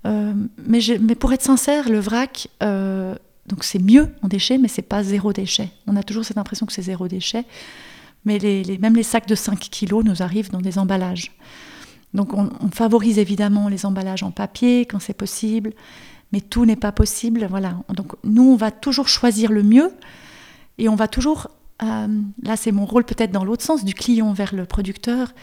mais, 0.03 0.79
mais, 0.99 1.15
pour 1.15 1.33
être 1.33 1.43
sincère, 1.43 1.89
le 1.89 1.99
vrac, 1.99 2.47
donc 2.61 3.63
c'est 3.63 3.79
mieux 3.79 4.07
en 4.21 4.27
déchets, 4.27 4.57
mais 4.57 4.67
c'est 4.67 4.81
pas 4.81 5.03
zéro 5.03 5.33
déchet. 5.33 5.69
On 5.85 5.95
a 5.95 6.03
toujours 6.03 6.23
cette 6.23 6.37
impression 6.37 6.65
que 6.65 6.73
c'est 6.73 6.81
zéro 6.81 7.07
déchet 7.07 7.45
mais 8.25 8.39
même 8.79 8.95
les 8.95 9.03
sacs 9.03 9.27
de 9.27 9.35
5 9.35 9.59
kilos 9.59 10.03
nous 10.03 10.21
arrivent 10.21 10.51
dans 10.51 10.61
des 10.61 10.77
emballages. 10.77 11.31
Donc 12.13 12.33
on, 12.33 12.49
favorise 12.73 13.19
évidemment 13.19 13.69
les 13.69 13.85
emballages 13.85 14.23
en 14.23 14.31
papier 14.31 14.85
quand 14.85 14.99
c'est 14.99 15.13
possible, 15.13 15.71
mais 16.31 16.41
tout 16.41 16.65
n'est 16.65 16.75
pas 16.75 16.91
possible. 16.91 17.47
Voilà. 17.49 17.77
Donc 17.93 18.13
nous, 18.23 18.51
on 18.51 18.55
va 18.55 18.71
toujours 18.71 19.07
choisir 19.07 19.51
le 19.51 19.63
mieux 19.63 19.91
et 20.77 20.89
on 20.89 20.95
va 20.95 21.07
toujours, 21.07 21.49
euh, 21.83 22.07
là 22.43 22.57
c'est 22.57 22.71
mon 22.71 22.85
rôle 22.85 23.05
peut-être 23.05 23.31
dans 23.31 23.45
l'autre 23.45 23.63
sens, 23.63 23.85
du 23.85 23.93
client 23.93 24.33
vers 24.33 24.53
le 24.53 24.65
producteur. 24.65 25.33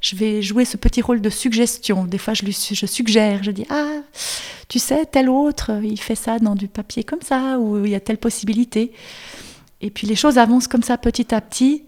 Je 0.00 0.14
vais 0.14 0.42
jouer 0.42 0.64
ce 0.64 0.76
petit 0.76 1.02
rôle 1.02 1.20
de 1.20 1.30
suggestion. 1.30 2.04
Des 2.04 2.18
fois, 2.18 2.34
je, 2.34 2.44
lui, 2.44 2.52
je 2.52 2.86
suggère, 2.86 3.42
je 3.42 3.50
dis 3.50 3.66
Ah, 3.70 4.02
tu 4.68 4.78
sais, 4.78 5.06
tel 5.06 5.28
autre, 5.28 5.80
il 5.82 6.00
fait 6.00 6.14
ça 6.14 6.38
dans 6.38 6.54
du 6.54 6.68
papier 6.68 7.02
comme 7.02 7.22
ça, 7.22 7.58
ou 7.58 7.84
il 7.84 7.90
y 7.90 7.94
a 7.94 8.00
telle 8.00 8.18
possibilité. 8.18 8.92
Et 9.80 9.90
puis 9.90 10.06
les 10.06 10.14
choses 10.14 10.38
avancent 10.38 10.68
comme 10.68 10.82
ça 10.82 10.96
petit 10.98 11.34
à 11.34 11.40
petit. 11.40 11.84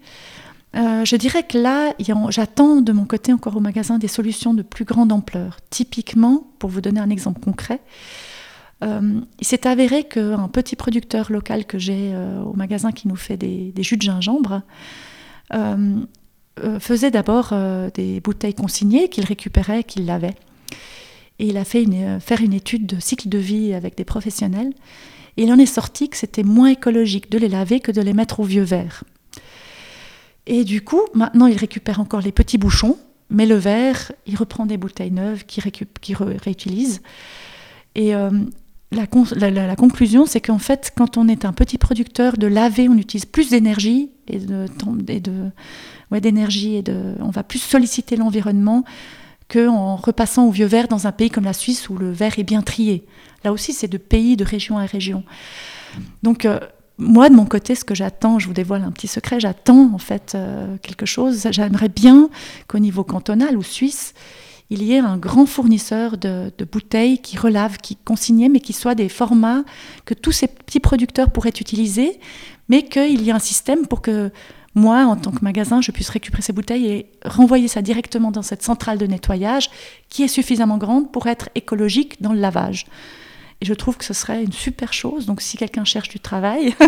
Euh, 0.75 1.03
je 1.03 1.15
dirais 1.15 1.43
que 1.43 1.57
là, 1.57 1.93
j'attends 2.29 2.81
de 2.81 2.91
mon 2.91 3.05
côté 3.05 3.33
encore 3.33 3.57
au 3.57 3.59
magasin 3.59 3.97
des 3.97 4.07
solutions 4.07 4.53
de 4.53 4.61
plus 4.61 4.85
grande 4.85 5.11
ampleur. 5.11 5.57
Typiquement, 5.69 6.47
pour 6.59 6.69
vous 6.69 6.81
donner 6.81 6.99
un 6.99 7.09
exemple 7.09 7.39
concret, 7.39 7.81
euh, 8.83 9.19
il 9.39 9.47
s'est 9.47 9.67
avéré 9.67 10.03
qu'un 10.03 10.47
petit 10.47 10.75
producteur 10.75 11.31
local 11.31 11.65
que 11.65 11.79
j'ai 11.79 12.11
euh, 12.13 12.41
au 12.43 12.53
magasin 12.53 12.91
qui 12.91 13.07
nous 13.07 13.15
fait 13.15 13.35
des, 13.35 13.73
jus 13.79 13.97
de 13.97 14.01
gingembre 14.01 14.61
faisait 16.79 17.09
d'abord 17.09 17.53
des 17.93 18.19
bouteilles 18.19 18.53
consignées 18.53 19.07
qu'il 19.07 19.23
récupérait, 19.23 19.83
qu'il 19.85 20.05
lavait. 20.05 20.35
Et 21.39 21.47
il 21.47 21.57
a 21.57 21.63
fait 21.63 21.85
faire 22.19 22.41
une 22.41 22.53
étude 22.53 22.85
de 22.85 22.99
cycle 22.99 23.29
de 23.29 23.37
vie 23.37 23.73
avec 23.73 23.95
des 23.95 24.03
professionnels. 24.03 24.73
Et 25.37 25.43
il 25.43 25.53
en 25.53 25.57
est 25.57 25.65
sorti 25.65 26.09
que 26.09 26.17
c'était 26.17 26.43
moins 26.43 26.67
écologique 26.67 27.31
de 27.31 27.37
les 27.37 27.47
laver 27.47 27.79
que 27.79 27.93
de 27.93 28.01
les 28.01 28.11
mettre 28.11 28.41
au 28.41 28.43
vieux 28.43 28.63
verre. 28.63 29.05
Et 30.49 30.63
du 30.63 30.81
coup, 30.81 31.01
maintenant, 31.13 31.45
il 31.45 31.55
récupère 31.55 31.99
encore 31.99 32.21
les 32.21 32.31
petits 32.31 32.57
bouchons, 32.57 32.97
mais 33.29 33.45
le 33.45 33.53
verre, 33.53 34.11
il 34.25 34.35
reprend 34.35 34.65
des 34.65 34.77
bouteilles 34.77 35.11
neuves 35.11 35.45
qu'il 35.45 35.63
réutilise. 36.43 37.03
Et 37.93 38.15
euh, 38.15 38.31
la, 38.91 39.05
conclusion, 39.75 40.25
c'est 40.25 40.41
qu'en 40.41 40.57
fait, 40.57 40.91
quand 40.97 41.17
on 41.17 41.27
est 41.27 41.45
un 41.45 41.53
petit 41.53 41.77
producteur, 41.77 42.35
de 42.35 42.47
laver, 42.47 42.89
on 42.89 42.97
utilise 42.97 43.25
plus 43.25 43.51
d'énergie 43.51 44.09
et 44.27 44.39
de, 44.39 44.65
d'énergie 46.19 46.77
et 46.77 46.83
on 47.19 47.29
va 47.29 47.43
plus 47.43 47.59
solliciter 47.59 48.15
l'environnement 48.15 48.83
qu'en 49.49 49.97
repassant 49.97 50.47
au 50.47 50.51
vieux 50.51 50.65
verre 50.65 50.87
dans 50.87 51.05
un 51.05 51.11
pays 51.11 51.29
comme 51.29 51.43
la 51.43 51.53
Suisse 51.53 51.89
où 51.89 51.97
le 51.97 52.11
verre 52.11 52.39
est 52.39 52.43
bien 52.43 52.63
trié. 52.63 53.05
Là 53.43 53.53
aussi, 53.53 53.71
c'est 53.71 53.87
de 53.87 53.99
pays, 53.99 54.35
de 54.35 54.43
région 54.43 54.79
à 54.79 54.85
région. 54.87 55.23
Donc, 56.23 56.45
euh, 56.45 56.59
moi, 56.99 57.29
de 57.29 57.35
mon 57.35 57.45
côté, 57.45 57.75
ce 57.75 57.85
que 57.85 57.95
j'attends, 57.95 58.39
je 58.39 58.47
vous 58.47 58.53
dévoile 58.53 58.83
un 58.83 58.91
petit 58.91 59.07
secret, 59.07 59.39
j'attends 59.39 59.93
en 59.93 59.97
fait 59.97 60.33
euh, 60.35 60.75
quelque 60.81 61.05
chose. 61.05 61.47
J'aimerais 61.49 61.87
bien 61.87 62.29
qu'au 62.67 62.79
niveau 62.79 63.05
cantonal 63.05 63.57
ou 63.57 63.63
suisse, 63.63 64.13
il 64.69 64.83
y 64.83 64.93
ait 64.93 64.99
un 64.99 65.17
grand 65.17 65.45
fournisseur 65.45 66.17
de, 66.17 66.51
bouteilles 66.71 67.19
qui 67.19 67.37
relavent, 67.37 67.77
qui 67.77 67.95
consignent, 67.95 68.51
mais 68.51 68.59
qui 68.59 68.73
soient 68.73 68.95
des 68.95 69.09
formats 69.09 69.63
que 70.05 70.13
tous 70.13 70.33
ces 70.33 70.47
petits 70.47 70.81
producteurs 70.81 71.31
pourraient 71.31 71.49
utiliser, 71.49 72.19
mais 72.67 72.83
qu'il 72.83 73.21
y 73.21 73.29
ait 73.29 73.33
un 73.33 73.39
système 73.39 73.87
pour 73.87 74.01
que 74.01 74.29
moi, 74.75 75.05
en 75.05 75.15
tant 75.15 75.31
que 75.31 75.43
magasin, 75.43 75.81
je 75.81 75.91
puisse 75.91 76.09
récupérer 76.09 76.43
ces 76.43 76.53
bouteilles 76.53 76.85
et 76.85 77.11
renvoyer 77.25 77.67
ça 77.67 77.81
directement 77.81 78.29
dans 78.29 78.43
cette 78.43 78.61
centrale 78.61 78.99
de 78.99 79.07
nettoyage 79.07 79.71
qui 80.09 80.23
est 80.23 80.27
suffisamment 80.27 80.77
grande 80.77 81.11
pour 81.11 81.27
être 81.27 81.49
écologique 81.55 82.21
dans 82.21 82.33
le 82.33 82.39
lavage. 82.39 82.85
Et 83.61 83.65
je 83.65 83.73
trouve 83.73 83.97
que 83.97 84.05
ce 84.05 84.13
serait 84.13 84.43
une 84.43 84.53
super 84.53 84.93
chose. 84.93 85.25
Donc 85.25 85.41
si 85.41 85.57
quelqu'un 85.57 85.83
cherche 85.83 86.09
du 86.09 86.19
travail. 86.19 86.75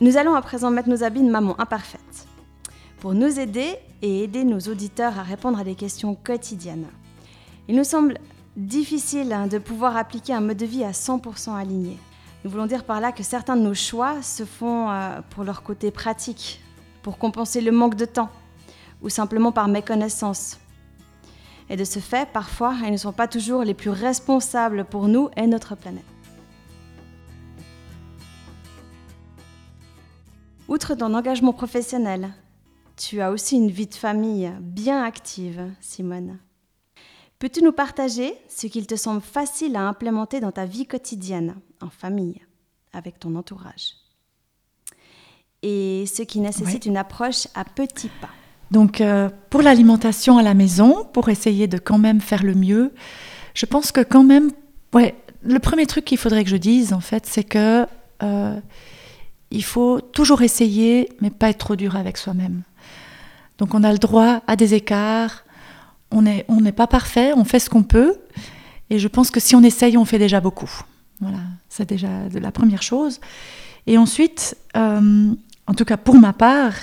nous 0.00 0.16
allons 0.16 0.34
à 0.34 0.42
présent 0.42 0.70
mettre 0.70 0.88
nos 0.88 1.02
habits 1.02 1.22
de 1.22 1.30
maman 1.30 1.58
imparfaite 1.60 2.28
pour 3.00 3.14
nous 3.14 3.38
aider 3.40 3.76
et 4.02 4.24
aider 4.24 4.44
nos 4.44 4.60
auditeurs 4.60 5.18
à 5.18 5.22
répondre 5.22 5.58
à 5.58 5.64
des 5.64 5.74
questions 5.74 6.14
quotidiennes. 6.14 6.86
Il 7.68 7.76
nous 7.76 7.84
semble 7.84 8.18
difficile 8.56 9.32
hein, 9.32 9.46
de 9.46 9.58
pouvoir 9.58 9.96
appliquer 9.96 10.32
un 10.32 10.40
mode 10.40 10.56
de 10.56 10.66
vie 10.66 10.84
à 10.84 10.92
100% 10.92 11.54
aligné. 11.54 11.98
Nous 12.44 12.50
voulons 12.50 12.66
dire 12.66 12.84
par 12.84 13.00
là 13.00 13.12
que 13.12 13.22
certains 13.22 13.56
de 13.56 13.62
nos 13.62 13.74
choix 13.74 14.22
se 14.22 14.44
font 14.44 14.90
euh, 14.90 15.20
pour 15.30 15.44
leur 15.44 15.62
côté 15.62 15.90
pratique, 15.90 16.60
pour 17.02 17.18
compenser 17.18 17.60
le 17.60 17.72
manque 17.72 17.96
de 17.96 18.04
temps, 18.04 18.30
ou 19.02 19.08
simplement 19.08 19.52
par 19.52 19.68
méconnaissance, 19.68 20.58
et 21.68 21.76
de 21.76 21.84
ce 21.84 21.98
fait, 21.98 22.28
parfois, 22.32 22.76
ils 22.84 22.92
ne 22.92 22.96
sont 22.96 23.12
pas 23.12 23.28
toujours 23.28 23.62
les 23.62 23.74
plus 23.74 23.90
responsables 23.90 24.84
pour 24.84 25.08
nous 25.08 25.30
et 25.36 25.46
notre 25.46 25.74
planète. 25.74 26.04
Outre 30.68 30.94
ton 30.94 31.14
engagement 31.14 31.52
professionnel, 31.52 32.32
tu 32.96 33.20
as 33.20 33.30
aussi 33.30 33.56
une 33.56 33.70
vie 33.70 33.86
de 33.86 33.94
famille 33.94 34.52
bien 34.60 35.02
active, 35.02 35.70
Simone. 35.80 36.38
Peux-tu 37.38 37.62
nous 37.62 37.72
partager 37.72 38.34
ce 38.48 38.66
qu'il 38.66 38.86
te 38.86 38.96
semble 38.96 39.20
facile 39.20 39.76
à 39.76 39.86
implémenter 39.86 40.40
dans 40.40 40.52
ta 40.52 40.64
vie 40.64 40.86
quotidienne, 40.86 41.56
en 41.80 41.90
famille, 41.90 42.40
avec 42.92 43.18
ton 43.18 43.34
entourage? 43.36 43.94
Et 45.62 46.04
ce 46.06 46.22
qui 46.22 46.40
nécessite 46.40 46.86
une 46.86 46.96
approche 46.96 47.48
à 47.54 47.64
petits 47.64 48.10
pas 48.20 48.30
donc 48.70 49.00
euh, 49.00 49.28
pour 49.50 49.62
l'alimentation 49.62 50.38
à 50.38 50.42
la 50.42 50.54
maison, 50.54 51.06
pour 51.12 51.28
essayer 51.28 51.66
de 51.66 51.78
quand 51.78 51.98
même 51.98 52.20
faire 52.20 52.42
le 52.42 52.54
mieux, 52.54 52.92
je 53.54 53.66
pense 53.66 53.92
que 53.92 54.00
quand 54.00 54.24
même, 54.24 54.50
ouais, 54.92 55.14
le 55.42 55.58
premier 55.58 55.86
truc 55.86 56.04
qu'il 56.04 56.18
faudrait 56.18 56.44
que 56.44 56.50
je 56.50 56.56
dise 56.56 56.92
en 56.92 57.00
fait, 57.00 57.26
c'est 57.26 57.44
que 57.44 57.86
euh, 58.22 58.60
il 59.50 59.64
faut 59.64 60.00
toujours 60.00 60.42
essayer, 60.42 61.08
mais 61.20 61.30
pas 61.30 61.50
être 61.50 61.58
trop 61.58 61.76
dur 61.76 61.96
avec 61.96 62.16
soi-même. 62.16 62.62
Donc 63.58 63.74
on 63.74 63.84
a 63.84 63.92
le 63.92 63.98
droit 63.98 64.42
à 64.46 64.56
des 64.56 64.74
écarts, 64.74 65.44
on 66.10 66.22
n'est 66.22 66.44
on 66.48 66.60
pas 66.72 66.86
parfait, 66.86 67.32
on 67.34 67.44
fait 67.44 67.60
ce 67.60 67.70
qu'on 67.70 67.84
peut, 67.84 68.16
et 68.90 68.98
je 68.98 69.08
pense 69.08 69.30
que 69.30 69.40
si 69.40 69.54
on 69.54 69.62
essaye, 69.62 69.96
on 69.96 70.04
fait 70.04 70.18
déjà 70.18 70.40
beaucoup. 70.40 70.70
Voilà, 71.20 71.38
c'est 71.68 71.88
déjà 71.88 72.08
la 72.34 72.52
première 72.52 72.82
chose. 72.82 73.20
Et 73.86 73.96
ensuite, 73.96 74.56
euh, 74.76 75.32
en 75.66 75.74
tout 75.74 75.84
cas 75.84 75.96
pour 75.96 76.16
ma 76.16 76.32
part, 76.32 76.74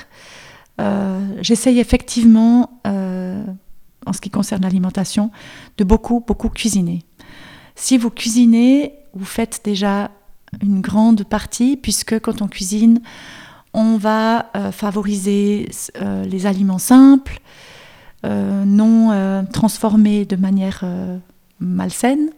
j'essaye 1.42 1.80
effectivement, 1.80 2.82
euh, 2.88 3.44
en 4.06 4.14
ce 4.14 4.22
qui 4.22 4.30
concerne 4.30 4.64
l'alimentation, 4.64 5.32
de 5.78 5.84
beaucoup, 5.84 6.24
beaucoup 6.26 6.50
cuisiner. 6.50 7.04
Si 7.76 7.98
vous 7.98 8.10
cuisinez, 8.10 8.96
vous 9.14 9.26
faites 9.26 9.62
déjà 9.64 10.12
une 10.62 10.82
grande 10.82 11.24
partie, 11.24 11.78
puisque 11.78 12.20
quand 12.20 12.42
on 12.42 12.48
cuisine, 12.48 13.02
on 13.74 13.98
va 13.98 14.52
euh, 14.56 14.72
favoriser 14.72 15.70
les 16.26 16.46
aliments 16.46 16.80
simples, 16.80 17.40
non 18.24 19.46
transformés 19.52 20.24
de 20.24 20.38
manière 20.38 20.86
malsaine. 21.60 22.30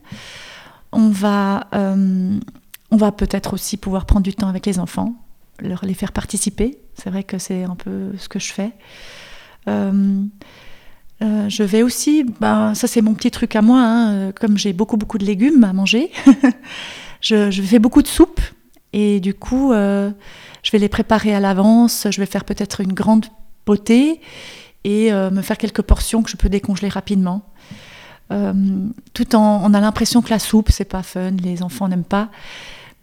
On 0.92 1.10
va, 1.10 1.68
on 1.74 2.98
va 2.98 3.12
peut-être 3.12 3.54
aussi 3.54 3.78
pouvoir 3.78 4.06
prendre 4.06 4.24
du 4.24 4.34
temps 4.34 4.48
avec 4.48 4.66
les 4.66 4.80
enfants, 4.80 5.14
leur 5.60 5.86
les 5.86 5.94
faire 5.94 6.12
participer. 6.12 6.80
C'est 6.96 7.10
vrai 7.10 7.24
que 7.24 7.38
c'est 7.38 7.64
un 7.64 7.76
peu 7.76 8.12
ce 8.18 8.30
que 8.30 8.40
je 8.40 8.52
fais. 8.54 8.72
Euh, 9.68 10.24
euh, 11.22 11.50
je 11.50 11.64
vais 11.64 11.82
aussi, 11.82 12.26
ben, 12.42 12.76
ça 12.76 12.88
c'est 12.88 13.02
mon 13.02 13.14
petit 13.14 13.32
truc 13.32 13.56
à 13.56 13.62
moi, 13.62 13.80
hein, 13.82 14.32
comme 14.34 14.58
j'ai 14.58 14.74
beaucoup 14.74 14.98
beaucoup 14.98 15.18
de 15.18 15.26
légumes 15.26 15.64
à 15.64 15.72
manger, 15.72 16.12
je, 17.22 17.50
fais 17.52 17.80
beaucoup 17.80 18.02
de 18.02 18.08
soupe 18.08 18.42
et 18.92 19.22
du 19.22 19.34
coup 19.34 19.72
euh, 19.72 20.12
je 20.62 20.72
vais 20.72 20.78
les 20.78 20.90
préparer 20.90 21.34
à 21.34 21.40
l'avance, 21.40 22.08
je 22.12 22.20
vais 22.20 22.26
faire 22.26 22.44
peut-être 22.44 22.82
une 22.82 22.92
grande 22.92 23.28
potée 23.64 24.20
et 24.84 25.12
me 25.12 25.42
faire 25.42 25.58
quelques 25.58 25.82
portions 25.82 26.22
que 26.22 26.30
je 26.30 26.38
peux 26.38 26.50
décongeler 26.50 26.90
rapidement. 26.90 27.42
Tout 28.30 29.36
en, 29.36 29.62
on 29.64 29.74
a 29.74 29.80
l'impression 29.80 30.22
que 30.22 30.30
la 30.30 30.38
soupe 30.38 30.70
c'est 30.70 30.86
pas 30.86 31.02
fun, 31.02 31.32
les 31.32 31.64
enfants 31.64 31.88
n'aiment 31.88 32.04
pas, 32.04 32.30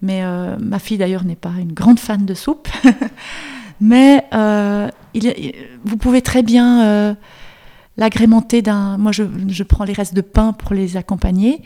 mais 0.03 0.21
ma 0.59 0.77
fille 0.77 0.97
d'ailleurs 0.97 1.25
n'est 1.25 1.35
pas 1.35 1.53
une 1.59 1.73
grande 1.73 1.99
fan 1.99 2.25
de 2.25 2.33
soupe, 2.35 2.67
mais 3.81 4.23
il, 5.13 5.53
vous 5.83 5.97
pouvez 5.97 6.21
très 6.21 6.43
bien 6.43 7.15
l'agrémenter 7.97 8.61
d'un. 8.61 8.97
Moi, 8.97 9.11
je, 9.11 9.23
je, 9.47 9.63
prends 9.63 9.85
les 9.85 9.93
restes 9.93 10.13
de 10.13 10.21
pain 10.21 10.53
pour 10.53 10.73
les 10.73 10.97
accompagner. 10.97 11.61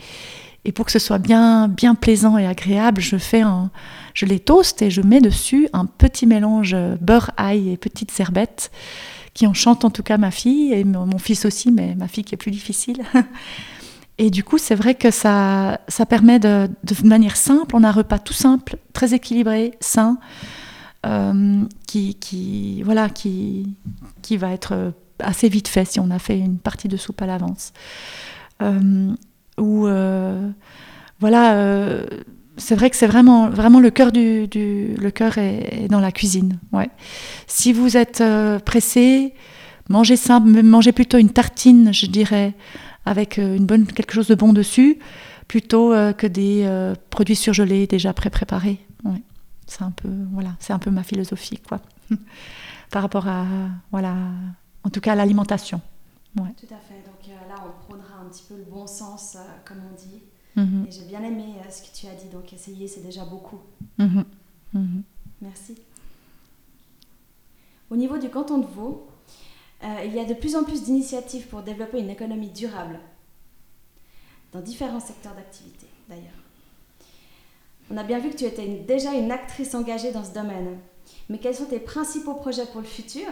Et 0.65 0.73
pour 0.73 0.85
que 0.85 0.91
ce 0.91 0.99
soit 0.99 1.17
bien, 1.17 1.69
bien 1.69 1.95
plaisant 1.95 2.37
et 2.37 2.45
agréable, 2.45 2.99
je, 3.01 3.15
fais 3.17 3.41
un, 3.41 3.71
je 4.13 4.25
les 4.25 4.39
toast 4.39 4.81
et 4.81 4.91
je 4.91 5.01
mets 5.01 5.21
dessus 5.21 5.69
un 5.71 5.85
petit 5.85 6.25
mélange 6.25 6.75
beurre, 6.99 7.31
ail 7.37 7.69
et 7.69 7.77
petites 7.77 8.11
cerbettes 8.11 8.69
qui 9.33 9.47
enchantent 9.47 9.85
en 9.85 9.91
tout 9.91 10.03
cas 10.03 10.17
ma 10.17 10.31
fille 10.31 10.73
et 10.73 10.83
mon 10.83 11.19
fils 11.19 11.45
aussi, 11.45 11.71
mais 11.71 11.95
ma 11.95 12.07
fille 12.07 12.23
qui 12.23 12.33
est 12.35 12.37
plus 12.37 12.51
difficile. 12.51 13.03
Et 14.19 14.31
du 14.31 14.43
coup, 14.43 14.57
c'est 14.57 14.75
vrai 14.75 14.95
que 14.95 15.11
ça, 15.11 15.79
ça 15.87 16.05
permet 16.05 16.39
de, 16.39 16.69
de 16.83 17.07
manière 17.07 17.35
simple, 17.35 17.75
on 17.75 17.83
a 17.83 17.89
un 17.89 17.91
repas 17.91 18.17
tout 18.17 18.33
simple, 18.33 18.77
très 18.91 19.13
équilibré, 19.13 19.73
sain, 19.79 20.17
euh, 21.05 21.63
qui, 21.85 22.15
qui, 22.15 22.81
voilà, 22.81 23.09
qui, 23.09 23.75
qui 24.23 24.37
va 24.37 24.51
être 24.51 24.93
assez 25.19 25.49
vite 25.49 25.67
fait 25.67 25.85
si 25.85 25.99
on 25.99 26.09
a 26.09 26.17
fait 26.17 26.39
une 26.39 26.57
partie 26.57 26.87
de 26.87 26.97
soupe 26.97 27.21
à 27.21 27.27
l'avance. 27.27 27.73
Euh, 28.63 29.13
ou 29.59 29.85
euh, 29.85 30.49
voilà, 31.19 32.03
c'est 32.57 32.75
vrai 32.75 32.89
que 32.89 32.95
c'est 32.95 33.07
vraiment, 33.07 33.49
vraiment 33.49 33.79
le 33.79 33.91
cœur 33.91 34.11
du, 34.11 34.47
du 34.47 34.95
le 34.95 35.11
cœur 35.11 35.37
est, 35.37 35.87
dans 35.89 35.99
la 35.99 36.11
cuisine. 36.11 36.59
Ouais. 36.71 36.89
Si 37.45 37.71
vous 37.71 37.97
êtes 37.97 38.23
pressé, 38.65 39.35
mangez 39.89 40.15
simple, 40.15 40.63
mangez 40.63 40.91
plutôt 40.91 41.19
une 41.19 41.29
tartine, 41.29 41.93
je 41.93 42.07
dirais, 42.07 42.55
avec 43.07 43.37
une 43.37 43.65
bonne 43.65 43.85
quelque 43.85 44.13
chose 44.13 44.27
de 44.27 44.35
bon 44.35 44.53
dessus, 44.53 44.99
plutôt 45.47 45.91
que 46.17 46.27
des 46.27 46.93
produits 47.09 47.35
surgelés 47.35 47.87
déjà 47.87 48.13
pré-préparés. 48.13 48.79
Ouais. 49.03 49.21
C'est 49.65 49.83
un 49.83 49.91
peu 49.91 50.09
voilà, 50.31 50.55
c'est 50.59 50.73
un 50.73 50.79
peu 50.79 50.91
ma 50.91 51.03
philosophie 51.03 51.57
quoi. 51.57 51.79
Par 52.91 53.01
rapport 53.01 53.27
à 53.27 53.45
voilà 53.91 54.15
en 54.83 54.89
tout 54.89 55.01
cas 55.01 55.15
l'alimentation. 55.15 55.81
Ouais. 56.39 56.53
Tout 56.57 56.73
à 56.73 56.77
fait. 56.77 57.03
Donc 57.05 57.27
euh, 57.27 57.49
là, 57.49 57.55
on 57.65 57.85
prendra 57.85 58.19
un 58.21 58.29
petit 58.29 58.43
peu 58.47 58.55
le 58.55 58.63
bon 58.63 58.85
sens, 58.87 59.35
euh, 59.35 59.39
comme 59.65 59.77
on 59.91 59.95
dit. 59.95 60.21
Mhm. 60.55 60.85
Et 60.87 60.91
j'ai 60.91 61.05
bien 61.05 61.23
aimé 61.23 61.55
euh, 61.59 61.69
ce 61.69 61.81
que 61.81 61.95
tu 61.95 62.07
as 62.07 62.15
dit. 62.15 62.29
Donc 62.29 62.51
essayer, 62.53 62.87
c'est 62.87 63.01
déjà 63.01 63.25
beaucoup. 63.25 63.59
Mhm. 63.97 64.25
Mhm. 64.73 65.03
Merci. 65.41 65.75
Au 67.89 67.95
niveau 67.95 68.17
du 68.17 68.29
canton 68.29 68.59
de 68.59 68.65
Vaud, 68.65 69.07
il 69.83 70.13
y 70.13 70.19
a 70.19 70.25
de 70.25 70.33
plus 70.33 70.55
en 70.55 70.63
plus 70.63 70.83
d'initiatives 70.83 71.47
pour 71.47 71.61
développer 71.61 71.99
une 71.99 72.09
économie 72.09 72.49
durable 72.49 72.99
dans 74.53 74.61
différents 74.61 74.99
secteurs 74.99 75.35
d'activité, 75.35 75.87
d'ailleurs. 76.09 76.23
On 77.89 77.97
a 77.97 78.03
bien 78.03 78.19
vu 78.19 78.29
que 78.29 78.35
tu 78.35 78.43
étais 78.43 78.67
déjà 78.87 79.13
une 79.13 79.31
actrice 79.31 79.73
engagée 79.73 80.11
dans 80.11 80.23
ce 80.23 80.33
domaine. 80.33 80.77
Mais 81.29 81.37
quels 81.37 81.55
sont 81.55 81.65
tes 81.65 81.79
principaux 81.79 82.33
projets 82.33 82.65
pour 82.65 82.81
le 82.81 82.87
futur? 82.87 83.29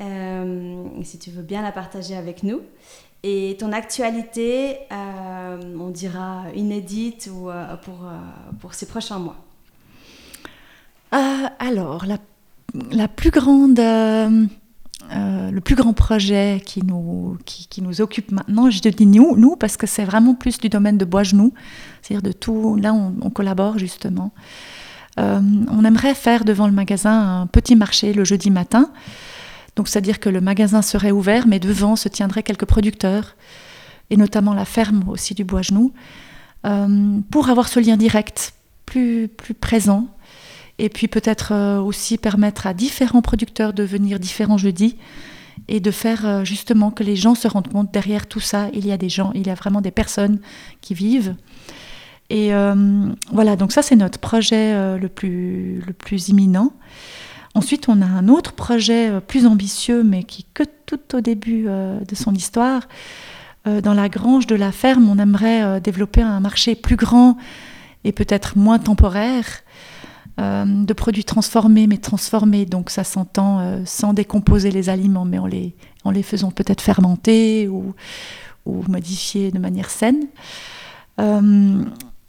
Euh, 0.00 1.02
si 1.04 1.18
tu 1.18 1.30
veux 1.30 1.42
bien 1.42 1.62
la 1.62 1.70
partager 1.70 2.16
avec 2.16 2.42
nous. 2.42 2.60
Et 3.22 3.56
ton 3.60 3.70
actualité, 3.72 4.78
euh, 4.90 5.76
on 5.78 5.90
dira 5.90 6.46
inédite 6.56 7.30
ou 7.32 7.48
euh, 7.48 7.76
pour, 7.76 8.00
pour 8.60 8.74
ces 8.74 8.86
prochains 8.86 9.20
mois. 9.20 9.36
alors, 11.12 12.06
la, 12.06 12.18
la, 12.90 13.08
plus 13.08 13.30
grande, 13.30 13.78
le 13.78 15.60
plus 15.60 15.74
grand 15.74 15.92
projet 15.92 16.62
qui 16.64 16.84
nous, 16.84 17.36
qui, 17.44 17.82
nous 17.82 18.00
occupe 18.00 18.32
maintenant, 18.32 18.70
je 18.70 18.80
dis 18.80 19.06
nous, 19.06 19.36
nous 19.36 19.56
parce 19.56 19.76
que 19.76 19.86
c'est 19.86 20.04
vraiment 20.04 20.34
plus 20.34 20.58
du 20.58 20.68
domaine 20.68 20.98
de 20.98 21.04
Bois-Genou, 21.04 21.52
c'est-à-dire 22.02 22.22
de 22.22 22.32
tout, 22.32 22.76
là 22.76 22.94
on, 22.94 23.30
collabore 23.30 23.78
justement. 23.78 24.32
on 25.16 25.84
aimerait 25.84 26.14
faire 26.14 26.44
devant 26.44 26.66
le 26.66 26.72
magasin 26.72 27.42
un 27.42 27.46
petit 27.46 27.76
marché 27.76 28.12
le 28.12 28.24
jeudi 28.24 28.50
matin. 28.50 28.90
Donc 29.76 29.88
c'est-à-dire 29.88 30.20
que 30.20 30.28
le 30.28 30.40
magasin 30.40 30.82
serait 30.82 31.10
ouvert, 31.10 31.46
mais 31.46 31.58
devant 31.58 31.96
se 31.96 32.08
tiendraient 32.08 32.42
quelques 32.42 32.66
producteurs, 32.66 33.36
et 34.10 34.16
notamment 34.16 34.54
la 34.54 34.64
ferme 34.64 35.08
aussi 35.08 35.34
du 35.34 35.44
Bois-Genou, 35.44 35.92
euh, 36.66 37.18
pour 37.30 37.48
avoir 37.48 37.68
ce 37.68 37.80
lien 37.80 37.96
direct 37.96 38.54
plus, 38.84 39.28
plus 39.28 39.54
présent, 39.54 40.08
et 40.82 40.88
puis 40.88 41.08
peut-être 41.08 41.52
euh, 41.52 41.80
aussi 41.80 42.18
permettre 42.18 42.66
à 42.66 42.74
différents 42.74 43.22
producteurs 43.22 43.72
de 43.72 43.82
venir 43.82 44.18
différents 44.18 44.58
jeudis, 44.58 44.96
et 45.68 45.80
de 45.80 45.90
faire 45.90 46.26
euh, 46.26 46.44
justement 46.44 46.90
que 46.90 47.04
les 47.04 47.14
gens 47.14 47.34
se 47.34 47.46
rendent 47.46 47.68
compte 47.68 47.92
derrière 47.92 48.26
tout 48.26 48.40
ça, 48.40 48.68
il 48.74 48.86
y 48.86 48.92
a 48.92 48.96
des 48.96 49.08
gens, 49.08 49.32
il 49.34 49.46
y 49.46 49.50
a 49.50 49.54
vraiment 49.54 49.80
des 49.80 49.90
personnes 49.90 50.40
qui 50.80 50.94
vivent. 50.94 51.34
Et 52.30 52.50
voilà, 53.30 53.56
donc 53.56 53.72
ça 53.72 53.82
c'est 53.82 53.96
notre 53.96 54.18
projet 54.18 54.98
le, 54.98 55.08
plus, 55.08 55.82
le 55.86 55.92
plus 55.92 56.30
imminent. 56.30 56.72
Ensuite, 57.54 57.88
on 57.88 58.00
a 58.00 58.06
un 58.06 58.28
autre 58.28 58.52
projet 58.52 59.10
euh, 59.10 59.20
plus 59.20 59.46
ambitieux, 59.46 60.02
mais 60.02 60.24
qui 60.24 60.46
que 60.54 60.62
tout 60.86 61.16
au 61.16 61.20
début 61.20 61.64
euh, 61.68 62.00
de 62.00 62.14
son 62.14 62.34
histoire. 62.34 62.88
Euh, 63.66 63.80
dans 63.80 63.94
la 63.94 64.08
grange 64.08 64.46
de 64.46 64.54
la 64.54 64.72
ferme, 64.72 65.08
on 65.08 65.18
aimerait 65.18 65.80
développer 65.80 66.22
un 66.22 66.40
marché 66.40 66.74
plus 66.74 66.96
grand 66.96 67.36
et 68.04 68.12
peut-être 68.12 68.56
moins 68.56 68.78
temporaire 68.78 69.46
de 70.38 70.92
produits 70.92 71.24
transformés, 71.24 71.86
mais 71.86 71.98
transformés. 71.98 72.66
Donc 72.66 72.90
ça 72.90 73.04
s'entend 73.04 73.84
sans 73.84 74.12
décomposer 74.12 74.70
les 74.70 74.88
aliments, 74.88 75.24
mais 75.24 75.38
en 75.38 75.46
les, 75.46 76.22
faisant 76.22 76.50
peut-être 76.50 76.80
fermenter 76.80 77.68
ou, 77.68 77.94
modifier 78.66 79.50
de 79.50 79.58
manière 79.58 79.90
saine. 79.90 80.26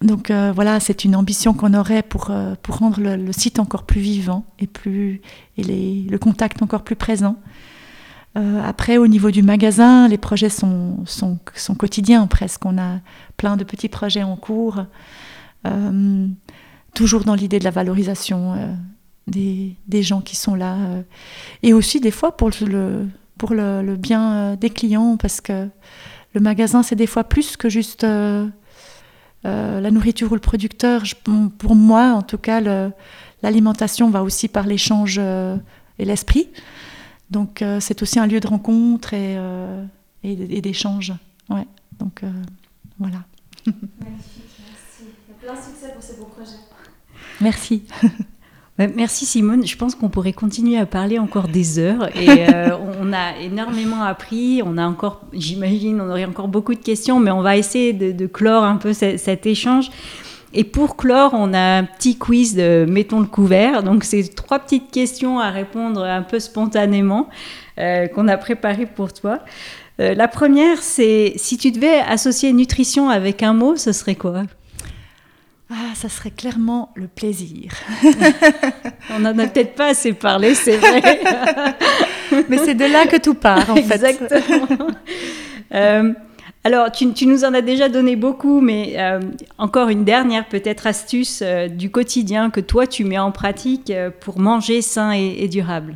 Donc 0.03 0.31
euh, 0.31 0.51
voilà, 0.53 0.79
c'est 0.81 1.05
une 1.05 1.15
ambition 1.15 1.53
qu'on 1.53 1.73
aurait 1.73 2.03
pour, 2.03 2.29
euh, 2.29 2.55
pour 2.61 2.77
rendre 2.77 2.99
le, 2.99 3.31
site 3.31 3.57
encore 3.57 3.83
plus 3.83 4.01
vivant 4.01 4.45
et, 4.59 4.67
plus, 4.67 5.21
et 5.57 5.63
le 5.63 6.17
contact 6.17 6.61
encore 6.61 6.83
plus 6.83 6.97
présent. 6.97 7.37
Euh, 8.35 8.61
après, 8.65 8.97
au 8.97 9.07
niveau 9.07 9.31
du 9.31 9.43
magasin, 9.43 10.09
les 10.09 10.17
projets 10.17 10.49
sont, 10.49 10.97
sont, 11.05 11.37
quotidiens 11.77 12.27
presque. 12.27 12.65
On 12.65 12.77
a 12.77 12.99
plein 13.37 13.55
de 13.55 13.63
petits 13.63 13.89
projets 13.89 14.23
en 14.23 14.35
cours, 14.35 14.83
toujours 16.93 17.23
dans 17.23 17.35
l'idée 17.35 17.59
de 17.59 17.63
la 17.63 17.71
valorisation 17.71 18.55
des, 19.27 19.75
des, 19.87 20.03
gens 20.03 20.21
qui 20.21 20.35
sont 20.35 20.55
là. 20.55 20.77
et 21.61 21.73
aussi 21.73 21.99
des 21.99 22.11
fois 22.11 22.35
pour 22.37 22.49
le, 22.61 23.95
bien 23.95 24.55
des 24.55 24.69
clients, 24.69 25.17
parce 25.17 25.41
que 25.41 25.67
le 26.33 26.41
magasin, 26.41 26.83
c'est 26.83 26.95
des 26.95 27.07
fois 27.07 27.23
plus 27.23 27.57
que 27.57 27.69
juste 27.69 28.05
euh, 29.45 29.81
la 29.81 29.91
nourriture 29.91 30.31
ou 30.31 30.35
le 30.35 30.41
producteur, 30.41 31.03
pour 31.57 31.75
moi 31.75 32.13
en 32.13 32.21
tout 32.21 32.37
cas, 32.37 32.61
l'alimentation 33.41 34.09
va 34.09 34.23
aussi 34.23 34.47
par 34.47 34.65
l'échange 34.65 35.17
euh, 35.19 35.57
et 35.99 36.05
l'esprit. 36.05 36.49
Donc 37.29 37.61
euh, 37.61 37.79
c'est 37.81 38.01
aussi 38.01 38.19
un 38.19 38.27
lieu 38.27 38.39
de 38.39 38.47
rencontre 38.47 39.13
et, 39.13 39.37
et, 40.23 40.61
d'échange. 40.61 41.13
Ouais, 41.49 41.67
donc 41.99 42.21
voilà. 42.97 43.23
Magnifique, 43.65 44.61
merci. 44.65 45.03
Plein 45.41 45.55
succès 45.55 45.91
pour 45.93 46.01
ces 46.01 46.15
beaux 46.15 46.25
projets. 46.25 46.62
Merci. 47.43 47.83
Merci 48.79 49.27
Simone. 49.27 49.67
Je 49.67 49.77
pense 49.77 49.93
qu'on 49.93 50.09
pourrait 50.09 50.33
continuer 50.33 50.79
à 50.79 50.87
parler 50.87 51.19
encore 51.19 51.47
des 51.47 51.77
heures 51.77 52.09
et 52.17 52.49
euh, 52.49 52.75
on 53.01 53.13
a 53.13 53.37
énormément 53.39 54.01
appris. 54.01 54.61
On 54.65 54.79
a 54.79 54.85
encore, 54.85 55.21
j'imagine, 55.31 56.01
on 56.01 56.09
aurait 56.09 56.25
encore 56.25 56.47
beaucoup 56.47 56.73
de 56.73 56.79
questions, 56.79 57.19
mais 57.19 57.29
on 57.29 57.41
va 57.41 57.55
essayer 57.55 57.93
de, 57.93 58.25
clore 58.25 58.63
un 58.63 58.77
peu 58.77 58.93
cet, 58.93 59.45
échange. 59.45 59.91
Et 60.55 60.63
pour 60.63 60.97
clore, 60.97 61.33
on 61.33 61.53
a 61.53 61.77
un 61.77 61.83
petit 61.83 62.17
quiz 62.17 62.55
de 62.55 62.85
Mettons 62.87 63.19
le 63.19 63.27
couvert. 63.27 63.83
Donc, 63.83 64.03
c'est 64.03 64.23
trois 64.35 64.59
petites 64.59 64.89
questions 64.91 65.39
à 65.39 65.49
répondre 65.51 66.03
un 66.03 66.21
peu 66.23 66.39
spontanément 66.39 67.29
euh, 67.77 68.07
qu'on 68.07 68.27
a 68.27 68.37
préparées 68.37 68.85
pour 68.87 69.13
toi. 69.13 69.39
Euh, 69.99 70.15
la 70.15 70.27
première, 70.27 70.81
c'est 70.81 71.33
si 71.37 71.57
tu 71.57 71.71
devais 71.71 71.99
associer 71.99 72.53
nutrition 72.53 73.09
avec 73.09 73.43
un 73.43 73.53
mot, 73.53 73.75
ce 73.75 73.91
serait 73.91 74.15
quoi? 74.15 74.43
Ah, 75.69 75.95
ça 75.95 76.09
serait 76.09 76.31
clairement 76.31 76.91
le 76.95 77.07
plaisir. 77.07 77.71
On 79.09 79.19
n'en 79.19 79.37
a 79.39 79.47
peut-être 79.47 79.75
pas 79.75 79.87
assez 79.87 80.13
parlé, 80.13 80.53
c'est 80.55 80.77
vrai. 80.77 81.01
Mais 82.49 82.57
c'est 82.57 82.75
de 82.75 82.85
là 82.85 83.07
que 83.07 83.17
tout 83.17 83.33
part, 83.33 83.69
en 83.69 83.75
fait. 83.75 83.95
Exactement. 83.95 84.67
Euh, 85.73 86.13
Alors, 86.63 86.91
tu, 86.91 87.25
nous 87.25 87.45
en 87.45 87.53
as 87.53 87.61
déjà 87.61 87.89
donné 87.89 88.15
beaucoup, 88.15 88.61
mais 88.61 88.93
euh, 88.97 89.19
encore 89.57 89.89
une 89.89 90.05
dernière 90.05 90.47
peut-être 90.47 90.85
astuce 90.85 91.41
euh, 91.41 91.67
du 91.67 91.89
quotidien 91.89 92.51
que 92.51 92.59
toi 92.59 92.85
tu 92.85 93.03
mets 93.03 93.17
en 93.17 93.31
pratique 93.31 93.91
pour 94.19 94.39
manger 94.39 94.83
sain 94.83 95.11
et, 95.11 95.47
durable. 95.47 95.95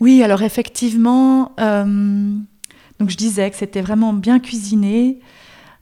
Oui, 0.00 0.22
alors 0.22 0.42
effectivement, 0.42 1.52
donc 1.58 3.10
je 3.10 3.16
disais 3.16 3.50
que 3.50 3.56
c'était 3.56 3.82
vraiment 3.82 4.14
bien 4.14 4.40
cuisiné. 4.40 5.20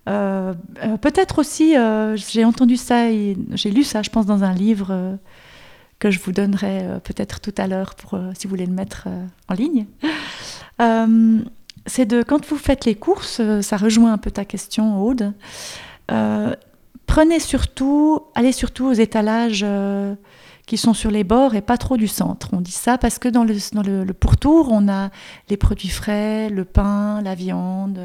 Peut-être 0.07 1.39
aussi, 1.39 1.75
j'ai 2.17 2.45
entendu 2.45 2.77
ça, 2.77 3.11
j'ai 3.11 3.71
lu 3.71 3.85
ça, 3.85 4.03
je 4.03 4.11
pense, 4.11 4.27
dans 4.27 4.45
un 4.45 4.53
livre 4.53 5.19
que 5.99 6.11
je 6.11 6.19
vous 6.19 6.33
donnerai 6.33 7.01
peut-être 7.05 7.41
tout 7.41 7.55
à 7.59 7.67
l'heure 7.67 7.95
pour 7.95 8.19
si 8.35 8.47
vous 8.47 8.51
voulez 8.51 8.67
le 8.67 8.73
mettre 8.73 9.09
en 9.49 9.55
ligne 9.55 9.87
c'est 11.87 12.07
de 12.07 12.23
quand 12.23 12.47
vous 12.47 12.57
faites 12.57 12.85
les 12.85 12.95
courses, 12.95 13.39
euh, 13.41 13.63
ça 13.63 13.77
rejoint 13.77 14.13
un 14.13 14.19
peu 14.19 14.31
ta 14.31 14.45
question, 14.45 15.03
Aude. 15.03 15.33
Euh, 16.11 16.55
prenez 17.07 17.41
surtout, 17.41 18.21
allez 18.35 18.53
surtout 18.53 18.87
aux 18.87 18.93
étalages 18.93 19.65
euh, 19.65 20.15
qui 20.67 20.77
sont 20.77 20.95
sur 20.95 21.11
les 21.11 21.25
bords 21.25 21.55
et 21.55 21.61
pas 21.61 21.79
trop 21.79 21.97
du 21.97 22.09
centre. 22.09 22.49
On 22.53 22.61
dit 22.61 22.71
ça 22.71 22.99
parce 22.99 23.19
que 23.19 23.29
dans 23.29 23.45
le, 23.45 23.55
dans 23.73 23.83
le, 23.83 24.13
pourtour, 24.13 24.69
on 24.71 24.89
a 24.89 25.11
les 25.49 25.57
produits 25.57 25.89
frais, 25.89 26.49
le 26.49 26.65
pain, 26.65 27.21
la 27.23 27.35
viande, 27.35 27.99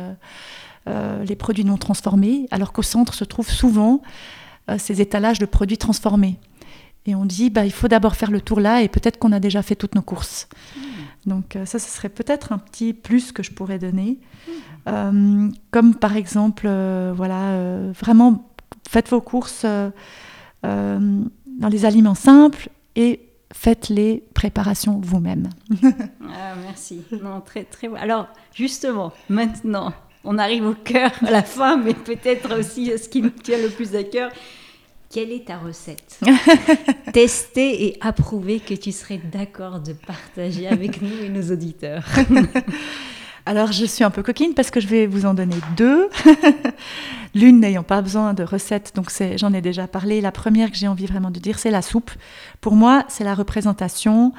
les 0.87 1.35
produits 1.35 1.65
non 1.65 1.77
transformés, 1.77 2.47
alors 2.51 2.71
qu'au 2.71 2.83
centre 2.83 3.13
se 3.13 3.23
trouvent 3.23 3.49
souvent 3.49 4.01
ces 4.77 5.01
étalages 5.01 5.39
de 5.39 5.45
produits 5.45 5.77
transformés. 5.77 6.37
Et 7.07 7.15
on 7.15 7.25
dit, 7.25 7.49
bah, 7.49 7.65
il 7.65 7.71
faut 7.71 7.87
d'abord 7.87 8.15
faire 8.15 8.31
le 8.31 8.41
tour 8.41 8.59
là 8.59 8.81
et 8.81 8.87
peut-être 8.87 9.19
qu'on 9.19 9.31
a 9.31 9.39
déjà 9.39 9.61
fait 9.61 9.75
toutes 9.75 9.95
nos 9.95 10.01
courses. 10.01 10.47
Mmh. 10.75 10.81
Donc 11.25 11.55
euh, 11.55 11.65
ça, 11.65 11.79
ce 11.79 11.89
serait 11.89 12.09
peut-être 12.09 12.51
un 12.51 12.57
petit 12.57 12.93
plus 12.93 13.31
que 13.31 13.43
je 13.43 13.51
pourrais 13.51 13.79
donner. 13.79 14.19
Euh, 14.87 15.49
comme 15.71 15.95
par 15.95 16.15
exemple, 16.15 16.65
euh, 16.67 17.13
voilà, 17.15 17.91
vraiment, 17.91 18.49
faites 18.87 19.09
vos 19.09 19.21
courses 19.21 19.65
dans 20.63 21.69
les 21.69 21.85
aliments 21.85 22.15
simples 22.15 22.69
et 22.95 23.21
faites 23.53 23.89
les 23.89 24.23
préparations 24.33 24.99
vous-même. 25.01 25.49
ah, 25.83 26.55
merci. 26.63 27.01
Non, 27.23 27.39
très, 27.41 27.63
très 27.63 27.87
Alors, 27.97 28.27
justement, 28.53 29.13
maintenant, 29.29 29.93
on 30.25 30.37
arrive 30.37 30.65
au 30.65 30.73
cœur, 30.73 31.11
à 31.25 31.31
la 31.31 31.43
fin, 31.43 31.77
mais 31.77 31.93
peut-être 31.93 32.57
aussi 32.57 32.91
ce 32.97 33.07
qui 33.07 33.21
nous 33.21 33.29
tient 33.29 33.57
le 33.57 33.69
plus 33.69 33.95
à 33.95 34.03
cœur. 34.03 34.31
Quelle 35.09 35.31
est 35.31 35.45
ta 35.45 35.57
recette 35.57 36.19
Tester 37.13 37.85
et 37.85 37.97
approuver 38.01 38.59
que 38.59 38.73
tu 38.73 38.91
serais 38.91 39.21
d'accord 39.31 39.79
de 39.79 39.93
partager 39.93 40.67
avec 40.67 41.01
nous 41.01 41.23
et 41.23 41.29
nos 41.29 41.53
auditeurs. 41.53 42.03
Alors, 43.45 43.71
je 43.71 43.85
suis 43.85 44.03
un 44.03 44.09
peu 44.09 44.23
coquine 44.23 44.55
parce 44.55 44.71
que 44.71 44.79
je 44.79 44.87
vais 44.87 45.05
vous 45.05 45.27
en 45.27 45.35
donner 45.35 45.55
deux. 45.77 46.09
L'une 47.35 47.59
n'ayant 47.59 47.83
pas 47.83 48.01
besoin 48.01 48.33
de 48.33 48.43
recette, 48.43 48.93
donc 48.95 49.11
j'en 49.37 49.53
ai 49.53 49.61
déjà 49.61 49.87
parlé. 49.87 50.19
La 50.19 50.31
première 50.31 50.71
que 50.71 50.77
j'ai 50.77 50.87
envie 50.87 51.05
vraiment 51.05 51.29
de 51.29 51.39
dire, 51.39 51.59
c'est 51.59 51.69
la 51.69 51.83
soupe. 51.83 52.11
Pour 52.59 52.75
moi, 52.75 53.05
c'est 53.07 53.23
la 53.23 53.35
représentation 53.35 54.33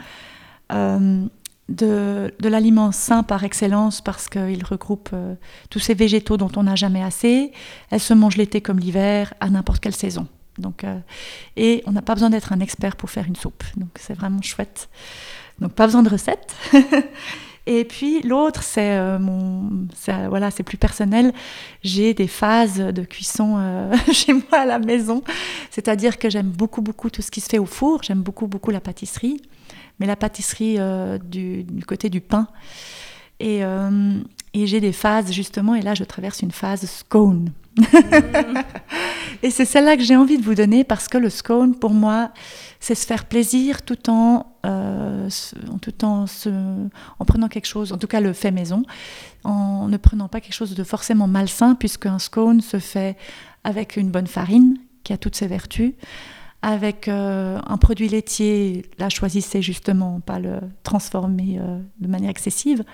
euh, 0.72 1.24
de, 1.68 2.32
l'aliment 2.40 2.92
sain 2.92 3.22
par 3.22 3.44
excellence 3.44 4.00
parce 4.00 4.28
qu'il 4.28 4.64
regroupe 4.64 5.10
euh, 5.12 5.34
tous 5.70 5.80
ces 5.80 5.94
végétaux 5.94 6.36
dont 6.36 6.50
on 6.56 6.64
n'a 6.64 6.76
jamais 6.76 7.02
assez. 7.02 7.52
Elle 7.90 8.00
se 8.00 8.14
mange 8.14 8.36
l'été 8.36 8.60
comme 8.60 8.78
l'hiver, 8.78 9.34
à 9.40 9.50
n'importe 9.50 9.80
quelle 9.80 9.94
saison. 9.94 10.28
Donc, 10.58 10.84
euh, 10.84 10.98
et 11.56 11.82
on 11.86 11.92
n'a 11.92 12.02
pas 12.02 12.14
besoin 12.14 12.30
d'être 12.30 12.52
un 12.52 12.60
expert 12.60 12.96
pour 12.96 13.10
faire 13.10 13.26
une 13.26 13.36
soupe. 13.36 13.64
Donc 13.76 13.88
c'est 13.96 14.14
vraiment 14.14 14.40
chouette. 14.42 14.88
Donc 15.58 15.72
pas 15.72 15.86
besoin 15.86 16.02
de 16.02 16.08
recette. 16.08 16.54
et 17.66 17.84
puis 17.84 18.22
l'autre, 18.22 18.62
c'est 18.62 18.92
euh, 18.92 19.18
mon, 19.18 19.88
voilà, 20.28 20.52
c'est 20.52 20.62
plus 20.62 20.78
personnel. 20.78 21.34
J'ai 21.82 22.14
des 22.14 22.28
phases 22.28 22.78
de 22.78 23.02
cuisson 23.02 23.90
chez 24.12 24.32
moi 24.32 24.60
à 24.60 24.66
la 24.66 24.78
maison. 24.78 25.22
C'est-à-dire 25.70 26.16
que 26.16 26.30
j'aime 26.30 26.48
beaucoup 26.48 26.80
beaucoup 26.80 27.10
tout 27.10 27.22
ce 27.22 27.30
qui 27.30 27.40
se 27.40 27.48
fait 27.48 27.58
au 27.58 27.66
four. 27.66 28.04
J'aime 28.04 28.22
beaucoup 28.22 28.46
beaucoup 28.46 28.70
la 28.70 28.80
pâtisserie, 28.80 29.42
mais 29.98 30.06
la 30.06 30.16
pâtisserie 30.16 30.78
du, 31.24 31.64
du, 31.64 31.84
côté 31.84 32.10
du 32.10 32.20
pain. 32.20 32.48
Et, 33.40 33.62
et 34.54 34.66
j'ai 34.66 34.80
des 34.80 34.92
phases 34.92 35.32
justement. 35.32 35.74
Et 35.74 35.82
là, 35.82 35.94
je 35.94 36.04
traverse 36.04 36.40
une 36.40 36.50
phase 36.50 36.84
scone. 36.86 37.52
et 39.42 39.50
c'est 39.50 39.64
celle-là 39.64 39.96
que 39.96 40.02
j'ai 40.02 40.16
envie 40.16 40.38
de 40.38 40.42
vous 40.42 40.54
donner 40.54 40.84
parce 40.84 41.08
que 41.08 41.18
le 41.18 41.28
scone, 41.28 41.74
pour 41.78 41.90
moi, 41.90 42.32
c'est 42.80 42.94
se 42.94 43.06
faire 43.06 43.26
plaisir 43.26 43.82
tout 43.82 44.08
en, 44.08 44.46
euh, 44.64 45.28
en, 45.70 45.78
tout 45.78 46.04
en, 46.04 46.26
se, 46.26 46.48
en 46.48 47.24
prenant 47.24 47.48
quelque 47.48 47.66
chose, 47.66 47.92
en 47.92 47.98
tout 47.98 48.06
cas 48.06 48.20
le 48.20 48.32
fait 48.32 48.50
maison, 48.50 48.82
en 49.44 49.88
ne 49.88 49.96
prenant 49.96 50.28
pas 50.28 50.40
quelque 50.40 50.54
chose 50.54 50.74
de 50.74 50.84
forcément 50.84 51.26
malsain, 51.26 51.74
puisque 51.74 52.06
un 52.06 52.18
scone 52.18 52.60
se 52.60 52.78
fait 52.78 53.16
avec 53.64 53.96
une 53.96 54.10
bonne 54.10 54.26
farine 54.26 54.78
qui 55.04 55.12
a 55.12 55.18
toutes 55.18 55.36
ses 55.36 55.46
vertus, 55.46 55.92
avec 56.62 57.08
euh, 57.08 57.60
un 57.66 57.76
produit 57.76 58.08
laitier, 58.08 58.86
là 58.98 59.08
choisissez 59.08 59.62
justement 59.62 60.20
pas 60.20 60.38
le 60.38 60.58
transformer 60.82 61.58
euh, 61.60 61.78
de 62.00 62.08
manière 62.08 62.30
excessive, 62.30 62.84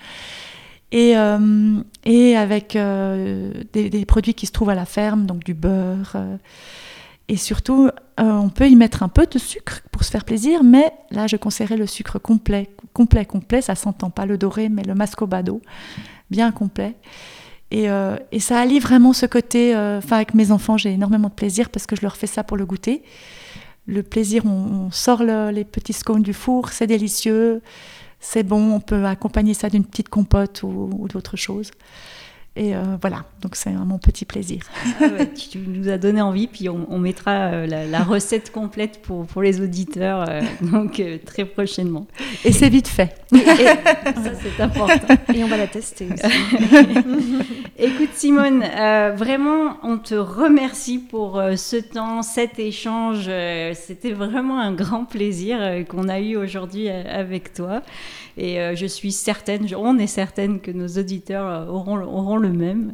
et, 0.91 1.17
euh, 1.17 1.81
et 2.05 2.37
avec 2.37 2.77
des, 2.77 4.05
produits 4.05 4.35
qui 4.35 4.45
se 4.45 4.51
trouvent 4.51 4.69
à 4.69 4.75
la 4.75 4.85
ferme, 4.85 5.25
donc 5.25 5.43
du 5.43 5.55
beurre. 5.55 6.17
Et 7.29 7.37
surtout, 7.37 7.89
on 8.19 8.49
peut 8.49 8.69
y 8.69 8.75
mettre 8.75 9.01
un 9.01 9.07
peu 9.07 9.25
de 9.25 9.39
sucre 9.39 9.81
pour 9.91 10.03
se 10.03 10.11
faire 10.11 10.23
plaisir, 10.23 10.63
mais 10.63 10.91
là, 11.09 11.25
je 11.25 11.35
conseillerais 11.35 11.77
le 11.77 11.87
sucre 11.87 12.19
complet, 12.19 12.69
complet, 12.93 13.25
complet. 13.25 13.63
Ça 13.63 13.73
s'entend 13.73 14.11
pas 14.11 14.27
le 14.27 14.37
doré, 14.37 14.69
mais 14.69 14.83
le 14.83 14.93
mascobado, 14.93 15.61
bien 16.29 16.51
complet. 16.51 16.93
Et, 17.71 17.87
et, 18.31 18.39
ça 18.39 18.59
allie 18.59 18.77
vraiment 18.77 19.13
ce 19.13 19.25
côté. 19.25 19.75
Enfin, 19.75 20.17
avec 20.17 20.35
mes 20.35 20.51
enfants, 20.51 20.77
j'ai 20.77 20.91
énormément 20.91 21.29
de 21.29 21.33
plaisir 21.33 21.71
parce 21.71 21.87
que 21.87 21.95
je 21.95 22.03
leur 22.03 22.17
fais 22.17 22.27
ça 22.27 22.43
pour 22.43 22.55
le 22.55 22.67
goûter. 22.67 23.01
Le 23.85 24.01
plaisir, 24.03 24.45
on, 24.45 24.91
sort 24.91 25.23
les 25.23 25.65
petits 25.65 25.93
scones 25.93 26.21
du 26.21 26.33
four, 26.33 26.69
c'est 26.69 26.87
délicieux 26.87 27.61
c'est 28.23 28.43
bon, 28.43 28.71
on 28.71 28.79
peut 28.79 29.05
accompagner 29.05 29.53
ça 29.53 29.69
d'une 29.69 29.83
petite 29.83 30.07
compote 30.07 30.63
ou, 30.63 31.07
d'autres 31.11 31.35
choses. 31.35 31.71
Et 32.55 32.75
euh, 32.75 32.81
voilà, 33.01 33.25
donc 33.41 33.55
c'est 33.55 33.71
mon 33.71 33.97
petit 33.97 34.25
plaisir. 34.25 34.61
Ah 35.01 35.25
tu 35.25 35.57
nous 35.57 35.89
as 35.89 35.97
donné 35.97 36.21
envie, 36.21 36.47
puis 36.47 36.69
on, 36.69 36.99
mettra 36.99 37.51
euh, 37.51 37.87
la, 37.87 38.03
recette 38.03 38.51
complète 38.51 39.01
pour, 39.01 39.25
pour 39.25 39.41
les 39.41 39.59
auditeurs, 39.59 40.25
euh, 40.29 40.41
donc 40.61 41.01
très 41.25 41.45
prochainement. 41.45 42.07
Et 42.45 42.51
c'est 42.51 42.69
vite 42.69 42.87
fait. 42.87 43.15
ça, 43.33 44.31
c'est 44.41 44.61
important. 44.61 45.15
Et 45.33 45.43
on 45.43 45.47
va 45.47 45.57
la 45.57 45.67
tester 45.67 46.07
aussi. 46.13 46.33
Écoute, 47.77 48.11
Simone, 48.13 48.63
vraiment, 49.15 49.77
on 49.83 49.97
te 49.97 50.15
remercie 50.15 50.99
pour 50.99 51.41
ce 51.55 51.77
temps, 51.77 52.21
cet 52.21 52.59
échange. 52.59 53.29
C'était 53.73 54.13
vraiment 54.13 54.59
un 54.59 54.73
grand 54.73 55.05
plaisir 55.05 55.85
qu'on 55.87 56.07
a 56.07 56.19
eu 56.19 56.37
aujourd'hui 56.37 56.89
avec 56.89 57.53
toi. 57.53 57.81
Et 58.37 58.59
euh, 58.59 58.75
je 58.75 58.85
suis 58.87 59.11
certaine, 59.11 59.67
on 59.75 59.97
est 59.99 60.07
certaine 60.07 60.59
que 60.59 60.71
nos 60.71 60.87
auditeurs 60.87 61.47
euh, 61.47 61.65
auront, 61.67 62.01
auront 62.01 62.37
le 62.43 62.53
même. 62.53 62.93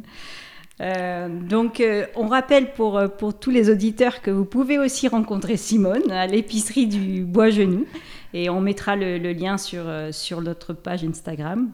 Euh, 0.80 1.28
donc, 1.28 1.82
on 2.16 2.26
rappelle 2.26 2.72
pour, 2.72 3.00
pour 3.18 3.38
tous 3.38 3.50
les 3.50 3.68
auditeurs 3.68 4.22
que 4.22 4.30
vous 4.30 4.46
pouvez 4.46 4.78
aussi 4.78 5.08
rencontrer 5.08 5.58
Simone 5.58 6.10
à 6.10 6.26
l'épicerie 6.26 6.86
du 6.86 7.24
Bois 7.24 7.50
Genou. 7.50 7.84
Et 8.32 8.48
on 8.48 8.60
mettra 8.60 8.96
le, 8.96 9.18
lien 9.32 9.58
sur, 9.58 9.84
sur 10.12 10.40
notre 10.40 10.72
page 10.72 11.04
Instagram. 11.04 11.70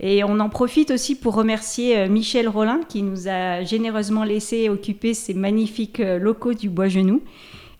Et 0.00 0.24
on 0.24 0.40
en 0.40 0.48
profite 0.48 0.90
aussi 0.90 1.14
pour 1.14 1.34
remercier 1.34 2.08
Michel 2.08 2.48
Rollin 2.48 2.80
qui 2.88 3.02
nous 3.02 3.28
a 3.28 3.62
généreusement 3.62 4.24
laissé 4.24 4.68
occuper 4.68 5.14
ces 5.14 5.34
magnifiques 5.34 6.02
locaux 6.18 6.54
du 6.54 6.68
Bois 6.68 6.88
Genou 6.88 7.22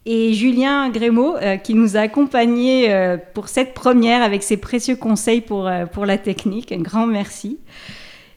et 0.04 0.32
Julien 0.32 0.88
Grémaud 0.90 1.36
euh, 1.36 1.56
qui 1.56 1.74
nous 1.74 1.96
a 1.96 2.00
accompagnés 2.00 2.92
euh, 2.92 3.16
pour 3.34 3.48
cette 3.48 3.74
première 3.74 4.22
avec 4.22 4.42
ses 4.42 4.56
précieux 4.56 4.96
conseils 4.96 5.40
pour, 5.40 5.68
euh, 5.68 5.86
pour 5.86 6.06
la 6.06 6.18
technique. 6.18 6.72
Un 6.72 6.80
grand 6.80 7.06
merci. 7.06 7.58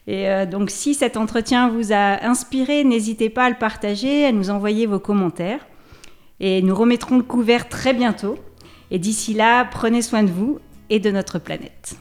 Et 0.06 0.46
donc 0.46 0.70
si 0.70 0.94
cet 0.94 1.16
entretien 1.16 1.68
vous 1.68 1.92
a 1.92 2.24
inspiré, 2.24 2.84
n'hésitez 2.84 3.28
pas 3.28 3.46
à 3.46 3.50
le 3.50 3.56
partager, 3.56 4.24
à 4.24 4.32
nous 4.32 4.50
envoyer 4.50 4.86
vos 4.86 5.00
commentaires. 5.00 5.66
Et 6.38 6.62
nous 6.62 6.74
remettrons 6.74 7.16
le 7.16 7.22
couvert 7.22 7.68
très 7.68 7.92
bientôt. 7.92 8.36
Et 8.90 8.98
d'ici 8.98 9.34
là, 9.34 9.64
prenez 9.64 10.02
soin 10.02 10.22
de 10.22 10.30
vous 10.30 10.60
et 10.90 11.00
de 11.00 11.10
notre 11.10 11.38
planète. 11.38 11.96